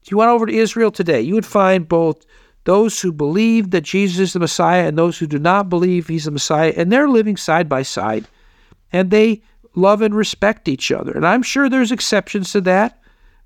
If 0.00 0.12
you 0.12 0.16
went 0.16 0.30
over 0.30 0.46
to 0.46 0.54
Israel 0.54 0.92
today, 0.92 1.20
you 1.20 1.34
would 1.34 1.44
find 1.44 1.88
both 1.88 2.24
those 2.64 3.00
who 3.00 3.10
believe 3.12 3.72
that 3.72 3.80
Jesus 3.80 4.20
is 4.20 4.32
the 4.32 4.38
Messiah 4.38 4.86
and 4.86 4.96
those 4.96 5.18
who 5.18 5.26
do 5.26 5.40
not 5.40 5.68
believe 5.68 6.06
he's 6.06 6.26
the 6.26 6.30
Messiah, 6.30 6.72
and 6.76 6.92
they're 6.92 7.08
living 7.08 7.36
side 7.36 7.68
by 7.68 7.82
side, 7.82 8.28
and 8.92 9.10
they 9.10 9.42
love 9.74 10.00
and 10.00 10.14
respect 10.14 10.68
each 10.68 10.92
other. 10.92 11.12
And 11.12 11.26
I'm 11.26 11.42
sure 11.42 11.68
there's 11.68 11.92
exceptions 11.92 12.52
to 12.52 12.60
that, 12.62 13.00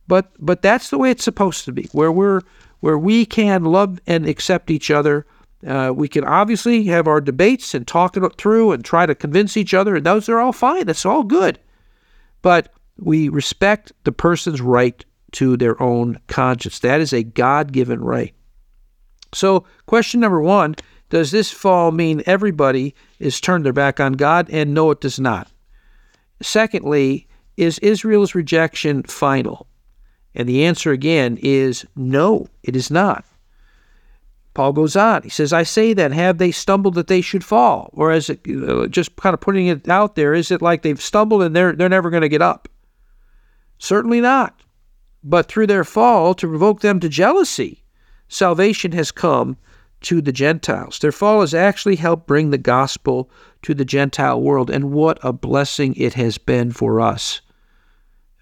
but 0.09 0.33
but 0.39 0.61
that's 0.61 0.91
the 0.91 0.99
way 0.99 1.11
it's 1.11 1.25
supposed 1.25 1.65
to 1.65 1.73
be, 1.73 1.89
where 1.93 2.13
we're 2.13 2.43
where 2.81 2.99
we 2.99 3.25
can 3.25 3.65
love 3.65 3.99
and 4.07 4.27
accept 4.27 4.71
each 4.71 4.91
other 4.91 5.25
uh, 5.67 5.93
we 5.95 6.09
can 6.09 6.25
obviously 6.25 6.85
have 6.85 7.07
our 7.07 7.21
debates 7.21 7.75
and 7.75 7.87
talk 7.87 8.17
it 8.17 8.37
through 8.37 8.73
and 8.73 8.85
try 8.85 9.07
to 9.07 9.15
convince 9.15 9.57
each 9.57 9.75
other, 9.75 9.97
and 9.97 10.07
those 10.07 10.29
are 10.29 10.41
all 10.41 10.53
fine. 10.53 10.87
That's 10.87 11.07
all 11.07 11.23
good. 11.23 11.59
But 12.43 12.73
we 12.99 13.29
respect 13.29 13.93
the 14.05 14.13
person's 14.13 14.61
right 14.61 15.05
to 15.33 15.57
their 15.57 15.81
own 15.83 16.19
conscience. 16.27 16.81
That 16.81 17.01
is 17.01 17.13
a 17.13 17.23
God 17.23 17.73
given 17.73 18.01
right. 18.01 18.35
So, 19.33 19.65
question 19.87 20.21
number 20.21 20.41
one 20.41 20.75
Does 21.09 21.31
this 21.31 21.51
fall 21.51 21.91
mean 21.93 22.23
everybody 22.27 22.95
is 23.19 23.41
turned 23.41 23.65
their 23.65 23.73
back 23.73 24.01
on 24.01 24.15
God? 24.15 24.49
And 24.51 24.75
no, 24.75 24.91
it 24.91 25.01
does 25.01 25.19
not. 25.19 25.51
Secondly, 26.43 27.29
is 27.57 27.79
Israel's 27.79 28.35
rejection 28.35 29.05
final? 29.05 29.67
And 30.35 30.49
the 30.49 30.65
answer 30.65 30.91
again 30.91 31.39
is 31.43 31.87
no, 31.95 32.49
it 32.63 32.75
is 32.75 32.91
not. 32.91 33.25
Paul 34.55 34.73
goes 34.73 34.97
on. 34.97 35.23
He 35.23 35.31
says, 35.31 35.53
I 35.53 35.63
say 35.63 35.95
then, 35.95 36.13
have 36.13 36.39
they 36.39 36.51
stumbled 36.51 36.95
that 36.95 37.07
they 37.07 37.21
should 37.21 37.45
fall? 37.45 37.91
Or 37.95 38.13
is 38.13 38.29
it 38.29 38.45
just 38.91 39.17
kind 39.17 39.35
of 39.35 39.41
putting 39.41 39.67
it 39.67 39.89
out 39.89 40.15
there? 40.15 40.35
Is 40.35 40.51
it 40.51 40.61
like 40.61 40.83
they've 40.83 41.01
stumbled 41.01 41.43
and 41.43 41.57
they're, 41.57 41.73
they're 41.73 41.89
never 41.89 42.11
going 42.11 42.23
to 42.23 42.29
get 42.29 42.43
up? 42.43 42.69
Certainly 43.79 44.21
not. 44.21 44.63
But 45.25 45.49
through 45.49 45.69
their 45.69 45.85
fall, 45.85 46.35
to 46.35 46.49
provoke 46.49 46.81
them 46.81 47.01
to 47.01 47.09
jealousy, 47.09 47.85
salvation 48.29 48.93
has 48.93 49.11
come 49.11 49.57
to 50.03 50.21
the 50.21 50.33
Gentiles. 50.33 50.99
Their 50.99 51.13
fall 51.13 51.41
has 51.41 51.55
actually 51.55 51.97
helped 51.97 52.27
bring 52.27 52.51
the 52.51 52.59
gospel 52.59 53.31
to 53.63 53.73
the 53.73 53.85
Gentile 53.85 54.41
world, 54.41 54.69
and 54.69 54.91
what 54.91 55.19
a 55.23 55.33
blessing 55.33 55.95
it 55.95 56.15
has 56.15 56.39
been 56.39 56.73
for 56.73 57.01
us. 57.01 57.41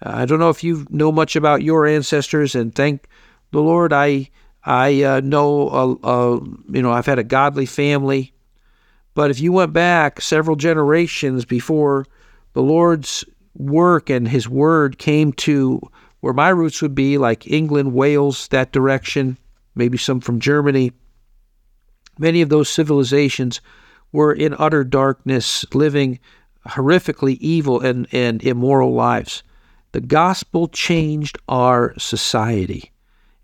I 0.01 0.25
don't 0.25 0.39
know 0.39 0.49
if 0.49 0.63
you 0.63 0.87
know 0.89 1.11
much 1.11 1.35
about 1.35 1.61
your 1.61 1.85
ancestors, 1.85 2.55
and 2.55 2.73
thank 2.73 3.07
the 3.51 3.61
Lord, 3.61 3.93
I 3.93 4.29
I 4.63 5.03
uh, 5.03 5.21
know, 5.21 5.69
uh, 5.69 6.07
uh, 6.07 6.39
you 6.69 6.81
know, 6.81 6.91
I've 6.91 7.05
had 7.05 7.19
a 7.19 7.23
godly 7.23 7.65
family, 7.65 8.33
but 9.13 9.31
if 9.31 9.39
you 9.39 9.51
went 9.51 9.73
back 9.73 10.21
several 10.21 10.55
generations 10.55 11.45
before 11.45 12.05
the 12.53 12.61
Lord's 12.61 13.25
work 13.55 14.09
and 14.09 14.27
His 14.27 14.47
Word 14.47 14.97
came 14.97 15.33
to 15.33 15.81
where 16.19 16.33
my 16.33 16.49
roots 16.49 16.81
would 16.81 16.93
be, 16.93 17.17
like 17.17 17.47
England, 17.47 17.93
Wales, 17.93 18.47
that 18.49 18.71
direction, 18.71 19.37
maybe 19.73 19.97
some 19.97 20.19
from 20.19 20.39
Germany, 20.39 20.91
many 22.19 22.41
of 22.41 22.49
those 22.49 22.69
civilizations 22.69 23.59
were 24.11 24.31
in 24.31 24.55
utter 24.59 24.83
darkness, 24.83 25.65
living 25.73 26.19
horrifically 26.67 27.37
evil 27.39 27.79
and, 27.79 28.07
and 28.11 28.43
immoral 28.43 28.93
lives. 28.93 29.41
The 29.93 30.01
gospel 30.01 30.67
changed 30.67 31.37
our 31.49 31.97
society. 31.97 32.90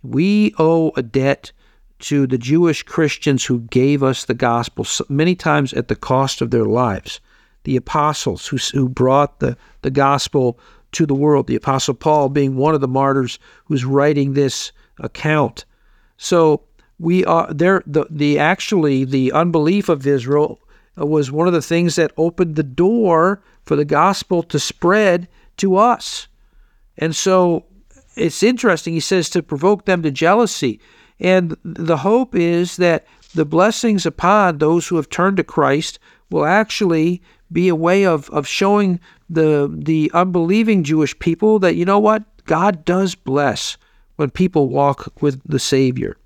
We 0.07 0.53
owe 0.57 0.91
a 0.95 1.03
debt 1.03 1.51
to 1.99 2.27
the 2.27 2.37
Jewish 2.37 2.83
Christians 2.83 3.45
who 3.45 3.61
gave 3.61 4.03
us 4.03 4.25
the 4.25 4.33
gospel, 4.33 4.85
many 5.09 5.35
times 5.35 5.73
at 5.73 5.87
the 5.87 5.95
cost 5.95 6.41
of 6.41 6.51
their 6.51 6.65
lives. 6.65 7.19
The 7.63 7.75
apostles 7.75 8.47
who, 8.47 8.57
who 8.73 8.87
brought 8.87 9.39
the, 9.39 9.57
the 9.81 9.91
gospel 9.91 10.59
to 10.93 11.05
the 11.05 11.15
world, 11.15 11.47
the 11.47 11.55
apostle 11.55 11.93
Paul 11.93 12.29
being 12.29 12.55
one 12.55 12.73
of 12.73 12.81
the 12.81 12.87
martyrs 12.87 13.39
who's 13.65 13.83
writing 13.83 14.33
this 14.33 14.71
account. 14.99 15.65
So 16.17 16.63
we 16.99 17.25
are 17.25 17.53
there 17.53 17.83
the, 17.85 18.05
the 18.09 18.39
actually 18.39 19.03
the 19.03 19.31
unbelief 19.33 19.89
of 19.89 20.07
Israel 20.07 20.59
uh, 20.99 21.05
was 21.05 21.31
one 21.31 21.47
of 21.47 21.53
the 21.53 21.61
things 21.61 21.95
that 21.95 22.13
opened 22.17 22.55
the 22.55 22.63
door 22.63 23.41
for 23.65 23.75
the 23.75 23.85
gospel 23.85 24.41
to 24.43 24.59
spread 24.59 25.27
to 25.57 25.75
us. 25.75 26.27
And 26.97 27.15
so 27.15 27.65
it's 28.17 28.43
interesting. 28.43 28.93
He 28.93 28.99
says 28.99 29.29
to 29.31 29.43
provoke 29.43 29.85
them 29.85 30.01
to 30.03 30.11
jealousy. 30.11 30.79
And 31.19 31.55
the 31.63 31.97
hope 31.97 32.35
is 32.35 32.77
that 32.77 33.05
the 33.33 33.45
blessings 33.45 34.05
upon 34.05 34.57
those 34.57 34.87
who 34.87 34.95
have 34.95 35.09
turned 35.09 35.37
to 35.37 35.43
Christ 35.43 35.99
will 36.29 36.45
actually 36.45 37.21
be 37.51 37.67
a 37.67 37.75
way 37.75 38.05
of, 38.05 38.29
of 38.31 38.47
showing 38.47 38.99
the 39.29 39.73
the 39.73 40.11
unbelieving 40.13 40.83
Jewish 40.83 41.17
people 41.19 41.59
that 41.59 41.75
you 41.75 41.85
know 41.85 41.99
what 41.99 42.23
God 42.45 42.85
does 42.85 43.15
bless 43.15 43.77
when 44.15 44.29
people 44.29 44.69
walk 44.69 45.21
with 45.21 45.41
the 45.45 45.59
Savior. 45.59 46.17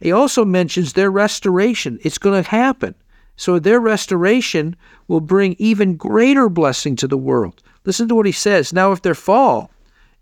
He 0.00 0.12
also 0.12 0.44
mentions 0.44 0.92
their 0.92 1.10
restoration. 1.10 1.98
It's 2.02 2.18
going 2.18 2.42
to 2.42 2.50
happen. 2.50 2.94
So 3.36 3.58
their 3.58 3.80
restoration 3.80 4.76
will 5.08 5.20
bring 5.20 5.56
even 5.58 5.96
greater 5.96 6.48
blessing 6.48 6.96
to 6.96 7.08
the 7.08 7.18
world. 7.18 7.62
Listen 7.84 8.08
to 8.08 8.14
what 8.14 8.26
he 8.26 8.32
says. 8.32 8.72
Now, 8.72 8.92
if 8.92 9.02
their 9.02 9.14
fall 9.14 9.70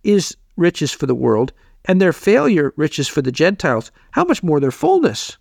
is 0.03 0.37
riches 0.57 0.93
for 0.93 1.07
the 1.07 1.15
world, 1.15 1.53
and 1.85 2.01
their 2.01 2.13
failure 2.13 2.73
riches 2.77 3.09
for 3.09 3.23
the 3.23 3.33
Gentiles, 3.33 3.91
how 4.13 4.25
much 4.25 4.43
more 4.43 4.61
their 4.61 4.71
fullness? 4.71 5.37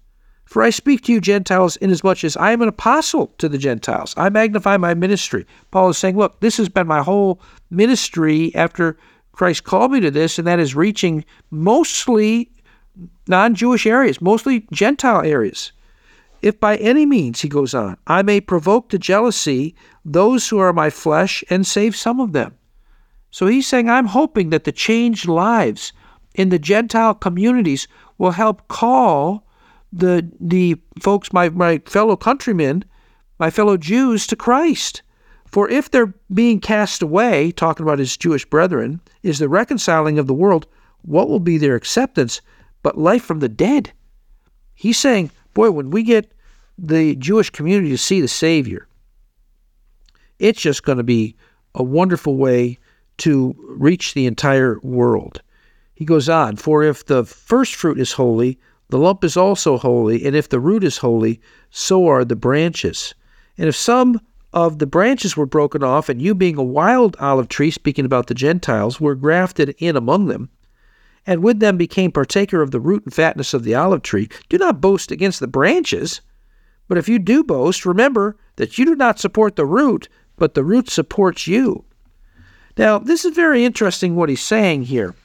For 0.45 0.62
I 0.62 0.70
speak 0.70 1.03
to 1.03 1.14
you, 1.14 1.22
Gentiles, 1.22 1.78
inasmuch 1.78 2.24
as 2.26 2.36
I 2.36 2.51
am 2.51 2.62
an 2.62 2.68
apostle 2.68 3.28
to 3.38 3.47
the 3.47 3.57
Gentiles. 3.57 4.14
I 4.18 4.30
magnify 4.30 4.76
my 4.76 4.93
ministry. 4.93 5.45
Paul 5.72 5.89
is 5.89 5.97
saying, 5.97 6.18
Look, 6.18 6.41
this 6.41 6.57
has 6.57 6.68
been 6.68 6.88
my 6.88 7.01
whole 7.01 7.41
ministry 7.70 8.53
after 8.53 8.97
Christ 9.32 9.64
called 9.64 9.93
me 9.93 10.01
to 10.01 10.12
this, 10.12 10.38
and 10.38 10.45
that 10.47 10.59
is 10.59 10.76
reaching 10.76 11.24
mostly 11.51 12.51
non 13.28 13.55
Jewish 13.55 13.86
areas, 13.86 14.20
mostly 14.20 14.68
Gentile 14.74 15.22
areas. 15.22 15.72
If 16.41 16.59
by 16.59 16.76
any 16.78 17.05
means, 17.05 17.41
he 17.41 17.47
goes 17.47 17.74
on, 17.74 17.97
I 18.07 18.22
may 18.22 18.41
provoke 18.41 18.89
to 18.89 18.99
jealousy 18.99 19.76
those 20.03 20.49
who 20.49 20.57
are 20.57 20.74
my 20.74 20.89
flesh 20.89 21.43
and 21.49 21.66
save 21.66 21.95
some 21.95 22.20
of 22.20 22.34
them. 22.34 22.55
So 23.32 23.47
he's 23.47 23.65
saying, 23.65 23.89
I'm 23.89 24.07
hoping 24.07 24.49
that 24.49 24.65
the 24.65 24.71
changed 24.71 25.27
lives 25.27 25.93
in 26.36 26.49
the 26.49 26.59
Gentile 26.59 27.13
communities 27.13 27.88
will 28.17 28.32
help 28.32 28.67
call 28.67 29.45
the 29.91 30.29
the 30.39 30.75
folks, 31.01 31.34
my, 31.34 31.49
my 31.49 31.79
fellow 31.86 32.15
countrymen, 32.15 32.86
my 33.39 33.49
fellow 33.49 33.77
Jews 33.77 34.27
to 34.27 34.36
Christ. 34.36 35.01
For 35.45 35.69
if 35.69 35.91
they're 35.91 36.13
being 36.34 36.61
cast 36.61 37.01
away, 37.01 37.51
talking 37.51 37.86
about 37.86 37.99
his 37.99 38.15
Jewish 38.15 38.45
brethren, 38.45 39.01
is 39.21 39.39
the 39.39 39.49
reconciling 39.49 40.17
of 40.17 40.27
the 40.27 40.34
world, 40.34 40.65
what 41.01 41.27
will 41.27 41.41
be 41.41 41.57
their 41.57 41.75
acceptance 41.75 42.41
but 42.84 42.97
life 42.97 43.23
from 43.23 43.39
the 43.39 43.49
dead? 43.49 43.91
He's 44.75 44.97
saying, 44.97 45.32
boy, 45.53 45.71
when 45.71 45.89
we 45.89 46.03
get 46.03 46.32
the 46.77 47.15
Jewish 47.15 47.49
community 47.49 47.89
to 47.89 47.97
see 47.97 48.21
the 48.21 48.29
Savior, 48.29 48.88
it's 50.39 50.61
just 50.61 50.84
going 50.84 50.97
to 50.97 51.03
be 51.03 51.36
a 51.75 51.84
wonderful 51.84 52.38
way 52.38 52.79
to 53.18 53.55
reach 53.68 54.14
the 54.14 54.26
entire 54.26 54.80
world. 54.82 55.41
He 55.93 56.05
goes 56.05 56.30
on, 56.30 56.55
For 56.55 56.84
if 56.84 57.05
the 57.05 57.24
first 57.26 57.76
fruit 57.76 57.99
is 57.99 58.14
holy, 58.14 58.57
the 58.89 58.97
lump 58.97 59.24
is 59.24 59.38
also 59.38 59.78
holy, 59.78 60.26
and 60.26 60.36
if 60.36 60.49
the 60.49 60.59
root 60.59 60.84
is 60.84 60.97
holy, 60.97 61.39
so 61.70 62.07
are 62.07 62.26
the 62.26 62.36
branches. 62.36 63.14
And 63.57 63.70
if 63.70 63.76
some 63.76 64.20
of 64.53 64.80
the 64.80 64.88
branches 64.88 65.38
were 65.38 65.45
broken 65.45 65.84
off, 65.84 66.09
and 66.09 66.22
you 66.22 66.36
being 66.36 66.57
a 66.57 66.64
wild 66.64 67.16
olive 67.20 67.47
tree, 67.47 67.72
speaking 67.72 68.03
about 68.03 68.28
the 68.28 68.34
Gentiles, 68.34 68.99
were 68.99 69.16
grafted 69.16 69.76
in 69.78 69.95
among 69.95 70.26
them, 70.28 70.49
and 71.26 71.43
with 71.43 71.59
them 71.59 71.78
became 71.78 72.12
partaker 72.12 72.62
of 72.62 72.72
the 72.72 72.80
root 72.80 73.05
and 73.05 73.14
fatness 73.14 73.53
of 73.53 73.64
the 73.64 73.76
olive 73.76 74.01
tree, 74.01 74.28
do 74.49 74.57
not 74.57 74.82
boast 74.82 75.12
against 75.12 75.39
the 75.39 75.47
branches. 75.47 76.22
But 76.88 76.97
if 76.97 77.07
you 77.07 77.20
do 77.20 77.43
boast, 77.43 77.86
remember 77.86 78.36
that 78.55 78.78
you 78.78 78.86
do 78.86 78.95
not 78.95 79.20
support 79.20 79.55
the 79.55 79.66
root, 79.66 80.09
but 80.36 80.55
the 80.55 80.64
root 80.64 80.89
supports 80.89 81.47
you. 81.47 81.86
Now, 82.78 82.99
this 82.99 83.26
is 83.26 83.36
very 83.36 83.65
interesting 83.65 84.15
what 84.15 84.30
he's 84.30 84.41
saying 84.41 84.84
here. 84.84 85.15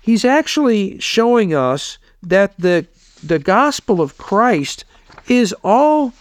He's 0.00 0.24
actually 0.24 0.98
showing 0.98 1.54
us 1.54 1.98
that 2.22 2.54
the 2.58 2.86
the 3.22 3.38
gospel 3.38 4.00
of 4.02 4.18
Christ 4.18 4.84
is 5.28 5.54
all 5.64 6.12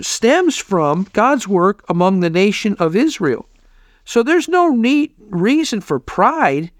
stems 0.00 0.56
from 0.56 1.06
God's 1.12 1.48
work 1.48 1.84
among 1.88 2.20
the 2.20 2.30
nation 2.30 2.76
of 2.78 2.94
Israel. 2.94 3.48
So 4.04 4.22
there's 4.22 4.48
no 4.48 4.68
neat 4.68 5.14
reason 5.18 5.80
for 5.80 5.98
pride 5.98 6.70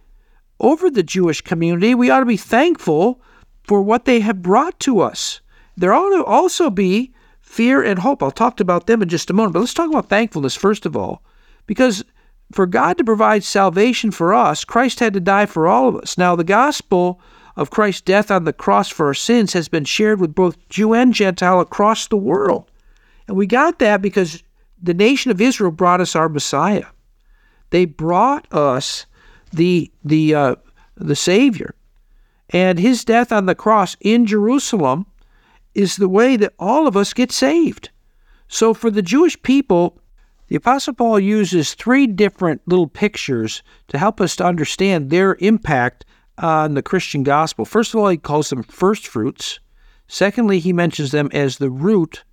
over 0.58 0.90
the 0.90 1.02
Jewish 1.02 1.40
community. 1.40 1.94
We 1.94 2.10
ought 2.10 2.20
to 2.20 2.26
be 2.26 2.36
thankful 2.36 3.20
for 3.64 3.80
what 3.82 4.04
they 4.04 4.20
have 4.20 4.42
brought 4.42 4.78
to 4.80 5.00
us. 5.00 5.40
There 5.76 5.94
ought 5.94 6.16
to 6.16 6.24
also 6.24 6.70
be 6.70 7.14
fear 7.40 7.82
and 7.82 7.98
hope. 7.98 8.22
I'll 8.22 8.30
talk 8.30 8.60
about 8.60 8.86
them 8.86 9.02
in 9.02 9.08
just 9.08 9.30
a 9.30 9.32
moment, 9.32 9.54
but 9.54 9.60
let's 9.60 9.74
talk 9.74 9.88
about 9.88 10.08
thankfulness 10.08 10.56
first 10.56 10.84
of 10.86 10.96
all, 10.96 11.22
because 11.66 12.04
for 12.52 12.66
God 12.66 12.98
to 12.98 13.04
provide 13.04 13.44
salvation 13.44 14.10
for 14.10 14.34
us, 14.34 14.64
Christ 14.64 15.00
had 15.00 15.14
to 15.14 15.20
die 15.20 15.46
for 15.46 15.68
all 15.68 15.88
of 15.88 15.96
us. 15.96 16.18
Now, 16.18 16.34
the 16.36 16.44
gospel 16.44 17.20
of 17.56 17.70
Christ's 17.70 18.00
death 18.00 18.30
on 18.30 18.44
the 18.44 18.52
cross 18.52 18.88
for 18.88 19.06
our 19.06 19.14
sins 19.14 19.52
has 19.52 19.68
been 19.68 19.84
shared 19.84 20.20
with 20.20 20.34
both 20.34 20.68
Jew 20.68 20.94
and 20.94 21.12
Gentile 21.12 21.60
across 21.60 22.06
the 22.06 22.16
world. 22.16 22.70
And 23.28 23.36
we 23.36 23.46
got 23.46 23.78
that 23.78 24.02
because 24.02 24.42
the 24.82 24.94
nation 24.94 25.30
of 25.30 25.40
Israel 25.40 25.70
brought 25.70 26.00
us 26.00 26.16
our 26.16 26.28
Messiah. 26.28 26.86
They 27.70 27.84
brought 27.84 28.52
us 28.52 29.06
the 29.52 29.90
the 30.04 30.34
uh, 30.34 30.56
the 30.96 31.16
Savior, 31.16 31.74
and 32.50 32.78
His 32.78 33.04
death 33.04 33.30
on 33.30 33.46
the 33.46 33.54
cross 33.54 33.96
in 34.00 34.26
Jerusalem 34.26 35.06
is 35.74 35.96
the 35.96 36.08
way 36.08 36.36
that 36.36 36.54
all 36.58 36.86
of 36.86 36.96
us 36.96 37.12
get 37.12 37.30
saved. 37.30 37.90
So 38.48 38.74
for 38.74 38.90
the 38.90 39.02
Jewish 39.02 39.40
people, 39.42 40.00
the 40.50 40.56
Apostle 40.56 40.94
Paul 40.94 41.20
uses 41.20 41.74
three 41.74 42.08
different 42.08 42.60
little 42.66 42.88
pictures 42.88 43.62
to 43.86 43.98
help 43.98 44.20
us 44.20 44.34
to 44.34 44.44
understand 44.44 45.08
their 45.08 45.36
impact 45.38 46.04
on 46.38 46.74
the 46.74 46.82
Christian 46.82 47.22
gospel. 47.22 47.64
First 47.64 47.94
of 47.94 48.00
all, 48.00 48.08
he 48.08 48.16
calls 48.16 48.50
them 48.50 48.64
first 48.64 49.06
fruits. 49.06 49.60
Secondly, 50.08 50.58
he 50.58 50.72
mentions 50.72 51.12
them 51.12 51.30
as 51.32 51.58
the 51.58 51.70
root. 51.70 52.24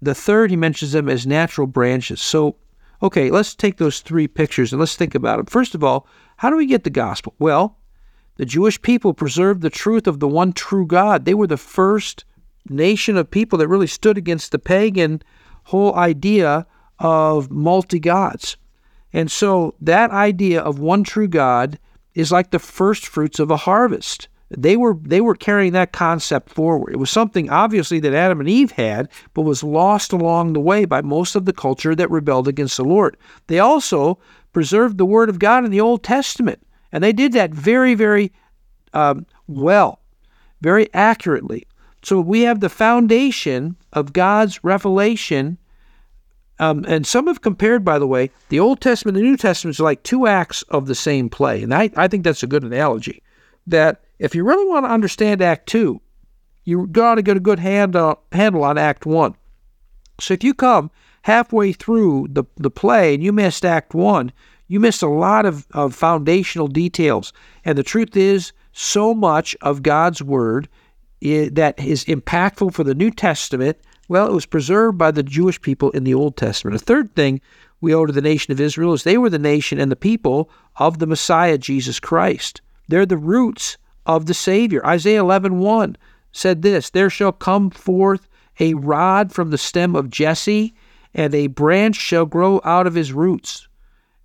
The 0.00 0.14
third, 0.14 0.48
he 0.48 0.56
mentions 0.56 0.92
them 0.92 1.06
as 1.10 1.26
natural 1.26 1.66
branches. 1.66 2.22
So, 2.22 2.56
okay, 3.02 3.30
let's 3.30 3.54
take 3.54 3.76
those 3.76 4.00
three 4.00 4.26
pictures 4.26 4.72
and 4.72 4.80
let's 4.80 4.96
think 4.96 5.14
about 5.14 5.36
them. 5.36 5.46
First 5.46 5.74
of 5.74 5.84
all, 5.84 6.06
how 6.38 6.48
do 6.48 6.56
we 6.56 6.64
get 6.64 6.84
the 6.84 6.88
gospel? 6.88 7.34
Well, 7.38 7.76
the 8.36 8.46
Jewish 8.46 8.80
people 8.80 9.12
preserved 9.12 9.60
the 9.60 9.68
truth 9.68 10.06
of 10.06 10.18
the 10.18 10.28
one 10.28 10.54
true 10.54 10.86
God. 10.86 11.26
They 11.26 11.34
were 11.34 11.46
the 11.46 11.58
first 11.58 12.24
nation 12.70 13.18
of 13.18 13.30
people 13.30 13.58
that 13.58 13.68
really 13.68 13.86
stood 13.86 14.16
against 14.16 14.50
the 14.50 14.58
pagan 14.58 15.22
whole 15.64 15.94
idea 15.94 16.66
of 17.02 17.50
multi 17.50 17.98
gods. 17.98 18.56
And 19.12 19.30
so 19.30 19.74
that 19.80 20.10
idea 20.12 20.62
of 20.62 20.78
one 20.78 21.04
true 21.04 21.28
God 21.28 21.78
is 22.14 22.32
like 22.32 22.50
the 22.50 22.58
first 22.58 23.06
fruits 23.06 23.38
of 23.38 23.50
a 23.50 23.56
harvest. 23.56 24.28
They 24.50 24.76
were 24.76 24.96
they 25.00 25.20
were 25.20 25.34
carrying 25.34 25.72
that 25.72 25.92
concept 25.92 26.50
forward. 26.50 26.92
It 26.92 26.98
was 26.98 27.10
something 27.10 27.50
obviously 27.50 27.98
that 28.00 28.14
Adam 28.14 28.38
and 28.38 28.48
Eve 28.48 28.70
had, 28.72 29.08
but 29.34 29.42
was 29.42 29.62
lost 29.62 30.12
along 30.12 30.52
the 30.52 30.60
way 30.60 30.84
by 30.84 31.00
most 31.00 31.34
of 31.34 31.44
the 31.44 31.52
culture 31.52 31.94
that 31.94 32.10
rebelled 32.10 32.48
against 32.48 32.76
the 32.76 32.84
Lord. 32.84 33.16
They 33.46 33.58
also 33.58 34.18
preserved 34.52 34.98
the 34.98 35.06
Word 35.06 35.28
of 35.28 35.38
God 35.38 35.64
in 35.64 35.70
the 35.70 35.80
Old 35.80 36.02
Testament, 36.02 36.64
and 36.92 37.02
they 37.02 37.12
did 37.12 37.32
that 37.32 37.50
very, 37.50 37.94
very 37.94 38.30
um, 38.92 39.26
well, 39.46 40.00
very 40.60 40.92
accurately. 40.92 41.66
So 42.02 42.20
we 42.20 42.42
have 42.42 42.60
the 42.60 42.68
foundation 42.68 43.76
of 43.92 44.12
God's 44.12 44.62
revelation 44.62 45.56
um, 46.62 46.84
and 46.86 47.04
some 47.04 47.26
have 47.26 47.40
compared, 47.40 47.84
by 47.84 47.98
the 47.98 48.06
way, 48.06 48.30
the 48.48 48.60
Old 48.60 48.80
Testament 48.80 49.16
and 49.16 49.26
the 49.26 49.28
New 49.28 49.36
Testament 49.36 49.74
is 49.74 49.80
like 49.80 50.04
two 50.04 50.28
acts 50.28 50.62
of 50.68 50.86
the 50.86 50.94
same 50.94 51.28
play. 51.28 51.60
And 51.60 51.74
I, 51.74 51.90
I 51.96 52.06
think 52.06 52.22
that's 52.22 52.44
a 52.44 52.46
good 52.46 52.62
analogy. 52.62 53.20
That 53.66 54.04
if 54.20 54.32
you 54.32 54.44
really 54.44 54.68
want 54.68 54.86
to 54.86 54.90
understand 54.90 55.42
Act 55.42 55.68
2, 55.68 56.00
you 56.62 56.86
got 56.86 57.16
to 57.16 57.22
get 57.22 57.36
a 57.36 57.40
good 57.40 57.58
hand, 57.58 57.96
uh, 57.96 58.14
handle 58.30 58.62
on 58.62 58.78
Act 58.78 59.04
1. 59.06 59.34
So 60.20 60.34
if 60.34 60.44
you 60.44 60.54
come 60.54 60.92
halfway 61.22 61.72
through 61.72 62.28
the, 62.30 62.44
the 62.56 62.70
play 62.70 63.12
and 63.12 63.24
you 63.24 63.32
missed 63.32 63.64
Act 63.64 63.92
1, 63.92 64.30
you 64.68 64.78
missed 64.78 65.02
a 65.02 65.08
lot 65.08 65.44
of, 65.44 65.66
of 65.72 65.96
foundational 65.96 66.68
details. 66.68 67.32
And 67.64 67.76
the 67.76 67.82
truth 67.82 68.16
is, 68.16 68.52
so 68.70 69.14
much 69.14 69.56
of 69.62 69.82
God's 69.82 70.22
Word 70.22 70.68
is, 71.20 71.50
that 71.54 71.80
is 71.80 72.04
impactful 72.04 72.72
for 72.72 72.84
the 72.84 72.94
New 72.94 73.10
Testament 73.10 73.78
well, 74.12 74.26
it 74.26 74.34
was 74.34 74.44
preserved 74.44 74.98
by 74.98 75.10
the 75.10 75.22
Jewish 75.22 75.58
people 75.62 75.90
in 75.92 76.04
the 76.04 76.12
Old 76.12 76.36
Testament. 76.36 76.78
The 76.78 76.84
third 76.84 77.14
thing 77.14 77.40
we 77.80 77.94
owe 77.94 78.04
to 78.04 78.12
the 78.12 78.20
nation 78.20 78.52
of 78.52 78.60
Israel 78.60 78.92
is 78.92 79.04
they 79.04 79.16
were 79.16 79.30
the 79.30 79.38
nation 79.38 79.80
and 79.80 79.90
the 79.90 79.96
people 79.96 80.50
of 80.76 80.98
the 80.98 81.06
Messiah, 81.06 81.56
Jesus 81.56 81.98
Christ. 81.98 82.60
They're 82.88 83.06
the 83.06 83.16
roots 83.16 83.78
of 84.04 84.26
the 84.26 84.34
Savior. 84.34 84.84
Isaiah 84.84 85.24
11:1 85.24 85.96
said 86.30 86.60
this, 86.60 86.90
There 86.90 87.08
shall 87.08 87.32
come 87.32 87.70
forth 87.70 88.28
a 88.60 88.74
rod 88.74 89.32
from 89.32 89.48
the 89.48 89.56
stem 89.56 89.96
of 89.96 90.10
Jesse, 90.10 90.74
and 91.14 91.34
a 91.34 91.46
branch 91.46 91.96
shall 91.96 92.26
grow 92.26 92.60
out 92.64 92.86
of 92.86 92.92
his 92.92 93.14
roots. 93.14 93.66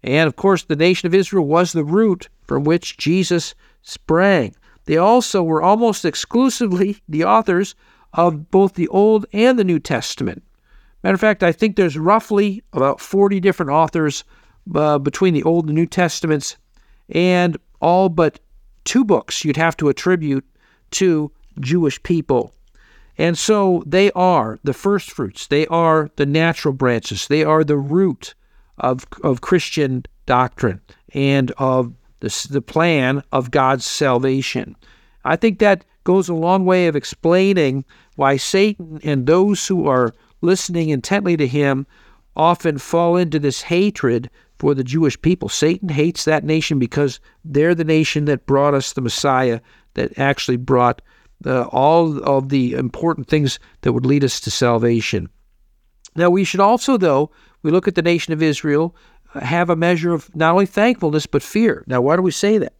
And 0.03 0.27
of 0.27 0.35
course, 0.35 0.63
the 0.63 0.75
nation 0.75 1.07
of 1.07 1.15
Israel 1.15 1.45
was 1.45 1.71
the 1.71 1.85
root 1.85 2.27
from 2.43 2.65
which 2.65 2.97
Jesus 2.97 3.55
sprang. 3.83 4.53
They 4.83 4.97
also 4.97 5.43
were 5.43 5.61
almost 5.61 6.03
exclusively 6.03 6.97
the 7.07 7.23
authors 7.23 7.73
of 8.13 8.49
both 8.51 8.73
the 8.73 8.87
Old 8.89 9.25
and 9.33 9.57
the 9.57 9.63
New 9.63 9.79
Testament. 9.79 10.43
Matter 11.03 11.15
of 11.15 11.21
fact, 11.21 11.43
I 11.43 11.51
think 11.51 11.75
there's 11.75 11.97
roughly 11.97 12.63
about 12.73 12.99
40 12.99 13.39
different 13.39 13.71
authors 13.71 14.23
uh, 14.73 14.97
between 14.97 15.33
the 15.33 15.43
Old 15.43 15.65
and 15.65 15.75
New 15.75 15.85
Testaments, 15.85 16.57
and 17.09 17.57
all 17.79 18.09
but 18.09 18.39
two 18.83 19.05
books 19.05 19.45
you'd 19.45 19.57
have 19.57 19.77
to 19.77 19.89
attribute 19.89 20.45
to 20.91 21.31
Jewish 21.59 22.01
people. 22.03 22.53
And 23.17 23.37
so 23.37 23.83
they 23.85 24.11
are 24.11 24.59
the 24.63 24.73
first 24.73 25.11
fruits, 25.11 25.47
they 25.47 25.65
are 25.67 26.09
the 26.17 26.25
natural 26.25 26.73
branches, 26.73 27.27
they 27.27 27.43
are 27.43 27.63
the 27.63 27.77
root 27.77 28.35
of, 28.77 29.05
of 29.23 29.41
Christian 29.41 30.05
doctrine 30.25 30.81
and 31.13 31.51
of 31.57 31.93
the, 32.19 32.47
the 32.49 32.61
plan 32.61 33.23
of 33.31 33.51
God's 33.51 33.85
salvation. 33.85 34.75
I 35.25 35.35
think 35.35 35.59
that 35.59 35.83
goes 36.07 36.29
a 36.29 36.33
long 36.33 36.63
way 36.63 36.87
of 36.87 36.95
explaining 36.95 37.83
why 38.15 38.37
Satan 38.37 38.97
and 39.03 39.27
those 39.27 39.67
who 39.67 39.89
are 39.89 40.13
listening 40.39 40.87
intently 40.87 41.35
to 41.35 41.45
him 41.45 41.85
often 42.33 42.77
fall 42.77 43.17
into 43.17 43.39
this 43.39 43.61
hatred 43.61 44.29
for 44.57 44.73
the 44.73 44.85
Jewish 44.85 45.21
people. 45.21 45.49
Satan 45.49 45.89
hates 45.89 46.23
that 46.23 46.45
nation 46.45 46.79
because 46.79 47.19
they're 47.43 47.75
the 47.75 47.83
nation 47.83 48.23
that 48.23 48.45
brought 48.45 48.73
us 48.73 48.93
the 48.93 49.01
Messiah, 49.01 49.59
that 49.95 50.17
actually 50.17 50.55
brought 50.55 51.01
uh, 51.45 51.63
all 51.63 52.23
of 52.23 52.47
the 52.47 52.71
important 52.71 53.27
things 53.27 53.59
that 53.81 53.91
would 53.91 54.05
lead 54.05 54.23
us 54.23 54.39
to 54.39 54.49
salvation. 54.49 55.27
Now, 56.15 56.29
we 56.29 56.45
should 56.45 56.61
also, 56.61 56.95
though, 56.95 57.31
we 57.63 57.71
look 57.71 57.85
at 57.85 57.95
the 57.95 58.01
nation 58.01 58.31
of 58.31 58.41
Israel, 58.41 58.95
have 59.33 59.69
a 59.69 59.75
measure 59.75 60.13
of 60.13 60.33
not 60.33 60.53
only 60.53 60.67
thankfulness, 60.67 61.25
but 61.25 61.43
fear. 61.43 61.83
Now, 61.85 61.99
why 61.99 62.15
do 62.15 62.21
we 62.21 62.31
say 62.31 62.57
that? 62.59 62.77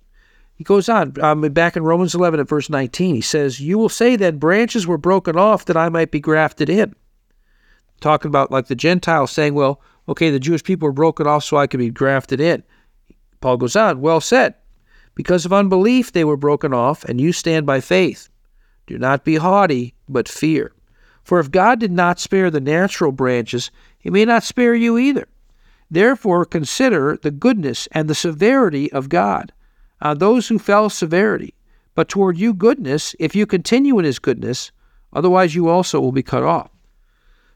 He 0.58 0.64
goes 0.64 0.90
on, 0.90 1.14
um, 1.22 1.42
back 1.42 1.78
in 1.78 1.84
Romans 1.84 2.16
11 2.16 2.40
at 2.40 2.50
verse 2.50 2.68
19, 2.68 3.14
he 3.14 3.22
says, 3.22 3.60
You 3.60 3.78
will 3.78 3.90
say 3.90 4.16
that 4.16 4.40
branches 4.40 4.88
were 4.88 4.98
broken 4.98 5.38
off 5.38 5.66
that 5.66 5.78
I 5.78 5.90
might 5.90 6.10
be 6.10 6.20
grafted 6.20 6.68
in. 6.68 6.96
Talking 8.02 8.30
about 8.30 8.52
like 8.52 8.66
the 8.66 8.76
Gentiles 8.76 9.32
saying, 9.32 9.54
Well, 9.54 9.80
okay, 10.10 10.32
the 10.32 10.40
Jewish 10.40 10.64
people 10.64 10.88
were 10.88 10.94
broken 10.94 11.28
off 11.28 11.44
so 11.44 11.58
I 11.58 11.68
could 11.68 11.80
be 11.80 11.92
grafted 11.92 12.42
in. 12.42 12.64
Paul 13.40 13.58
goes 13.58 13.76
on, 13.76 14.02
Well 14.02 14.20
said. 14.20 14.56
Because 15.14 15.46
of 15.46 15.54
unbelief 15.54 16.12
they 16.12 16.24
were 16.24 16.38
broken 16.38 16.74
off, 16.74 17.04
and 17.04 17.22
you 17.22 17.32
stand 17.34 17.68
by 17.68 17.80
faith. 17.80 18.28
Do 18.88 18.98
not 18.98 19.24
be 19.24 19.36
haughty, 19.36 19.94
but 20.10 20.28
fear. 20.28 20.74
For 21.24 21.40
if 21.40 21.52
God 21.52 21.80
did 21.80 21.92
not 21.92 22.20
spare 22.20 22.50
the 22.50 22.62
natural 22.62 23.12
branches, 23.12 23.70
he 24.00 24.10
may 24.10 24.26
not 24.26 24.44
spare 24.44 24.74
you 24.74 24.98
either. 24.98 25.28
Therefore, 25.92 26.46
consider 26.46 27.18
the 27.22 27.32
goodness 27.32 27.88
and 27.92 28.08
the 28.08 28.16
severity 28.16 28.92
of 28.92 29.10
God. 29.10 29.52
On 30.02 30.18
those 30.18 30.48
who 30.48 30.60
fell, 30.60 30.90
severity, 30.90 31.54
but 31.96 32.10
toward 32.10 32.38
you, 32.38 32.54
goodness, 32.54 33.16
if 33.20 33.36
you 33.36 33.46
continue 33.46 33.98
in 33.98 34.06
his 34.06 34.20
goodness, 34.20 34.72
otherwise 35.14 35.56
you 35.56 35.68
also 35.68 36.00
will 36.00 36.12
be 36.12 36.24
cut 36.24 36.44
off. 36.44 36.70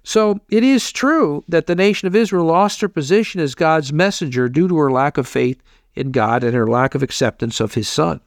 So 0.04 0.40
it 0.50 0.64
is 0.64 0.92
true 0.92 1.44
that 1.48 1.68
the 1.68 1.76
nation 1.76 2.08
of 2.08 2.16
Israel 2.16 2.46
lost 2.46 2.82
her 2.82 2.90
position 2.90 3.40
as 3.40 3.54
God's 3.54 3.94
messenger 3.94 4.50
due 4.50 4.68
to 4.68 4.78
her 4.78 4.92
lack 4.92 5.18
of 5.18 5.28
faith 5.28 5.62
in 5.94 6.12
God 6.12 6.44
and 6.44 6.56
her 6.56 6.68
lack 6.68 6.96
of 6.96 7.04
acceptance 7.04 7.60
of 7.60 7.76
his 7.76 7.88
Son. 7.88 8.20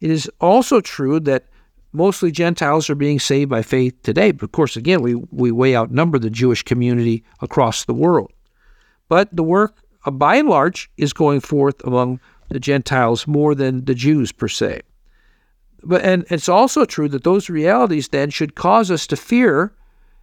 It 0.00 0.10
is 0.10 0.30
also 0.40 0.80
true 0.80 1.20
that 1.20 1.44
mostly 1.92 2.30
Gentiles 2.30 2.88
are 2.90 2.94
being 2.94 3.20
saved 3.20 3.50
by 3.50 3.62
faith 3.62 4.00
today. 4.02 4.32
But 4.32 4.44
of 4.44 4.52
course, 4.52 4.76
again, 4.76 5.02
we, 5.02 5.14
we 5.14 5.50
way 5.52 5.76
outnumber 5.76 6.18
the 6.18 6.30
Jewish 6.30 6.62
community 6.62 7.22
across 7.40 7.84
the 7.84 7.94
world. 7.94 8.32
But 9.08 9.34
the 9.34 9.44
work, 9.44 9.76
uh, 10.04 10.10
by 10.10 10.36
and 10.36 10.48
large, 10.48 10.90
is 10.96 11.12
going 11.12 11.40
forth 11.40 11.82
among 11.84 12.20
the 12.48 12.60
Gentiles 12.60 13.26
more 13.26 13.54
than 13.54 13.84
the 13.84 13.94
Jews 13.94 14.32
per 14.32 14.48
se. 14.48 14.82
But 15.82 16.02
and 16.02 16.24
it's 16.30 16.48
also 16.48 16.84
true 16.84 17.08
that 17.08 17.24
those 17.24 17.50
realities 17.50 18.08
then 18.08 18.30
should 18.30 18.54
cause 18.54 18.90
us 18.90 19.06
to 19.08 19.16
fear 19.16 19.72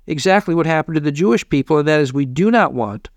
exactly 0.07 0.55
what 0.55 0.65
happened 0.65 0.95
to 0.95 1.01
the 1.01 1.11
Jewish 1.11 1.47
people, 1.47 1.77
and 1.77 1.87
that 1.87 1.99
is 1.99 2.13
we 2.13 2.25
do 2.25 2.49
not 2.49 2.73
want 2.73 3.09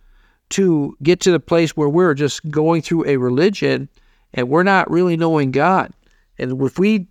to 0.51 0.97
get 1.03 1.21
to 1.21 1.31
the 1.31 1.41
place 1.41 1.77
where 1.77 1.89
we're 1.89 2.15
just 2.15 2.49
going 2.51 2.83
through 2.83 3.07
a 3.07 3.17
religion 3.17 3.89
and 4.35 4.49
we're 4.49 4.63
not 4.63 4.91
really 4.91 5.17
knowing 5.17 5.51
God. 5.51 5.93
And 6.39 6.61
if 6.61 6.79
we 6.79 7.07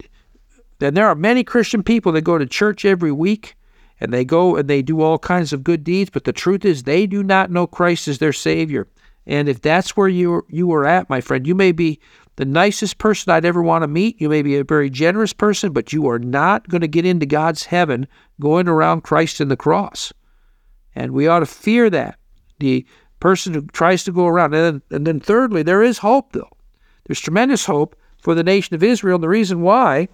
then 0.80 0.94
there 0.94 1.08
are 1.08 1.16
many 1.16 1.44
Christian 1.44 1.82
people 1.82 2.12
that 2.12 2.22
go 2.22 2.38
to 2.38 2.46
church 2.46 2.86
every 2.86 3.12
week 3.12 3.56
and 4.00 4.14
they 4.14 4.26
go 4.26 4.56
and 4.56 4.70
they 4.70 4.82
do 4.82 5.02
all 5.02 5.18
kinds 5.18 5.54
of 5.54 5.64
good 5.64 5.84
deeds, 5.84 6.10
but 6.10 6.26
the 6.26 6.34
truth 6.34 6.66
is 6.66 6.84
they 6.84 7.08
do 7.08 7.24
not 7.24 7.52
know 7.52 7.66
Christ 7.66 8.08
as 8.08 8.20
their 8.20 8.34
Savior. 8.34 8.88
And 9.26 9.47
if 9.47 9.61
that's 9.61 9.95
where 9.95 10.07
you 10.07 10.45
you 10.49 10.71
are 10.74 10.86
at, 10.86 11.09
my 11.09 11.21
friend, 11.21 11.47
you 11.47 11.55
may 11.55 11.71
be 11.71 11.99
the 12.36 12.45
nicest 12.45 12.97
person 12.97 13.32
I'd 13.32 13.45
ever 13.45 13.61
want 13.61 13.84
to 13.84 13.88
meet. 13.88 14.19
You 14.19 14.28
may 14.30 14.41
be 14.41 14.57
a 14.57 14.63
very 14.63 14.89
generous 14.89 15.34
person, 15.34 15.71
but 15.71 15.93
you 15.93 16.07
are 16.09 16.19
not 16.19 16.67
going 16.67 16.82
to 16.82 16.88
get 16.88 17.05
into 17.05 17.26
God's 17.26 17.65
heaven 17.65 18.07
going 18.39 18.67
around 18.67 19.01
Christ 19.01 19.39
and 19.39 19.51
the 19.51 19.57
cross. 19.57 20.11
And 20.95 21.11
we 21.11 21.28
ought 21.28 21.39
to 21.39 21.45
fear 21.45 21.89
that. 21.89 22.17
The 22.59 22.86
person 23.19 23.53
who 23.53 23.61
tries 23.67 24.03
to 24.03 24.11
go 24.11 24.28
around. 24.28 24.53
And 24.53 24.82
then, 24.89 24.97
and 24.97 25.07
then 25.07 25.19
thirdly, 25.19 25.63
there 25.63 25.84
is 25.84 25.99
hope, 25.99 26.34
though. 26.34 26.49
There's 27.05 27.21
tremendous 27.21 27.65
hope 27.65 27.95
for 28.21 28.36
the 28.36 28.43
nation 28.43 28.76
of 28.76 28.84
Israel. 28.84 29.15
And 29.15 29.24
the 29.24 29.30
reason 29.30 29.61
why, 29.61 30.09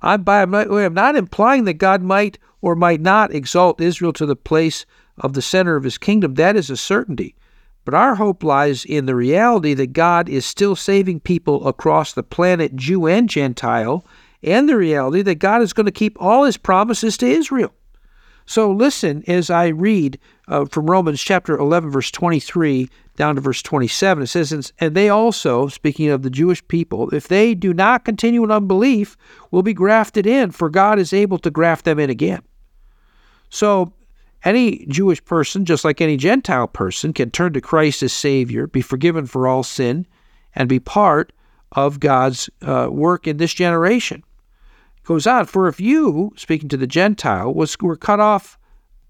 I'm, 0.00 0.22
by, 0.22 0.42
I'm 0.42 0.94
not 0.94 1.16
implying 1.16 1.64
that 1.64 1.74
God 1.74 2.02
might 2.02 2.38
or 2.60 2.74
might 2.74 3.00
not 3.00 3.34
exalt 3.34 3.80
Israel 3.80 4.12
to 4.14 4.26
the 4.26 4.36
place 4.36 4.86
of 5.18 5.32
the 5.32 5.42
center 5.42 5.76
of 5.76 5.84
his 5.84 5.98
kingdom. 5.98 6.34
That 6.34 6.56
is 6.56 6.70
a 6.70 6.76
certainty. 6.76 7.34
But 7.84 7.94
our 7.94 8.14
hope 8.14 8.44
lies 8.44 8.84
in 8.84 9.06
the 9.06 9.14
reality 9.14 9.74
that 9.74 9.92
God 9.92 10.28
is 10.28 10.46
still 10.46 10.76
saving 10.76 11.20
people 11.20 11.66
across 11.66 12.12
the 12.12 12.22
planet, 12.22 12.76
Jew 12.76 13.06
and 13.06 13.28
Gentile, 13.28 14.04
and 14.42 14.68
the 14.68 14.76
reality 14.76 15.22
that 15.22 15.36
God 15.36 15.62
is 15.62 15.72
going 15.72 15.86
to 15.86 15.92
keep 15.92 16.20
all 16.20 16.44
his 16.44 16.56
promises 16.56 17.16
to 17.18 17.26
Israel. 17.26 17.72
So 18.44 18.70
listen 18.70 19.22
as 19.26 19.50
I 19.50 19.68
read 19.68 20.18
uh, 20.48 20.64
from 20.66 20.90
Romans 20.90 21.22
chapter 21.22 21.56
11, 21.56 21.90
verse 21.90 22.10
23 22.10 22.88
down 23.16 23.34
to 23.34 23.40
verse 23.40 23.62
27. 23.62 24.24
It 24.24 24.26
says, 24.26 24.72
And 24.78 24.94
they 24.94 25.08
also, 25.08 25.68
speaking 25.68 26.08
of 26.08 26.22
the 26.22 26.30
Jewish 26.30 26.66
people, 26.68 27.10
if 27.10 27.28
they 27.28 27.54
do 27.54 27.74
not 27.74 28.04
continue 28.04 28.42
in 28.42 28.50
unbelief, 28.50 29.16
will 29.50 29.62
be 29.62 29.74
grafted 29.74 30.26
in, 30.26 30.50
for 30.50 30.70
God 30.70 30.98
is 30.98 31.12
able 31.12 31.38
to 31.38 31.50
graft 31.50 31.84
them 31.84 31.98
in 31.98 32.10
again. 32.10 32.42
So 33.50 33.92
any 34.44 34.84
Jewish 34.86 35.24
person, 35.24 35.64
just 35.64 35.84
like 35.84 36.00
any 36.00 36.16
Gentile 36.16 36.68
person, 36.68 37.12
can 37.12 37.30
turn 37.30 37.52
to 37.52 37.60
Christ 37.60 38.02
as 38.02 38.12
Savior, 38.12 38.66
be 38.66 38.82
forgiven 38.82 39.26
for 39.26 39.46
all 39.46 39.62
sin, 39.62 40.06
and 40.54 40.68
be 40.68 40.80
part 40.80 41.32
of 41.72 42.00
God's 42.00 42.50
uh, 42.60 42.88
work 42.90 43.26
in 43.26 43.36
this 43.36 43.54
generation. 43.54 44.22
It 44.96 45.04
goes 45.04 45.26
on, 45.26 45.46
for 45.46 45.68
if 45.68 45.80
you, 45.80 46.32
speaking 46.36 46.68
to 46.70 46.76
the 46.76 46.86
Gentile, 46.86 47.52
was 47.52 47.76
were 47.80 47.96
cut 47.96 48.20
off, 48.20 48.58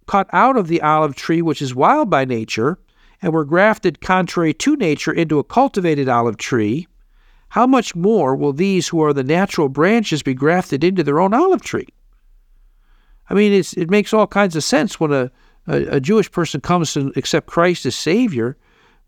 cut 0.06 0.28
out 0.32 0.56
of 0.56 0.68
the 0.68 0.82
olive 0.82 1.16
tree 1.16 1.42
which 1.42 1.62
is 1.62 1.74
wild 1.74 2.10
by 2.10 2.24
nature, 2.24 2.78
and 3.20 3.32
were 3.32 3.44
grafted 3.44 4.00
contrary 4.00 4.52
to 4.54 4.76
nature 4.76 5.12
into 5.12 5.38
a 5.38 5.44
cultivated 5.44 6.08
olive 6.08 6.36
tree, 6.36 6.86
how 7.50 7.66
much 7.66 7.94
more 7.94 8.34
will 8.34 8.52
these 8.52 8.88
who 8.88 9.02
are 9.02 9.12
the 9.12 9.22
natural 9.22 9.68
branches 9.68 10.22
be 10.22 10.34
grafted 10.34 10.82
into 10.82 11.02
their 11.04 11.20
own 11.20 11.34
olive 11.34 11.60
tree? 11.60 11.88
I 13.32 13.34
mean, 13.34 13.54
it 13.54 13.88
makes 13.88 14.12
all 14.12 14.26
kinds 14.26 14.56
of 14.56 14.62
sense 14.62 15.00
when 15.00 15.10
a, 15.10 15.30
a, 15.66 15.96
a, 15.96 16.00
Jewish 16.00 16.30
person 16.30 16.60
comes 16.60 16.92
to 16.92 17.14
accept 17.16 17.46
Christ 17.46 17.86
as 17.86 17.96
Savior. 17.96 18.58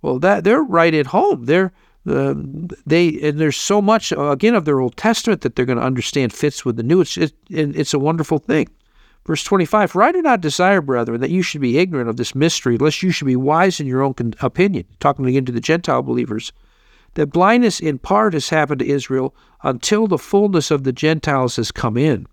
Well, 0.00 0.18
that 0.18 0.44
they're 0.44 0.62
right 0.62 0.94
at 0.94 1.08
home. 1.08 1.44
They're 1.44 1.72
uh, 2.06 2.34
they 2.86 3.20
and 3.20 3.38
there's 3.38 3.56
so 3.56 3.82
much 3.82 4.14
again 4.16 4.54
of 4.54 4.64
their 4.64 4.80
Old 4.80 4.96
Testament 4.96 5.42
that 5.42 5.56
they're 5.56 5.66
going 5.66 5.78
to 5.78 5.84
understand 5.84 6.32
fits 6.32 6.64
with 6.64 6.76
the 6.76 6.82
New. 6.82 7.02
It's 7.02 7.18
it, 7.18 7.34
it's 7.50 7.92
a 7.92 7.98
wonderful 7.98 8.38
thing. 8.38 8.68
Verse 9.26 9.44
25, 9.44 9.90
For 9.90 10.02
I 10.02 10.12
do 10.12 10.22
not 10.22 10.40
desire, 10.40 10.80
brethren, 10.80 11.20
that 11.20 11.30
you 11.30 11.42
should 11.42 11.60
be 11.60 11.78
ignorant 11.78 12.08
of 12.08 12.16
this 12.16 12.34
mystery, 12.34 12.78
lest 12.78 13.02
you 13.02 13.10
should 13.10 13.26
be 13.26 13.36
wise 13.36 13.78
in 13.78 13.86
your 13.86 14.02
own 14.02 14.14
con- 14.14 14.34
opinion. 14.40 14.84
Talking 15.00 15.26
again 15.26 15.44
to 15.46 15.52
the 15.52 15.60
Gentile 15.60 16.02
believers, 16.02 16.52
that 17.14 17.28
blindness 17.28 17.80
in 17.80 17.98
part 17.98 18.32
has 18.32 18.48
happened 18.48 18.80
to 18.80 18.88
Israel 18.88 19.34
until 19.62 20.06
the 20.06 20.18
fullness 20.18 20.70
of 20.70 20.84
the 20.84 20.92
Gentiles 20.92 21.56
has 21.56 21.72
come 21.72 21.96
in. 21.96 22.26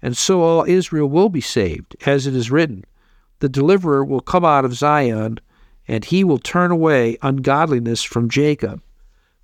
And 0.00 0.16
so 0.16 0.42
all 0.42 0.64
Israel 0.64 1.08
will 1.08 1.28
be 1.28 1.40
saved, 1.40 1.96
as 2.06 2.26
it 2.26 2.34
is 2.34 2.50
written 2.50 2.84
The 3.40 3.48
deliverer 3.48 4.04
will 4.04 4.20
come 4.20 4.44
out 4.44 4.64
of 4.64 4.74
Zion, 4.74 5.40
and 5.86 6.04
he 6.04 6.24
will 6.24 6.38
turn 6.38 6.70
away 6.70 7.16
ungodliness 7.22 8.02
from 8.02 8.28
Jacob. 8.28 8.82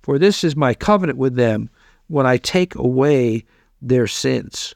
For 0.01 0.19
this 0.19 0.43
is 0.43 0.55
my 0.55 0.73
covenant 0.73 1.17
with 1.17 1.35
them 1.35 1.69
when 2.07 2.25
I 2.25 2.37
take 2.37 2.75
away 2.75 3.45
their 3.81 4.07
sins. 4.07 4.75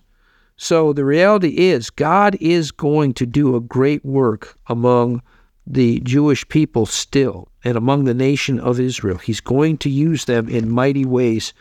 So 0.58 0.92
the 0.92 1.06
reality 1.06 1.58
is, 1.58 1.90
God 1.90 2.36
is 2.42 2.72
going 2.72 3.14
to 3.14 3.26
do 3.26 3.56
a 3.56 3.62
great 3.62 4.04
work 4.04 4.58
among 4.68 5.22
the 5.66 6.00
Jewish 6.02 6.48
people 6.50 6.86
still 6.86 7.48
and 7.64 7.78
among 7.78 8.04
the 8.04 8.14
nation 8.14 8.60
of 8.60 8.80
Israel. 8.80 9.18
He's 9.18 9.40
going 9.40 9.78
to 9.78 9.90
use 9.90 10.26
them 10.26 10.50
in 10.50 10.70
mighty 10.70 11.06
ways. 11.06 11.54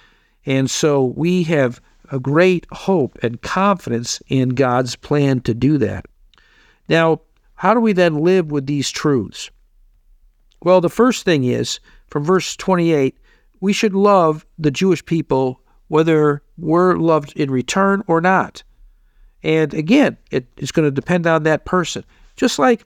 And 0.47 0.71
so 0.71 1.05
we 1.05 1.45
have 1.45 1.81
a 2.11 2.19
great 2.19 2.67
hope 2.71 3.19
and 3.23 3.43
confidence 3.43 4.23
in 4.29 4.51
God's 4.51 4.97
plan 4.97 5.41
to 5.43 5.55
do 5.55 5.79
that. 5.79 6.07
Now, 6.89 7.21
how 7.55 7.75
do 7.75 7.81
we 7.81 7.93
then 7.93 8.19
live 8.19 8.51
with 8.51 8.67
these 8.67 8.91
truths? 8.91 9.51
Well, 10.63 10.81
the 10.81 10.89
first 10.89 11.25
thing 11.25 11.45
is 11.45 11.81
from 12.09 12.25
verse 12.25 12.57
28 12.57 13.17
we 13.61 13.73
should 13.73 13.95
love 13.95 14.47
the 14.57 14.71
Jewish 14.71 15.05
people 15.05 15.61
whether 15.89 16.43
we're 16.57 16.97
loved 16.97 17.33
in 17.35 17.51
return 17.51 18.05
or 18.07 18.21
not. 18.21 18.63
And 19.43 19.73
again, 19.75 20.17
it 20.31 20.47
is 20.59 20.73
going 20.73 20.87
to 20.87 20.91
depend 20.91 21.27
on 21.27 21.45
that 21.45 21.65
person. 21.65 22.05
Just 22.37 22.59
like, 22.59 22.85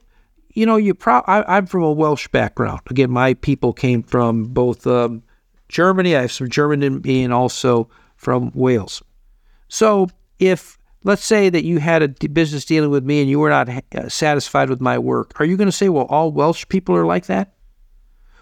you 0.53 0.65
know, 0.65 0.77
you 0.77 0.93
pro- 0.93 1.23
I, 1.27 1.57
am 1.57 1.65
from 1.67 1.83
a 1.83 1.91
Welsh 1.91 2.27
background. 2.29 2.81
Again, 2.89 3.11
my 3.11 3.33
people 3.35 3.73
came 3.73 4.03
from 4.03 4.45
both 4.45 4.87
um, 4.87 5.23
Germany. 5.67 6.15
I 6.15 6.21
have 6.21 6.31
some 6.31 6.49
German 6.49 6.83
in 6.83 7.01
me, 7.01 7.23
and 7.23 7.33
also 7.33 7.89
from 8.15 8.51
Wales. 8.53 9.01
So 9.73 10.07
if 10.37 10.77
let's 11.03 11.25
say 11.25 11.49
that 11.49 11.63
you 11.63 11.79
had 11.79 12.03
a 12.03 12.27
business 12.29 12.63
dealing 12.63 12.91
with 12.91 13.03
me 13.03 13.21
and 13.21 13.29
you 13.29 13.39
were 13.39 13.49
not 13.49 13.69
uh, 13.69 14.07
satisfied 14.07 14.69
with 14.69 14.79
my 14.79 14.99
work, 14.99 15.33
are 15.39 15.45
you 15.45 15.57
going 15.57 15.67
to 15.67 15.71
say, 15.71 15.89
well, 15.89 16.05
all 16.05 16.31
Welsh 16.31 16.63
people 16.69 16.95
are 16.95 17.07
like 17.07 17.25
that? 17.25 17.55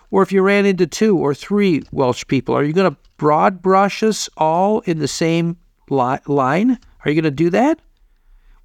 Or 0.09 0.23
if 0.23 0.33
you 0.33 0.41
ran 0.41 0.65
into 0.65 0.87
two 0.87 1.17
or 1.17 1.33
three 1.33 1.83
Welsh 1.93 2.25
people, 2.27 2.53
are 2.53 2.65
you 2.65 2.73
going 2.73 2.91
to 2.91 2.97
broad 3.15 3.61
brush 3.61 4.03
us 4.03 4.29
all 4.35 4.81
in 4.81 4.99
the 4.99 5.07
same 5.07 5.55
li- 5.89 6.19
line? 6.27 6.77
Are 7.05 7.09
you 7.09 7.21
going 7.21 7.31
to 7.31 7.43
do 7.43 7.49
that? 7.51 7.79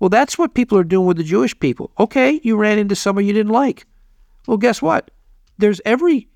Well, 0.01 0.11
that's 0.11 0.37
what 0.37 0.55
people 0.55 0.77
are 0.77 0.85
doing 0.85 1.07
with 1.07 1.19
the 1.19 1.23
Jewish 1.23 1.57
people. 1.61 1.93
Okay, 2.01 2.41
you 2.43 2.57
ran 2.57 2.81
into 2.81 2.97
someone 2.97 3.27
you 3.27 3.33
didn't 3.33 3.53
like. 3.53 3.87
Well, 4.49 4.57
guess 4.57 4.83
what? 4.83 5.13
There's 5.57 5.81
every 5.85 6.27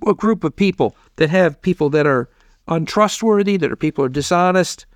group 0.00 0.42
of 0.42 0.56
people 0.56 0.96
that 1.16 1.28
have 1.28 1.60
people 1.60 1.90
that 1.90 2.06
are 2.06 2.30
untrustworthy, 2.66 3.58
that 3.58 3.70
are 3.70 3.76
people 3.76 4.06
are 4.06 4.08
dishonest, 4.08 4.86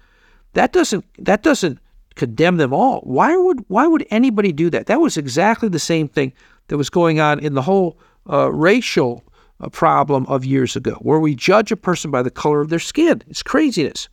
that 0.55 0.73
doesn't 0.73 1.05
that 1.19 1.43
doesn't 1.43 1.79
condemn 2.17 2.57
them 2.57 2.73
all. 2.73 3.01
Why 3.01 3.37
would 3.37 3.65
why 3.69 3.87
would 3.87 4.07
anybody 4.11 4.53
do 4.53 4.71
that? 4.71 4.87
That 4.87 5.01
was 5.01 5.17
exactly 5.17 5.69
the 5.69 5.79
same 5.79 6.09
thing 6.09 6.33
that 6.69 6.77
was 6.77 6.91
going 6.91 7.21
on 7.21 7.39
in 7.41 7.55
the 7.55 7.63
whole 7.63 7.99
uh, 8.29 8.53
racial 8.53 9.25
uh, 9.61 9.69
problem 9.69 10.27
of 10.27 10.45
years 10.45 10.77
ago, 10.77 10.95
where 11.01 11.21
we 11.21 11.35
judge 11.35 11.73
a 11.73 11.77
person 11.77 12.11
by 12.11 12.23
the 12.23 12.31
color 12.31 12.61
of 12.61 12.69
their 12.69 12.79
skin. 12.79 13.23
It's 13.29 13.43
craziness. 13.43 14.09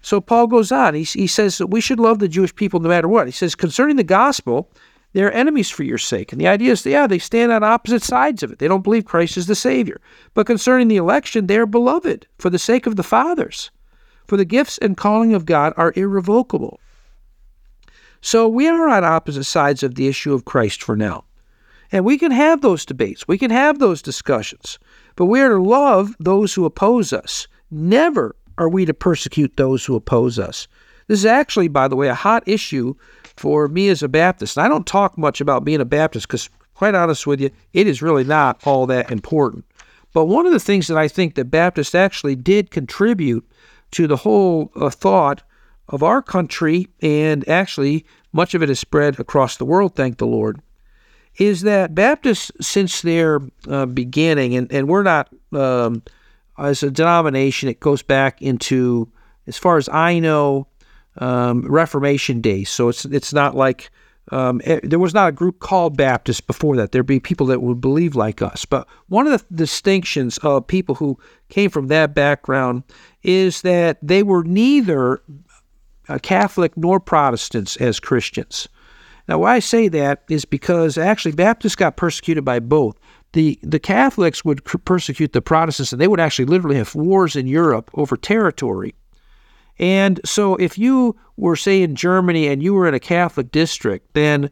So 0.00 0.20
Paul 0.20 0.46
goes 0.46 0.70
on. 0.70 0.94
He, 0.94 1.02
he 1.02 1.26
says 1.26 1.58
that 1.58 1.66
we 1.66 1.80
should 1.80 1.98
love 1.98 2.20
the 2.20 2.28
Jewish 2.28 2.54
people 2.54 2.80
no 2.80 2.88
matter 2.88 3.08
what. 3.08 3.26
He 3.26 3.32
says 3.32 3.54
concerning 3.54 3.96
the 3.96 4.04
gospel, 4.04 4.70
they're 5.12 5.32
enemies 5.32 5.70
for 5.70 5.82
your 5.82 5.98
sake. 5.98 6.32
And 6.32 6.40
the 6.40 6.46
idea 6.46 6.72
is, 6.72 6.86
yeah, 6.86 7.06
they 7.06 7.18
stand 7.18 7.50
on 7.50 7.64
opposite 7.64 8.02
sides 8.02 8.42
of 8.42 8.52
it. 8.52 8.58
They 8.58 8.68
don't 8.68 8.84
believe 8.84 9.04
Christ 9.04 9.36
is 9.36 9.46
the 9.46 9.54
Savior. 9.54 10.00
But 10.34 10.46
concerning 10.46 10.88
the 10.88 10.96
election, 10.96 11.46
they 11.46 11.56
are 11.56 11.66
beloved 11.66 12.26
for 12.38 12.50
the 12.50 12.58
sake 12.58 12.86
of 12.86 12.96
the 12.96 13.02
fathers 13.02 13.70
for 14.28 14.36
the 14.36 14.44
gifts 14.44 14.78
and 14.78 14.96
calling 14.96 15.34
of 15.34 15.46
God 15.46 15.72
are 15.76 15.92
irrevocable. 15.96 16.78
So 18.20 18.46
we 18.46 18.68
are 18.68 18.88
on 18.88 19.04
opposite 19.04 19.44
sides 19.44 19.82
of 19.82 19.94
the 19.94 20.06
issue 20.06 20.34
of 20.34 20.44
Christ 20.44 20.82
for 20.82 20.94
now. 20.94 21.24
And 21.90 22.04
we 22.04 22.18
can 22.18 22.30
have 22.30 22.60
those 22.60 22.84
debates, 22.84 23.26
we 23.26 23.38
can 23.38 23.50
have 23.50 23.78
those 23.78 24.02
discussions, 24.02 24.78
but 25.16 25.26
we 25.26 25.40
are 25.40 25.48
to 25.48 25.62
love 25.62 26.14
those 26.20 26.52
who 26.52 26.66
oppose 26.66 27.14
us. 27.14 27.48
Never 27.70 28.36
are 28.58 28.68
we 28.68 28.84
to 28.84 28.92
persecute 28.92 29.56
those 29.56 29.86
who 29.86 29.96
oppose 29.96 30.38
us. 30.38 30.68
This 31.06 31.20
is 31.20 31.26
actually, 31.26 31.68
by 31.68 31.88
the 31.88 31.96
way, 31.96 32.08
a 32.08 32.14
hot 32.14 32.42
issue 32.46 32.94
for 33.36 33.68
me 33.68 33.88
as 33.88 34.02
a 34.02 34.08
Baptist. 34.08 34.58
And 34.58 34.66
I 34.66 34.68
don't 34.68 34.86
talk 34.86 35.16
much 35.16 35.40
about 35.40 35.64
being 35.64 35.80
a 35.80 35.86
Baptist 35.86 36.28
because, 36.28 36.50
quite 36.74 36.94
honest 36.94 37.26
with 37.26 37.40
you, 37.40 37.50
it 37.72 37.86
is 37.86 38.02
really 38.02 38.24
not 38.24 38.60
all 38.66 38.84
that 38.86 39.10
important. 39.10 39.64
But 40.12 40.26
one 40.26 40.44
of 40.44 40.52
the 40.52 40.60
things 40.60 40.88
that 40.88 40.98
I 40.98 41.08
think 41.08 41.34
that 41.36 41.46
Baptists 41.46 41.94
actually 41.94 42.36
did 42.36 42.70
contribute 42.70 43.48
to 43.92 44.06
the 44.06 44.16
whole 44.16 44.70
uh, 44.76 44.90
thought 44.90 45.42
of 45.88 46.02
our 46.02 46.22
country, 46.22 46.88
and 47.00 47.48
actually 47.48 48.04
much 48.32 48.54
of 48.54 48.62
it 48.62 48.68
has 48.68 48.78
spread 48.78 49.18
across 49.18 49.56
the 49.56 49.64
world, 49.64 49.94
thank 49.94 50.18
the 50.18 50.26
Lord, 50.26 50.60
is 51.38 51.62
that 51.62 51.94
Baptists, 51.94 52.50
since 52.60 53.00
their 53.00 53.40
uh, 53.68 53.86
beginning, 53.86 54.54
and, 54.54 54.70
and 54.72 54.88
we're 54.88 55.02
not, 55.02 55.32
um, 55.52 56.02
as 56.58 56.82
a 56.82 56.90
denomination, 56.90 57.68
it 57.68 57.80
goes 57.80 58.02
back 58.02 58.42
into, 58.42 59.10
as 59.46 59.56
far 59.56 59.78
as 59.78 59.88
I 59.88 60.18
know, 60.18 60.66
um, 61.18 61.62
Reformation 61.62 62.40
days. 62.40 62.70
So 62.70 62.88
it's 62.88 63.04
it's 63.04 63.32
not 63.32 63.56
like 63.56 63.90
um, 64.30 64.60
it, 64.64 64.88
there 64.88 64.98
was 64.98 65.14
not 65.14 65.28
a 65.28 65.32
group 65.32 65.60
called 65.60 65.96
Baptists 65.96 66.40
before 66.40 66.76
that. 66.76 66.92
There'd 66.92 67.06
be 67.06 67.20
people 67.20 67.46
that 67.46 67.62
would 67.62 67.80
believe 67.80 68.14
like 68.14 68.42
us. 68.42 68.64
But 68.64 68.86
one 69.08 69.26
of 69.26 69.40
the 69.48 69.54
distinctions 69.54 70.38
of 70.38 70.66
people 70.66 70.94
who 70.94 71.18
came 71.48 71.70
from 71.70 71.88
that 71.88 72.14
background 72.14 72.82
is 73.22 73.62
that 73.62 73.98
they 74.02 74.22
were 74.22 74.44
neither 74.44 75.22
Catholic 76.22 76.76
nor 76.76 77.00
Protestants 77.00 77.76
as 77.76 78.00
Christians. 78.00 78.68
Now, 79.28 79.38
why 79.38 79.56
I 79.56 79.58
say 79.58 79.88
that 79.88 80.24
is 80.30 80.44
because 80.44 80.96
actually 80.96 81.32
Baptists 81.32 81.76
got 81.76 81.96
persecuted 81.96 82.44
by 82.44 82.60
both. 82.60 82.98
The, 83.32 83.58
the 83.62 83.78
Catholics 83.78 84.42
would 84.42 84.64
persecute 84.64 85.34
the 85.34 85.42
Protestants, 85.42 85.92
and 85.92 86.00
they 86.00 86.08
would 86.08 86.20
actually 86.20 86.46
literally 86.46 86.76
have 86.76 86.94
wars 86.94 87.36
in 87.36 87.46
Europe 87.46 87.90
over 87.92 88.16
territory. 88.16 88.94
And 89.78 90.20
so, 90.24 90.56
if 90.56 90.76
you 90.76 91.16
were, 91.36 91.56
say, 91.56 91.82
in 91.82 91.94
Germany 91.94 92.48
and 92.48 92.62
you 92.62 92.74
were 92.74 92.88
in 92.88 92.94
a 92.94 93.00
Catholic 93.00 93.52
district, 93.52 94.14
then 94.14 94.50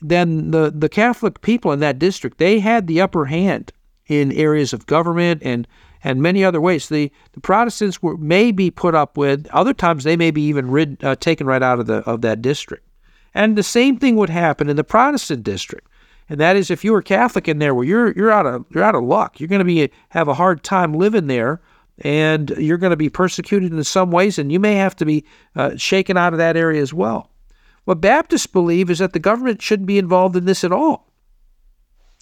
then 0.00 0.50
the, 0.50 0.72
the 0.74 0.88
Catholic 0.88 1.42
people 1.42 1.70
in 1.70 1.80
that 1.80 1.98
district 1.98 2.38
they 2.38 2.58
had 2.58 2.86
the 2.86 3.00
upper 3.00 3.26
hand 3.26 3.72
in 4.06 4.32
areas 4.32 4.72
of 4.72 4.86
government 4.86 5.42
and 5.44 5.66
and 6.04 6.20
many 6.20 6.44
other 6.44 6.60
ways. 6.60 6.88
The, 6.88 7.12
the 7.32 7.40
Protestants 7.40 8.02
were 8.02 8.16
may 8.16 8.50
be 8.50 8.70
put 8.70 8.94
up 8.94 9.16
with. 9.16 9.46
Other 9.52 9.74
times 9.74 10.04
they 10.04 10.16
may 10.16 10.30
be 10.30 10.42
even 10.42 10.70
rid, 10.70 11.02
uh, 11.04 11.14
taken 11.16 11.46
right 11.46 11.62
out 11.62 11.78
of 11.78 11.86
the 11.86 11.98
of 11.98 12.22
that 12.22 12.42
district. 12.42 12.86
And 13.34 13.56
the 13.56 13.62
same 13.62 13.98
thing 13.98 14.16
would 14.16 14.30
happen 14.30 14.68
in 14.68 14.76
the 14.76 14.84
Protestant 14.84 15.42
district. 15.42 15.88
And 16.28 16.40
that 16.40 16.56
is, 16.56 16.70
if 16.70 16.84
you 16.84 16.92
were 16.92 17.02
Catholic 17.02 17.48
in 17.48 17.58
there, 17.58 17.74
well, 17.74 17.84
you're 17.84 18.12
you're 18.12 18.30
out 18.30 18.46
of 18.46 18.64
you're 18.70 18.84
out 18.84 18.94
of 18.94 19.04
luck. 19.04 19.38
You're 19.38 19.48
going 19.48 19.60
to 19.60 19.64
be 19.64 19.90
have 20.10 20.28
a 20.28 20.34
hard 20.34 20.62
time 20.62 20.94
living 20.94 21.26
there, 21.26 21.60
and 21.98 22.50
you're 22.58 22.78
going 22.78 22.90
to 22.90 22.96
be 22.96 23.10
persecuted 23.10 23.72
in 23.72 23.84
some 23.84 24.10
ways, 24.10 24.38
and 24.38 24.50
you 24.50 24.58
may 24.58 24.74
have 24.74 24.96
to 24.96 25.04
be 25.04 25.24
uh, 25.56 25.76
shaken 25.76 26.16
out 26.16 26.32
of 26.32 26.38
that 26.38 26.56
area 26.56 26.80
as 26.80 26.92
well. 26.94 27.30
What 27.84 28.00
Baptists 28.00 28.46
believe 28.46 28.90
is 28.90 28.98
that 28.98 29.12
the 29.12 29.18
government 29.18 29.60
shouldn't 29.60 29.86
be 29.86 29.98
involved 29.98 30.36
in 30.36 30.44
this 30.44 30.64
at 30.64 30.72
all. 30.72 31.08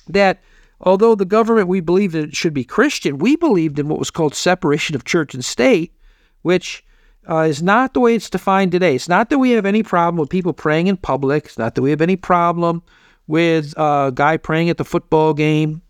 That 0.08 0.40
although 0.80 1.14
the 1.14 1.24
government 1.24 1.68
we 1.68 1.80
believe 1.80 2.12
that 2.12 2.30
it 2.30 2.36
should 2.36 2.54
be 2.54 2.64
Christian, 2.64 3.18
we 3.18 3.36
believed 3.36 3.78
in 3.78 3.88
what 3.88 3.98
was 3.98 4.10
called 4.10 4.34
separation 4.34 4.96
of 4.96 5.04
church 5.04 5.34
and 5.34 5.44
state, 5.44 5.94
which 6.42 6.84
uh, 7.28 7.40
is 7.40 7.62
not 7.62 7.94
the 7.94 8.00
way 8.00 8.14
it's 8.14 8.30
defined 8.30 8.72
today. 8.72 8.94
It's 8.94 9.08
not 9.08 9.28
that 9.30 9.38
we 9.38 9.50
have 9.50 9.66
any 9.66 9.82
problem 9.82 10.18
with 10.18 10.30
people 10.30 10.52
praying 10.52 10.86
in 10.86 10.96
public. 10.96 11.44
It's 11.44 11.58
not 11.58 11.74
that 11.74 11.82
we 11.82 11.90
have 11.90 12.00
any 12.00 12.16
problem 12.16 12.82
with 13.26 13.78
uh, 13.78 14.06
a 14.08 14.12
guy 14.12 14.36
praying 14.38 14.70
at 14.70 14.78
the 14.78 14.84
football 14.84 15.34
game, 15.34 15.82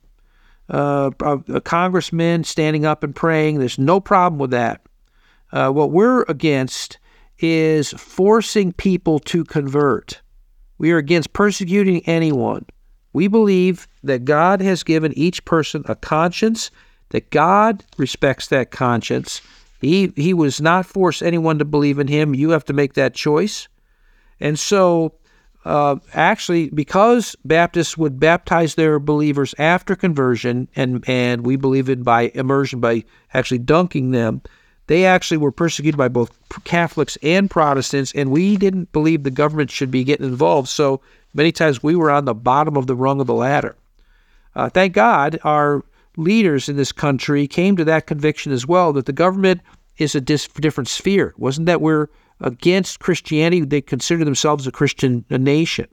uh, 0.71 1.11
a 1.21 1.61
congressman 1.61 2.45
standing 2.45 2.87
up 2.87 3.03
and 3.03 3.15
praying. 3.15 3.59
There's 3.59 3.79
no 3.79 4.01
problem 4.01 4.39
with 4.39 4.53
that. 4.53 4.81
Uh, 5.53 5.71
what 5.71 5.91
we're 5.91 6.23
against 6.23 6.99
is 7.41 7.91
forcing 7.91 8.73
people 8.73 9.19
to 9.19 9.45
convert. 9.45 10.21
We 10.79 10.93
are 10.93 10.99
against 10.99 11.33
persecuting 11.33 12.03
anyone. 12.07 12.67
We 13.13 13.27
believe 13.27 13.89
that 14.05 14.25
God 14.25 14.61
has 14.61 14.83
given 14.83 15.13
each 15.15 15.45
person 15.45 15.83
a 15.87 15.97
conscience, 15.97 16.71
that 17.09 17.31
God 17.31 17.85
respects 17.97 18.47
that 18.49 18.71
conscience. 18.71 19.43
He, 19.81 20.13
he 20.15 20.33
was 20.33 20.61
not 20.61 20.87
force 20.87 21.21
anyone 21.21 21.59
to 21.59 21.65
believe 21.65 21.99
in 21.99 22.07
him. 22.07 22.35
You 22.35 22.51
have 22.51 22.65
to 22.67 22.73
make 22.73 22.95
that 22.95 23.15
choice. 23.15 23.69
And 24.39 24.59
so, 24.59 25.15
uh, 25.65 25.97
actually, 26.15 26.71
because 26.71 27.37
Baptists 27.45 27.99
would 27.99 28.19
baptize 28.19 28.75
their 28.75 28.99
believers 28.99 29.55
after 29.59 29.95
conversion, 29.95 30.69
and, 30.75 31.05
and 31.07 31.45
we 31.45 31.57
believe 31.57 31.89
in 31.89 32.03
by 32.03 32.31
immersion, 32.35 32.81
by 32.81 33.05
actually 33.35 33.59
dunking 33.59 34.11
them, 34.11 34.41
they 34.87 35.05
actually 35.05 35.37
were 35.37 35.53
persecuted 35.53 35.99
by 35.99 36.09
both 36.09 36.37
Catholics 36.65 37.17
and 37.23 37.51
Protestants, 37.51 38.13
and 38.15 38.31
we 38.31 38.57
didn't 38.57 38.91
believe 38.93 39.23
the 39.23 39.31
government 39.31 39.71
should 39.71 39.91
be 39.91 40.03
getting 40.03 40.27
involved. 40.27 40.69
So 40.69 41.01
many 41.35 41.53
times 41.53 41.83
we 41.83 41.95
were 41.95 42.11
on 42.11 42.25
the 42.25 42.35
bottom 42.35 42.77
of 42.77 42.87
the 42.87 42.97
rung 42.97 43.21
of 43.21 43.27
the 43.27 43.35
ladder. 43.35 43.77
Uh, 44.57 44.69
thank 44.69 44.95
God 44.95 45.39
our 45.45 45.85
leaders 46.17 46.69
in 46.69 46.77
this 46.77 46.91
country 46.91 47.47
came 47.47 47.77
to 47.77 47.85
that 47.85 48.07
conviction 48.07 48.51
as 48.51 48.67
well 48.67 48.93
that 48.95 49.07
the 49.07 49.13
government 49.13 49.61
is 49.99 50.15
a 50.15 50.21
dis- 50.21 50.49
different 50.49 50.89
sphere. 50.89 51.29
It 51.29 51.39
wasn't 51.39 51.67
that 51.67 51.81
we're 51.81 52.09
against 52.41 53.01
Christianity, 53.01 53.65
they 53.65 53.81
considered 53.81 54.27
themselves 54.27 54.67
a 54.67 54.73
Christian 54.73 55.25
nation, 55.31 55.87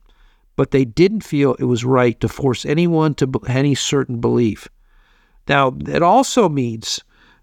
but 0.56 0.72
they 0.72 0.86
didn't 0.86 1.24
feel 1.24 1.56
it 1.56 1.66
was 1.66 1.86
right 1.86 2.20
to 2.20 2.28
force 2.28 2.66
anyone 2.66 3.14
to 3.16 3.30
any 3.48 3.76
certain 3.76 4.20
belief. 4.20 4.68
Now, 5.48 5.76
it 5.88 6.02
also 6.02 6.50
means 6.50 7.00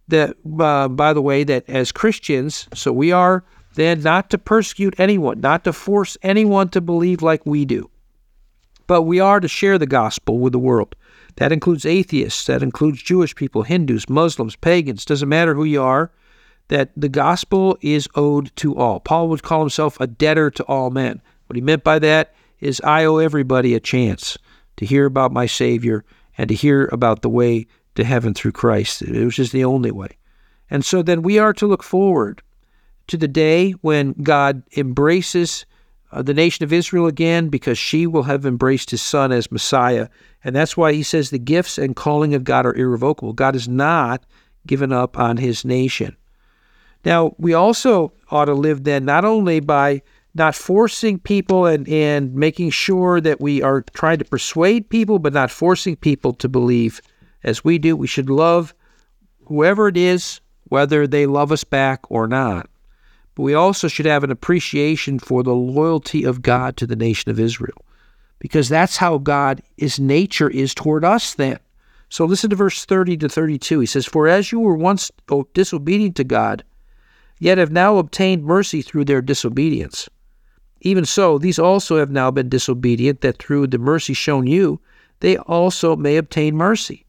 that, 0.08 0.36
uh, 0.60 0.88
by 0.88 1.12
the 1.12 1.22
way, 1.22 1.44
that 1.44 1.68
as 1.68 1.92
Christians, 1.92 2.68
so 2.74 2.92
we 2.92 3.12
are 3.12 3.44
then 3.74 4.02
not 4.02 4.30
to 4.30 4.38
persecute 4.38 4.94
anyone, 4.98 5.40
not 5.40 5.64
to 5.64 5.72
force 5.72 6.16
anyone 6.22 6.68
to 6.70 6.80
believe 6.80 7.22
like 7.22 7.44
we 7.46 7.64
do, 7.64 7.90
but 8.86 9.02
we 9.02 9.20
are 9.20 9.40
to 9.40 9.48
share 9.48 9.78
the 9.78 9.86
gospel 9.86 10.38
with 10.38 10.52
the 10.52 10.58
world. 10.58 10.94
That 11.36 11.52
includes 11.52 11.84
atheists, 11.84 12.46
that 12.46 12.62
includes 12.62 13.02
Jewish 13.02 13.34
people, 13.34 13.62
Hindus, 13.62 14.08
Muslims, 14.08 14.56
pagans, 14.56 15.04
doesn't 15.04 15.28
matter 15.28 15.54
who 15.54 15.64
you 15.64 15.82
are, 15.82 16.12
that 16.68 16.90
the 16.96 17.08
gospel 17.08 17.76
is 17.80 18.08
owed 18.14 18.54
to 18.56 18.76
all. 18.76 19.00
Paul 19.00 19.28
would 19.28 19.42
call 19.42 19.60
himself 19.60 20.00
a 20.00 20.06
debtor 20.06 20.50
to 20.52 20.64
all 20.64 20.90
men. 20.90 21.20
What 21.46 21.56
he 21.56 21.62
meant 21.62 21.84
by 21.84 21.98
that 21.98 22.34
is 22.60 22.80
I 22.82 23.04
owe 23.04 23.18
everybody 23.18 23.74
a 23.74 23.80
chance 23.80 24.38
to 24.76 24.86
hear 24.86 25.04
about 25.04 25.32
my 25.32 25.46
Savior 25.46 26.04
and 26.38 26.48
to 26.48 26.54
hear 26.54 26.88
about 26.90 27.22
the 27.22 27.28
way 27.28 27.66
to 27.94 28.04
heaven 28.04 28.34
through 28.34 28.52
Christ, 28.52 29.02
which 29.02 29.38
is 29.38 29.52
the 29.52 29.64
only 29.64 29.90
way. 29.90 30.08
And 30.70 30.84
so 30.84 31.02
then 31.02 31.22
we 31.22 31.38
are 31.38 31.52
to 31.54 31.66
look 31.66 31.82
forward 31.82 32.42
to 33.08 33.16
the 33.16 33.28
day 33.28 33.72
when 33.82 34.12
God 34.22 34.62
embraces 34.76 35.66
uh, 36.10 36.22
the 36.22 36.34
nation 36.34 36.64
of 36.64 36.72
Israel 36.72 37.06
again 37.06 37.48
because 37.48 37.76
she 37.76 38.06
will 38.06 38.22
have 38.22 38.46
embraced 38.46 38.90
his 38.90 39.02
son 39.02 39.32
as 39.32 39.52
Messiah. 39.52 40.08
And 40.42 40.56
that's 40.56 40.76
why 40.76 40.92
he 40.92 41.02
says 41.02 41.30
the 41.30 41.38
gifts 41.38 41.76
and 41.76 41.94
calling 41.94 42.34
of 42.34 42.44
God 42.44 42.66
are 42.66 42.74
irrevocable. 42.74 43.32
God 43.32 43.54
has 43.54 43.68
not 43.68 44.24
given 44.66 44.92
up 44.92 45.18
on 45.18 45.36
his 45.36 45.64
nation. 45.64 46.16
Now, 47.04 47.34
we 47.38 47.52
also 47.52 48.12
ought 48.30 48.46
to 48.46 48.54
live 48.54 48.84
then 48.84 49.04
not 49.04 49.24
only 49.24 49.60
by 49.60 50.02
not 50.34 50.54
forcing 50.54 51.18
people 51.18 51.66
and, 51.66 51.88
and 51.88 52.34
making 52.34 52.70
sure 52.70 53.20
that 53.20 53.40
we 53.40 53.62
are 53.62 53.82
trying 53.92 54.18
to 54.18 54.24
persuade 54.24 54.88
people, 54.88 55.18
but 55.18 55.32
not 55.32 55.50
forcing 55.50 55.96
people 55.96 56.32
to 56.34 56.48
believe 56.48 57.00
as 57.44 57.62
we 57.62 57.78
do. 57.78 57.94
We 57.94 58.06
should 58.06 58.30
love 58.30 58.74
whoever 59.46 59.88
it 59.88 59.96
is, 59.96 60.40
whether 60.64 61.06
they 61.06 61.26
love 61.26 61.52
us 61.52 61.62
back 61.62 62.00
or 62.10 62.26
not. 62.26 62.68
But 63.34 63.42
we 63.42 63.54
also 63.54 63.86
should 63.88 64.06
have 64.06 64.24
an 64.24 64.30
appreciation 64.30 65.18
for 65.18 65.42
the 65.42 65.54
loyalty 65.54 66.24
of 66.24 66.42
God 66.42 66.76
to 66.78 66.86
the 66.86 66.96
nation 66.96 67.30
of 67.30 67.40
Israel, 67.40 67.84
because 68.38 68.68
that's 68.68 68.96
how 68.96 69.18
God, 69.18 69.62
his 69.76 70.00
nature 70.00 70.48
is 70.48 70.74
toward 70.74 71.04
us 71.04 71.34
then. 71.34 71.58
So 72.08 72.24
listen 72.24 72.50
to 72.50 72.56
verse 72.56 72.84
30 72.84 73.16
to 73.18 73.28
32. 73.28 73.80
He 73.80 73.86
says, 73.86 74.06
For 74.06 74.28
as 74.28 74.52
you 74.52 74.60
were 74.60 74.76
once 74.76 75.10
disobedient 75.52 76.16
to 76.16 76.24
God, 76.24 76.64
yet 77.44 77.58
have 77.58 77.70
now 77.70 77.98
obtained 77.98 78.42
mercy 78.42 78.80
through 78.80 79.04
their 79.04 79.20
disobedience. 79.20 80.08
Even 80.80 81.04
so, 81.04 81.36
these 81.36 81.58
also 81.58 81.98
have 81.98 82.10
now 82.10 82.30
been 82.30 82.48
disobedient, 82.48 83.20
that 83.20 83.36
through 83.36 83.66
the 83.66 83.76
mercy 83.76 84.14
shown 84.14 84.46
you, 84.46 84.80
they 85.20 85.36
also 85.36 85.94
may 85.94 86.16
obtain 86.16 86.56
mercy. 86.56 87.04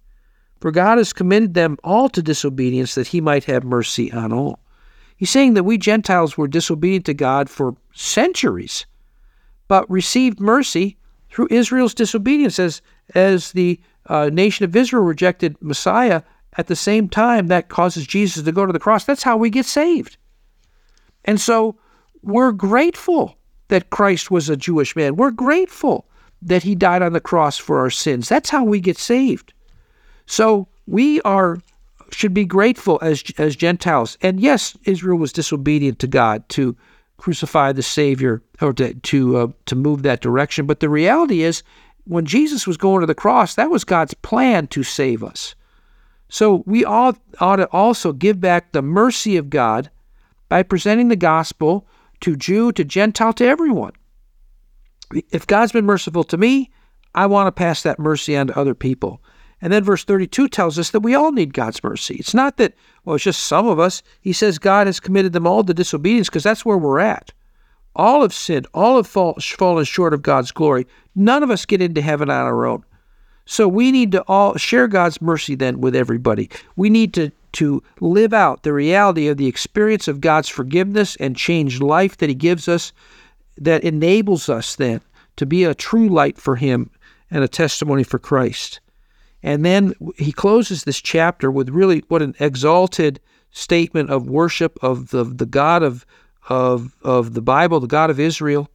For 0.60 0.72
God 0.72 0.98
has 0.98 1.14
committed 1.14 1.54
them 1.54 1.78
all 1.86 2.10
to 2.10 2.22
disobedience, 2.22 2.96
that 2.96 3.08
he 3.08 3.22
might 3.22 3.46
have 3.46 3.64
mercy 3.64 4.12
on 4.12 4.34
all. 4.34 4.60
He's 5.16 5.30
saying 5.30 5.54
that 5.54 5.64
we 5.64 5.78
Gentiles 5.78 6.38
were 6.38 6.50
disobedient 6.50 7.06
to 7.06 7.14
God 7.14 7.50
for 7.50 7.78
centuries, 7.94 8.86
but 9.70 9.90
received 9.90 10.42
mercy 10.42 10.98
through 11.30 11.48
Israel's 11.50 11.94
disobedience. 11.94 12.60
As, 12.60 12.82
as 13.14 13.54
the 13.54 13.80
uh, 14.08 14.30
nation 14.34 14.66
of 14.66 14.76
Israel 14.76 15.04
rejected 15.04 15.56
Messiah, 15.62 16.24
at 16.58 16.68
the 16.68 16.76
same 16.76 17.08
time, 17.08 17.48
that 17.48 17.70
causes 17.70 18.06
Jesus 18.06 18.44
to 18.44 18.52
go 18.52 18.66
to 18.66 18.74
the 18.74 18.80
cross. 18.80 19.06
That's 19.06 19.24
how 19.24 19.38
we 19.38 19.50
get 19.50 19.66
saved. 19.66 20.18
And 21.26 21.42
so 21.42 21.76
we're 22.22 22.52
grateful 22.52 23.38
that 23.68 23.90
Christ 23.90 24.32
was 24.32 24.50
a 24.50 24.58
Jewish 24.58 24.96
man. 24.96 25.16
We're 25.16 25.32
grateful 25.32 26.08
that 26.42 26.64
he 26.64 26.76
died 26.76 27.02
on 27.02 27.14
the 27.14 27.20
cross 27.20 27.58
for 27.58 27.80
our 27.80 27.90
sins. 27.90 28.30
That's 28.30 28.50
how 28.50 28.64
we 28.64 28.80
get 28.80 28.98
saved. 28.98 29.54
So 30.26 30.68
we 30.88 31.22
are 31.22 31.58
should 32.12 32.34
be 32.34 32.46
grateful 32.46 33.00
as 33.02 33.24
as 33.38 33.56
Gentiles. 33.56 34.18
And 34.22 34.40
yes, 34.40 34.78
Israel 34.84 35.18
was 35.18 35.34
disobedient 35.34 36.00
to 36.00 36.08
God 36.08 36.48
to 36.50 36.76
crucify 37.18 37.72
the 37.72 37.84
Savior 37.84 38.42
or 38.62 38.74
to 38.74 38.94
to 38.94 39.38
uh, 39.38 39.48
to 39.66 39.76
move 39.76 40.04
that 40.04 40.22
direction. 40.22 40.66
But 40.66 40.80
the 40.80 40.90
reality 40.90 41.42
is, 41.42 41.64
when 42.06 42.26
Jesus 42.26 42.68
was 42.68 42.78
going 42.78 43.02
to 43.02 43.08
the 43.08 43.16
cross, 43.16 43.56
that 43.56 43.72
was 43.72 43.84
God's 43.84 44.14
plan 44.14 44.68
to 44.68 44.84
save 44.84 45.24
us. 45.24 45.56
So 46.30 46.64
we 46.66 46.84
all 46.84 47.16
ought 47.40 47.58
to 47.58 47.70
also 47.72 48.12
give 48.12 48.40
back 48.40 48.72
the 48.72 48.82
mercy 48.82 49.38
of 49.38 49.50
God 49.50 49.90
by 50.50 50.64
presenting 50.64 51.08
the 51.08 51.16
gospel 51.16 51.88
to 52.22 52.36
Jew, 52.36 52.72
to 52.74 52.84
Gentile, 52.84 53.34
to 53.34 53.46
everyone. 53.46 53.94
If 55.32 55.48
God's 55.48 55.72
been 55.72 55.86
merciful 55.86 56.24
to 56.26 56.38
me, 56.38 56.72
I 57.14 57.26
want 57.28 57.48
to 57.48 57.52
pass 57.52 57.84
that 57.84 58.00
mercy 58.00 58.36
on 58.36 58.48
to 58.48 58.58
other 58.58 58.76
people. 58.76 59.22
And 59.62 59.72
then 59.72 59.84
verse 59.84 60.04
32 60.04 60.50
tells 60.50 60.78
us 60.78 60.92
that 60.92 61.00
we 61.00 61.16
all 61.16 61.32
need 61.32 61.54
God's 61.54 61.84
mercy. 61.84 62.16
It's 62.16 62.34
not 62.34 62.58
that, 62.58 62.74
well, 63.04 63.16
it's 63.16 63.24
just 63.24 63.44
some 63.44 63.68
of 63.68 63.80
us. 63.80 64.04
He 64.22 64.34
says 64.34 64.60
God 64.60 64.88
has 64.88 65.00
committed 65.00 65.34
them 65.34 65.48
all 65.48 65.64
to 65.64 65.74
disobedience 65.74 66.30
because 66.30 66.44
that's 66.44 66.66
where 66.66 66.78
we're 66.78 67.00
at. 67.00 67.32
All 67.96 68.22
have 68.22 68.34
sinned, 68.34 68.68
all 68.74 68.98
have 68.98 69.08
fall, 69.08 69.36
fallen 69.40 69.86
short 69.86 70.14
of 70.14 70.22
God's 70.22 70.52
glory. 70.52 70.86
None 71.16 71.42
of 71.42 71.50
us 71.50 71.66
get 71.66 71.82
into 71.82 72.02
heaven 72.02 72.30
on 72.30 72.46
our 72.46 72.66
own. 72.66 72.84
So 73.46 73.68
we 73.68 73.92
need 73.92 74.12
to 74.12 74.24
all 74.28 74.56
share 74.58 74.88
God's 74.88 75.22
mercy 75.22 75.56
then 75.56 75.80
with 75.80 75.96
everybody. 75.96 76.50
We 76.76 76.90
need 76.90 77.14
to 77.14 77.32
to 77.56 77.82
live 78.00 78.34
out 78.34 78.64
the 78.64 78.74
reality 78.74 79.28
of 79.28 79.38
the 79.38 79.48
experience 79.48 80.08
of 80.08 80.22
God's 80.22 80.50
forgiveness 80.50 81.16
and 81.18 81.36
changed 81.36 81.82
life 81.82 82.18
that 82.18 82.30
He 82.30 82.36
gives 82.36 82.68
us 82.68 82.94
that 83.58 83.84
enables 83.84 84.50
us 84.50 84.76
then 84.76 85.02
to 85.38 85.46
be 85.46 85.64
a 85.64 85.76
true 85.76 86.10
light 86.10 86.38
for 86.38 86.56
Him 86.56 86.90
and 87.32 87.44
a 87.44 87.48
testimony 87.48 88.04
for 88.04 88.20
Christ. 88.20 88.80
And 89.46 89.64
then 89.64 89.94
he 90.18 90.32
closes 90.32 90.84
this 90.84 91.00
chapter 91.00 91.52
with 91.52 91.70
really 91.70 92.04
what 92.08 92.24
an 92.24 92.36
exalted 92.40 93.20
statement 93.52 94.10
of 94.10 94.28
worship 94.28 94.80
of 94.82 95.10
the, 95.10 95.24
the 95.24 95.46
God 95.46 95.84
of, 95.84 96.04
of, 96.50 96.96
of 97.04 97.36
the 97.36 97.44
Bible, 97.44 97.80
the 97.80 97.86
God 97.86 98.10
of 98.10 98.20
Israel. 98.20 98.70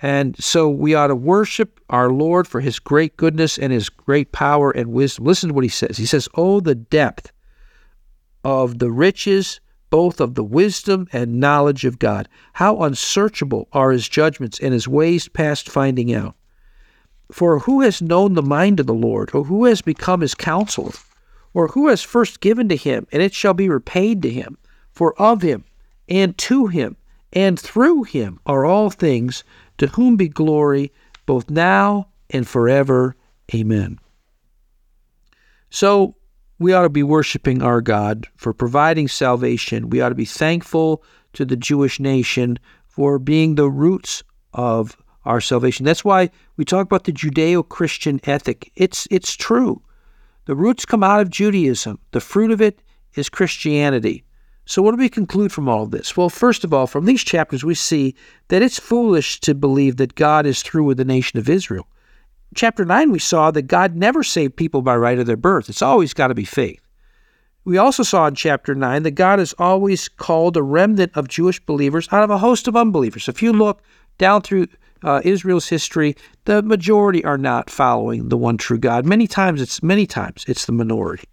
And 0.00 0.42
so 0.42 0.70
we 0.70 0.94
ought 0.94 1.08
to 1.08 1.14
worship 1.14 1.80
our 1.90 2.10
Lord 2.10 2.48
for 2.48 2.60
his 2.60 2.78
great 2.78 3.18
goodness 3.18 3.58
and 3.58 3.74
his 3.74 3.90
great 3.90 4.32
power 4.32 4.70
and 4.70 4.92
wisdom. 4.92 5.26
Listen 5.26 5.48
to 5.48 5.54
what 5.54 5.64
he 5.64 5.68
says. 5.68 5.98
He 5.98 6.06
says, 6.06 6.30
Oh, 6.34 6.60
the 6.60 6.74
depth 6.74 7.30
of 8.44 8.78
the 8.78 8.90
riches, 8.90 9.60
both 9.90 10.20
of 10.20 10.34
the 10.34 10.44
wisdom 10.44 11.08
and 11.12 11.40
knowledge 11.40 11.84
of 11.84 11.98
God. 11.98 12.28
How 12.54 12.82
unsearchable 12.82 13.68
are 13.72 13.90
his 13.90 14.08
judgments 14.08 14.58
and 14.60 14.72
his 14.72 14.88
ways 14.88 15.28
past 15.28 15.68
finding 15.68 16.12
out. 16.14 16.36
For 17.32 17.60
who 17.60 17.80
has 17.82 18.02
known 18.02 18.34
the 18.34 18.42
mind 18.42 18.80
of 18.80 18.86
the 18.86 18.94
Lord, 18.94 19.30
or 19.34 19.44
who 19.44 19.64
has 19.66 19.82
become 19.82 20.20
his 20.20 20.34
counselor, 20.34 20.92
or 21.54 21.68
who 21.68 21.88
has 21.88 22.02
first 22.02 22.40
given 22.40 22.68
to 22.68 22.76
him, 22.76 23.06
and 23.12 23.22
it 23.22 23.34
shall 23.34 23.54
be 23.54 23.68
repaid 23.68 24.22
to 24.22 24.30
him? 24.30 24.58
For 24.90 25.20
of 25.20 25.42
him, 25.42 25.64
and 26.08 26.36
to 26.38 26.66
him, 26.66 26.96
and 27.32 27.58
through 27.58 28.04
him 28.04 28.40
are 28.46 28.64
all 28.64 28.90
things, 28.90 29.44
to 29.78 29.86
whom 29.88 30.16
be 30.16 30.28
glory 30.28 30.92
both 31.26 31.48
now 31.48 32.08
and 32.30 32.46
forever. 32.46 33.14
Amen. 33.54 33.98
So 35.70 36.16
we 36.60 36.74
ought 36.74 36.82
to 36.82 36.90
be 36.90 37.02
worshiping 37.02 37.62
our 37.62 37.80
God 37.80 38.28
for 38.36 38.52
providing 38.52 39.08
salvation. 39.08 39.88
We 39.88 40.02
ought 40.02 40.10
to 40.10 40.14
be 40.14 40.26
thankful 40.26 41.02
to 41.32 41.46
the 41.46 41.56
Jewish 41.56 41.98
nation 41.98 42.58
for 42.86 43.18
being 43.18 43.54
the 43.54 43.70
roots 43.70 44.22
of 44.52 44.96
our 45.24 45.40
salvation. 45.40 45.86
That's 45.86 46.04
why 46.04 46.30
we 46.58 46.66
talk 46.66 46.84
about 46.86 47.04
the 47.04 47.12
Judeo-Christian 47.12 48.20
ethic. 48.24 48.70
It's 48.76 49.08
it's 49.10 49.34
true. 49.34 49.82
The 50.44 50.54
roots 50.54 50.84
come 50.84 51.02
out 51.02 51.20
of 51.20 51.30
Judaism. 51.30 51.98
The 52.10 52.20
fruit 52.20 52.50
of 52.50 52.60
it 52.60 52.82
is 53.14 53.30
Christianity. 53.30 54.22
So 54.66 54.82
what 54.82 54.90
do 54.92 54.98
we 54.98 55.08
conclude 55.08 55.52
from 55.52 55.68
all 55.68 55.84
of 55.84 55.90
this? 55.90 56.16
Well, 56.16 56.28
first 56.28 56.62
of 56.62 56.74
all, 56.74 56.86
from 56.86 57.06
these 57.06 57.24
chapters 57.24 57.64
we 57.64 57.74
see 57.74 58.14
that 58.48 58.62
it's 58.62 58.78
foolish 58.78 59.40
to 59.40 59.54
believe 59.54 59.96
that 59.96 60.14
God 60.14 60.44
is 60.44 60.62
through 60.62 60.84
with 60.84 60.98
the 60.98 61.04
nation 61.06 61.38
of 61.38 61.48
Israel 61.48 61.88
chapter 62.54 62.84
9, 62.84 63.10
we 63.10 63.18
saw 63.18 63.50
that 63.50 63.62
God 63.62 63.96
never 63.96 64.22
saved 64.22 64.56
people 64.56 64.82
by 64.82 64.96
right 64.96 65.18
of 65.18 65.26
their 65.26 65.36
birth. 65.36 65.68
It's 65.68 65.82
always 65.82 66.14
got 66.14 66.28
to 66.28 66.34
be 66.34 66.44
faith. 66.44 66.80
We 67.64 67.76
also 67.78 68.02
saw 68.02 68.26
in 68.26 68.34
chapter 68.34 68.74
9 68.74 69.02
that 69.02 69.12
God 69.12 69.38
has 69.38 69.54
always 69.58 70.08
called 70.08 70.56
a 70.56 70.62
remnant 70.62 71.12
of 71.14 71.28
Jewish 71.28 71.60
believers 71.60 72.08
out 72.10 72.24
of 72.24 72.30
a 72.30 72.38
host 72.38 72.66
of 72.66 72.76
unbelievers. 72.76 73.28
If 73.28 73.42
you 73.42 73.52
look 73.52 73.82
down 74.18 74.42
through 74.42 74.68
uh, 75.02 75.20
Israel's 75.24 75.68
history, 75.68 76.16
the 76.44 76.62
majority 76.62 77.24
are 77.24 77.38
not 77.38 77.70
following 77.70 78.28
the 78.28 78.36
one 78.36 78.56
true 78.56 78.78
God. 78.78 79.04
Many 79.04 79.26
times 79.26 79.60
it's 79.60 79.82
many 79.82 80.06
times 80.06 80.44
it's 80.48 80.66
the 80.66 80.72
minority. 80.72 81.28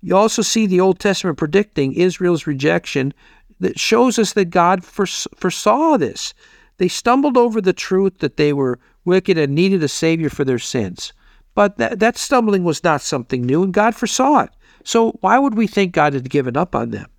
You 0.00 0.16
also 0.16 0.42
see 0.42 0.66
the 0.66 0.80
Old 0.80 1.00
Testament 1.00 1.38
predicting 1.38 1.92
Israel's 1.92 2.46
rejection 2.46 3.12
that 3.60 3.78
shows 3.78 4.18
us 4.18 4.34
that 4.34 4.46
God 4.46 4.84
foresaw 4.84 5.96
this. 5.96 6.32
They 6.76 6.88
stumbled 6.88 7.36
over 7.36 7.60
the 7.60 7.72
truth 7.72 8.18
that 8.18 8.36
they 8.36 8.52
were 8.52 8.78
wicked 9.08 9.36
and 9.36 9.54
needed 9.54 9.82
a 9.82 9.88
Savior 9.88 10.30
for 10.30 10.44
their 10.44 10.60
sins. 10.60 11.12
But 11.54 11.78
that, 11.78 11.98
that 11.98 12.16
stumbling 12.16 12.62
was 12.62 12.84
not 12.84 13.00
something 13.00 13.42
new, 13.44 13.64
and 13.64 13.74
God 13.74 13.96
foresaw 13.96 14.42
it. 14.42 14.50
So 14.84 15.18
why 15.22 15.40
would 15.40 15.56
we 15.56 15.66
think 15.66 15.92
God 15.92 16.14
had 16.14 16.30
given 16.30 16.56
up 16.56 16.76
on 16.76 16.90
them? 16.90 17.10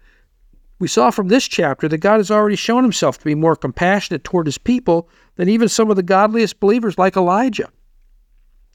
We 0.79 0.87
saw 0.87 1.11
from 1.11 1.27
this 1.27 1.45
chapter 1.45 1.89
that 1.89 1.97
God 1.97 2.17
has 2.17 2.31
already 2.31 2.55
shown 2.55 2.83
himself 2.83 3.17
to 3.17 3.25
be 3.25 3.35
more 3.35 3.57
compassionate 3.57 4.23
toward 4.23 4.45
his 4.45 4.57
people 4.57 5.09
than 5.35 5.49
even 5.49 5.67
some 5.67 5.89
of 5.89 5.97
the 5.97 6.03
godliest 6.03 6.61
believers 6.61 6.97
like 6.97 7.17
Elijah. 7.17 7.69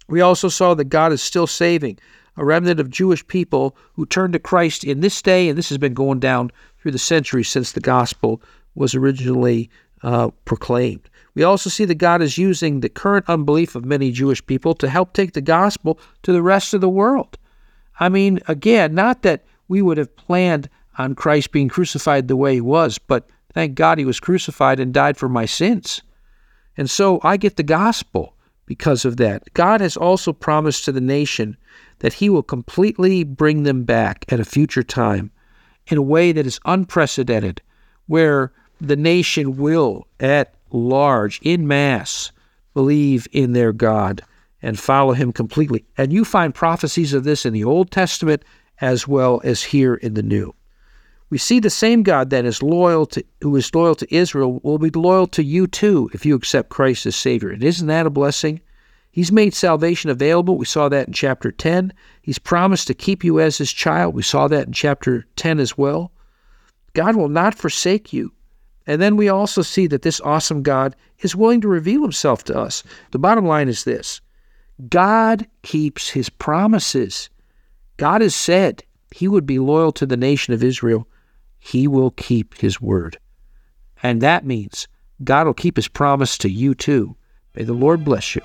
We 0.06 0.20
also 0.20 0.48
saw 0.48 0.74
that 0.74 0.90
God 0.90 1.12
is 1.12 1.22
still 1.22 1.46
saving 1.46 1.98
a 2.36 2.44
remnant 2.44 2.78
of 2.78 2.90
Jewish 2.90 3.26
people 3.26 3.76
who 3.94 4.04
turn 4.04 4.32
to 4.32 4.38
Christ 4.38 4.84
in 4.84 5.00
this 5.00 5.22
day, 5.22 5.48
and 5.48 5.56
this 5.56 5.70
has 5.70 5.78
been 5.78 5.94
going 5.94 6.20
down 6.20 6.50
through 6.78 6.92
the 6.92 6.98
centuries 6.98 7.48
since 7.48 7.72
the 7.72 7.80
gospel 7.80 8.42
was 8.74 8.94
originally 8.94 9.70
uh, 10.02 10.30
proclaimed. 10.44 11.08
We 11.34 11.42
also 11.42 11.68
see 11.68 11.84
that 11.86 11.96
God 11.96 12.22
is 12.22 12.38
using 12.38 12.80
the 12.80 12.88
current 12.88 13.24
unbelief 13.28 13.74
of 13.74 13.84
many 13.84 14.12
Jewish 14.12 14.44
people 14.46 14.74
to 14.74 14.88
help 14.88 15.12
take 15.12 15.32
the 15.32 15.40
gospel 15.40 15.98
to 16.22 16.32
the 16.32 16.42
rest 16.42 16.74
of 16.74 16.80
the 16.80 16.88
world. 16.88 17.36
I 17.98 18.08
mean, 18.08 18.40
again, 18.48 18.94
not 18.94 19.22
that 19.22 19.44
we 19.68 19.82
would 19.82 19.98
have 19.98 20.14
planned 20.16 20.68
on 20.98 21.14
Christ 21.14 21.50
being 21.52 21.68
crucified 21.68 22.28
the 22.28 22.36
way 22.36 22.54
he 22.54 22.60
was, 22.60 22.98
but 22.98 23.28
thank 23.52 23.74
God 23.74 23.98
he 23.98 24.04
was 24.04 24.20
crucified 24.20 24.78
and 24.78 24.94
died 24.94 25.16
for 25.16 25.28
my 25.28 25.44
sins. 25.44 26.02
And 26.76 26.88
so 26.88 27.20
I 27.22 27.36
get 27.36 27.56
the 27.56 27.62
gospel 27.62 28.34
because 28.66 29.04
of 29.04 29.16
that. 29.18 29.52
God 29.54 29.80
has 29.80 29.96
also 29.96 30.32
promised 30.32 30.84
to 30.84 30.92
the 30.92 31.00
nation 31.00 31.56
that 31.98 32.14
he 32.14 32.28
will 32.28 32.42
completely 32.42 33.24
bring 33.24 33.62
them 33.62 33.84
back 33.84 34.24
at 34.28 34.40
a 34.40 34.44
future 34.44 34.82
time 34.82 35.30
in 35.86 35.98
a 35.98 36.02
way 36.02 36.32
that 36.32 36.46
is 36.46 36.60
unprecedented, 36.64 37.60
where 38.06 38.52
the 38.80 38.96
nation 38.96 39.56
will, 39.56 40.06
at 40.20 40.54
large, 40.74 41.40
in 41.42 41.66
mass, 41.66 42.32
believe 42.74 43.26
in 43.32 43.52
their 43.52 43.72
God 43.72 44.22
and 44.60 44.78
follow 44.78 45.12
him 45.12 45.32
completely. 45.32 45.84
And 45.96 46.12
you 46.12 46.24
find 46.24 46.54
prophecies 46.54 47.12
of 47.12 47.24
this 47.24 47.46
in 47.46 47.52
the 47.52 47.64
Old 47.64 47.90
Testament 47.90 48.44
as 48.80 49.06
well 49.06 49.40
as 49.44 49.62
here 49.62 49.94
in 49.94 50.14
the 50.14 50.22
New. 50.22 50.54
We 51.30 51.38
see 51.38 51.60
the 51.60 51.70
same 51.70 52.02
God 52.02 52.30
that 52.30 52.44
is 52.44 52.62
loyal 52.62 53.06
to 53.06 53.24
who 53.40 53.56
is 53.56 53.74
loyal 53.74 53.94
to 53.96 54.14
Israel 54.14 54.60
will 54.62 54.78
be 54.78 54.90
loyal 54.90 55.26
to 55.28 55.42
you 55.42 55.66
too 55.66 56.10
if 56.12 56.24
you 56.24 56.34
accept 56.34 56.68
Christ 56.68 57.06
as 57.06 57.16
Savior. 57.16 57.50
And 57.50 57.62
isn't 57.62 57.86
that 57.88 58.06
a 58.06 58.10
blessing? 58.10 58.60
He's 59.10 59.32
made 59.32 59.54
salvation 59.54 60.10
available. 60.10 60.58
We 60.58 60.64
saw 60.64 60.88
that 60.88 61.06
in 61.06 61.12
chapter 61.12 61.52
10. 61.52 61.92
He's 62.22 62.38
promised 62.38 62.86
to 62.88 62.94
keep 62.94 63.22
you 63.22 63.40
as 63.40 63.58
his 63.58 63.72
child. 63.72 64.14
We 64.14 64.22
saw 64.22 64.48
that 64.48 64.66
in 64.66 64.72
chapter 64.72 65.26
10 65.36 65.60
as 65.60 65.78
well. 65.78 66.10
God 66.94 67.16
will 67.16 67.28
not 67.28 67.54
forsake 67.54 68.12
you. 68.12 68.32
And 68.86 69.00
then 69.00 69.16
we 69.16 69.28
also 69.28 69.62
see 69.62 69.86
that 69.86 70.02
this 70.02 70.20
awesome 70.20 70.62
God 70.62 70.94
is 71.20 71.34
willing 71.36 71.60
to 71.62 71.68
reveal 71.68 72.02
himself 72.02 72.44
to 72.44 72.58
us. 72.58 72.82
The 73.12 73.18
bottom 73.18 73.46
line 73.46 73.68
is 73.68 73.84
this 73.84 74.20
God 74.88 75.46
keeps 75.62 76.10
his 76.10 76.28
promises. 76.28 77.30
God 77.96 78.20
has 78.20 78.34
said 78.34 78.82
he 79.14 79.28
would 79.28 79.46
be 79.46 79.58
loyal 79.58 79.92
to 79.92 80.06
the 80.06 80.16
nation 80.16 80.52
of 80.52 80.64
Israel. 80.64 81.08
He 81.58 81.86
will 81.86 82.10
keep 82.10 82.58
his 82.58 82.80
word. 82.80 83.16
And 84.02 84.20
that 84.20 84.44
means 84.44 84.88
God 85.22 85.46
will 85.46 85.54
keep 85.54 85.76
his 85.76 85.88
promise 85.88 86.36
to 86.38 86.50
you 86.50 86.74
too. 86.74 87.16
May 87.54 87.62
the 87.62 87.72
Lord 87.72 88.04
bless 88.04 88.34
you. 88.34 88.42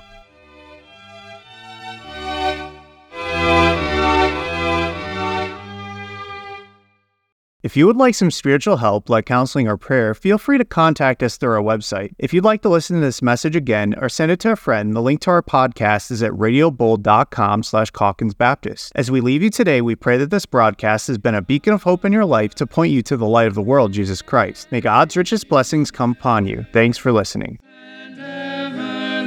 If 7.70 7.78
you 7.78 7.86
would 7.86 7.98
like 7.98 8.16
some 8.16 8.32
spiritual 8.32 8.78
help, 8.78 9.12
like 9.12 9.28
counseling 9.28 9.68
or 9.68 9.78
prayer, 9.78 10.16
feel 10.16 10.40
free 10.40 10.58
to 10.58 10.66
contact 10.66 11.22
us 11.22 11.38
through 11.38 11.52
our 11.52 11.62
website. 11.62 12.14
If 12.18 12.34
you'd 12.34 12.44
like 12.44 12.64
to 12.64 12.70
listen 12.70 12.96
to 12.96 13.00
this 13.00 13.22
message 13.22 13.56
again 13.56 13.94
or 14.02 14.10
send 14.10 14.32
it 14.32 14.40
to 14.40 14.54
a 14.54 14.56
friend, 14.56 14.96
the 14.96 15.04
link 15.04 15.22
to 15.22 15.30
our 15.30 15.44
podcast 15.44 16.10
is 16.10 16.24
at 16.24 16.34
radiobold.com 16.34 17.62
slash 17.62 17.92
Calkins 17.92 18.34
Baptist. 18.34 18.92
As 18.96 19.12
we 19.12 19.22
leave 19.22 19.44
you 19.44 19.52
today, 19.52 19.82
we 19.82 19.94
pray 19.94 20.18
that 20.18 20.32
this 20.32 20.48
broadcast 20.48 21.06
has 21.10 21.20
been 21.20 21.36
a 21.36 21.44
beacon 21.44 21.74
of 21.74 21.84
hope 21.84 22.06
in 22.06 22.12
your 22.12 22.26
life 22.26 22.56
to 22.56 22.66
point 22.66 22.92
you 22.92 23.04
to 23.04 23.16
the 23.16 23.28
light 23.28 23.46
of 23.46 23.54
the 23.54 23.62
world, 23.62 23.94
Jesus 23.94 24.24
Christ. 24.24 24.72
May 24.72 24.82
God's 24.82 25.16
richest 25.16 25.48
blessings 25.48 25.92
come 25.92 26.14
upon 26.14 26.48
you. 26.48 26.66
Thanks 26.74 26.98
for 26.98 27.12
listening. 27.12 27.60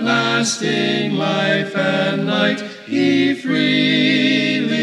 everlasting 0.02 1.12
life 1.12 1.76
and 1.76 2.26
light 2.26 2.60
he 2.86 3.36
freely 3.36 4.81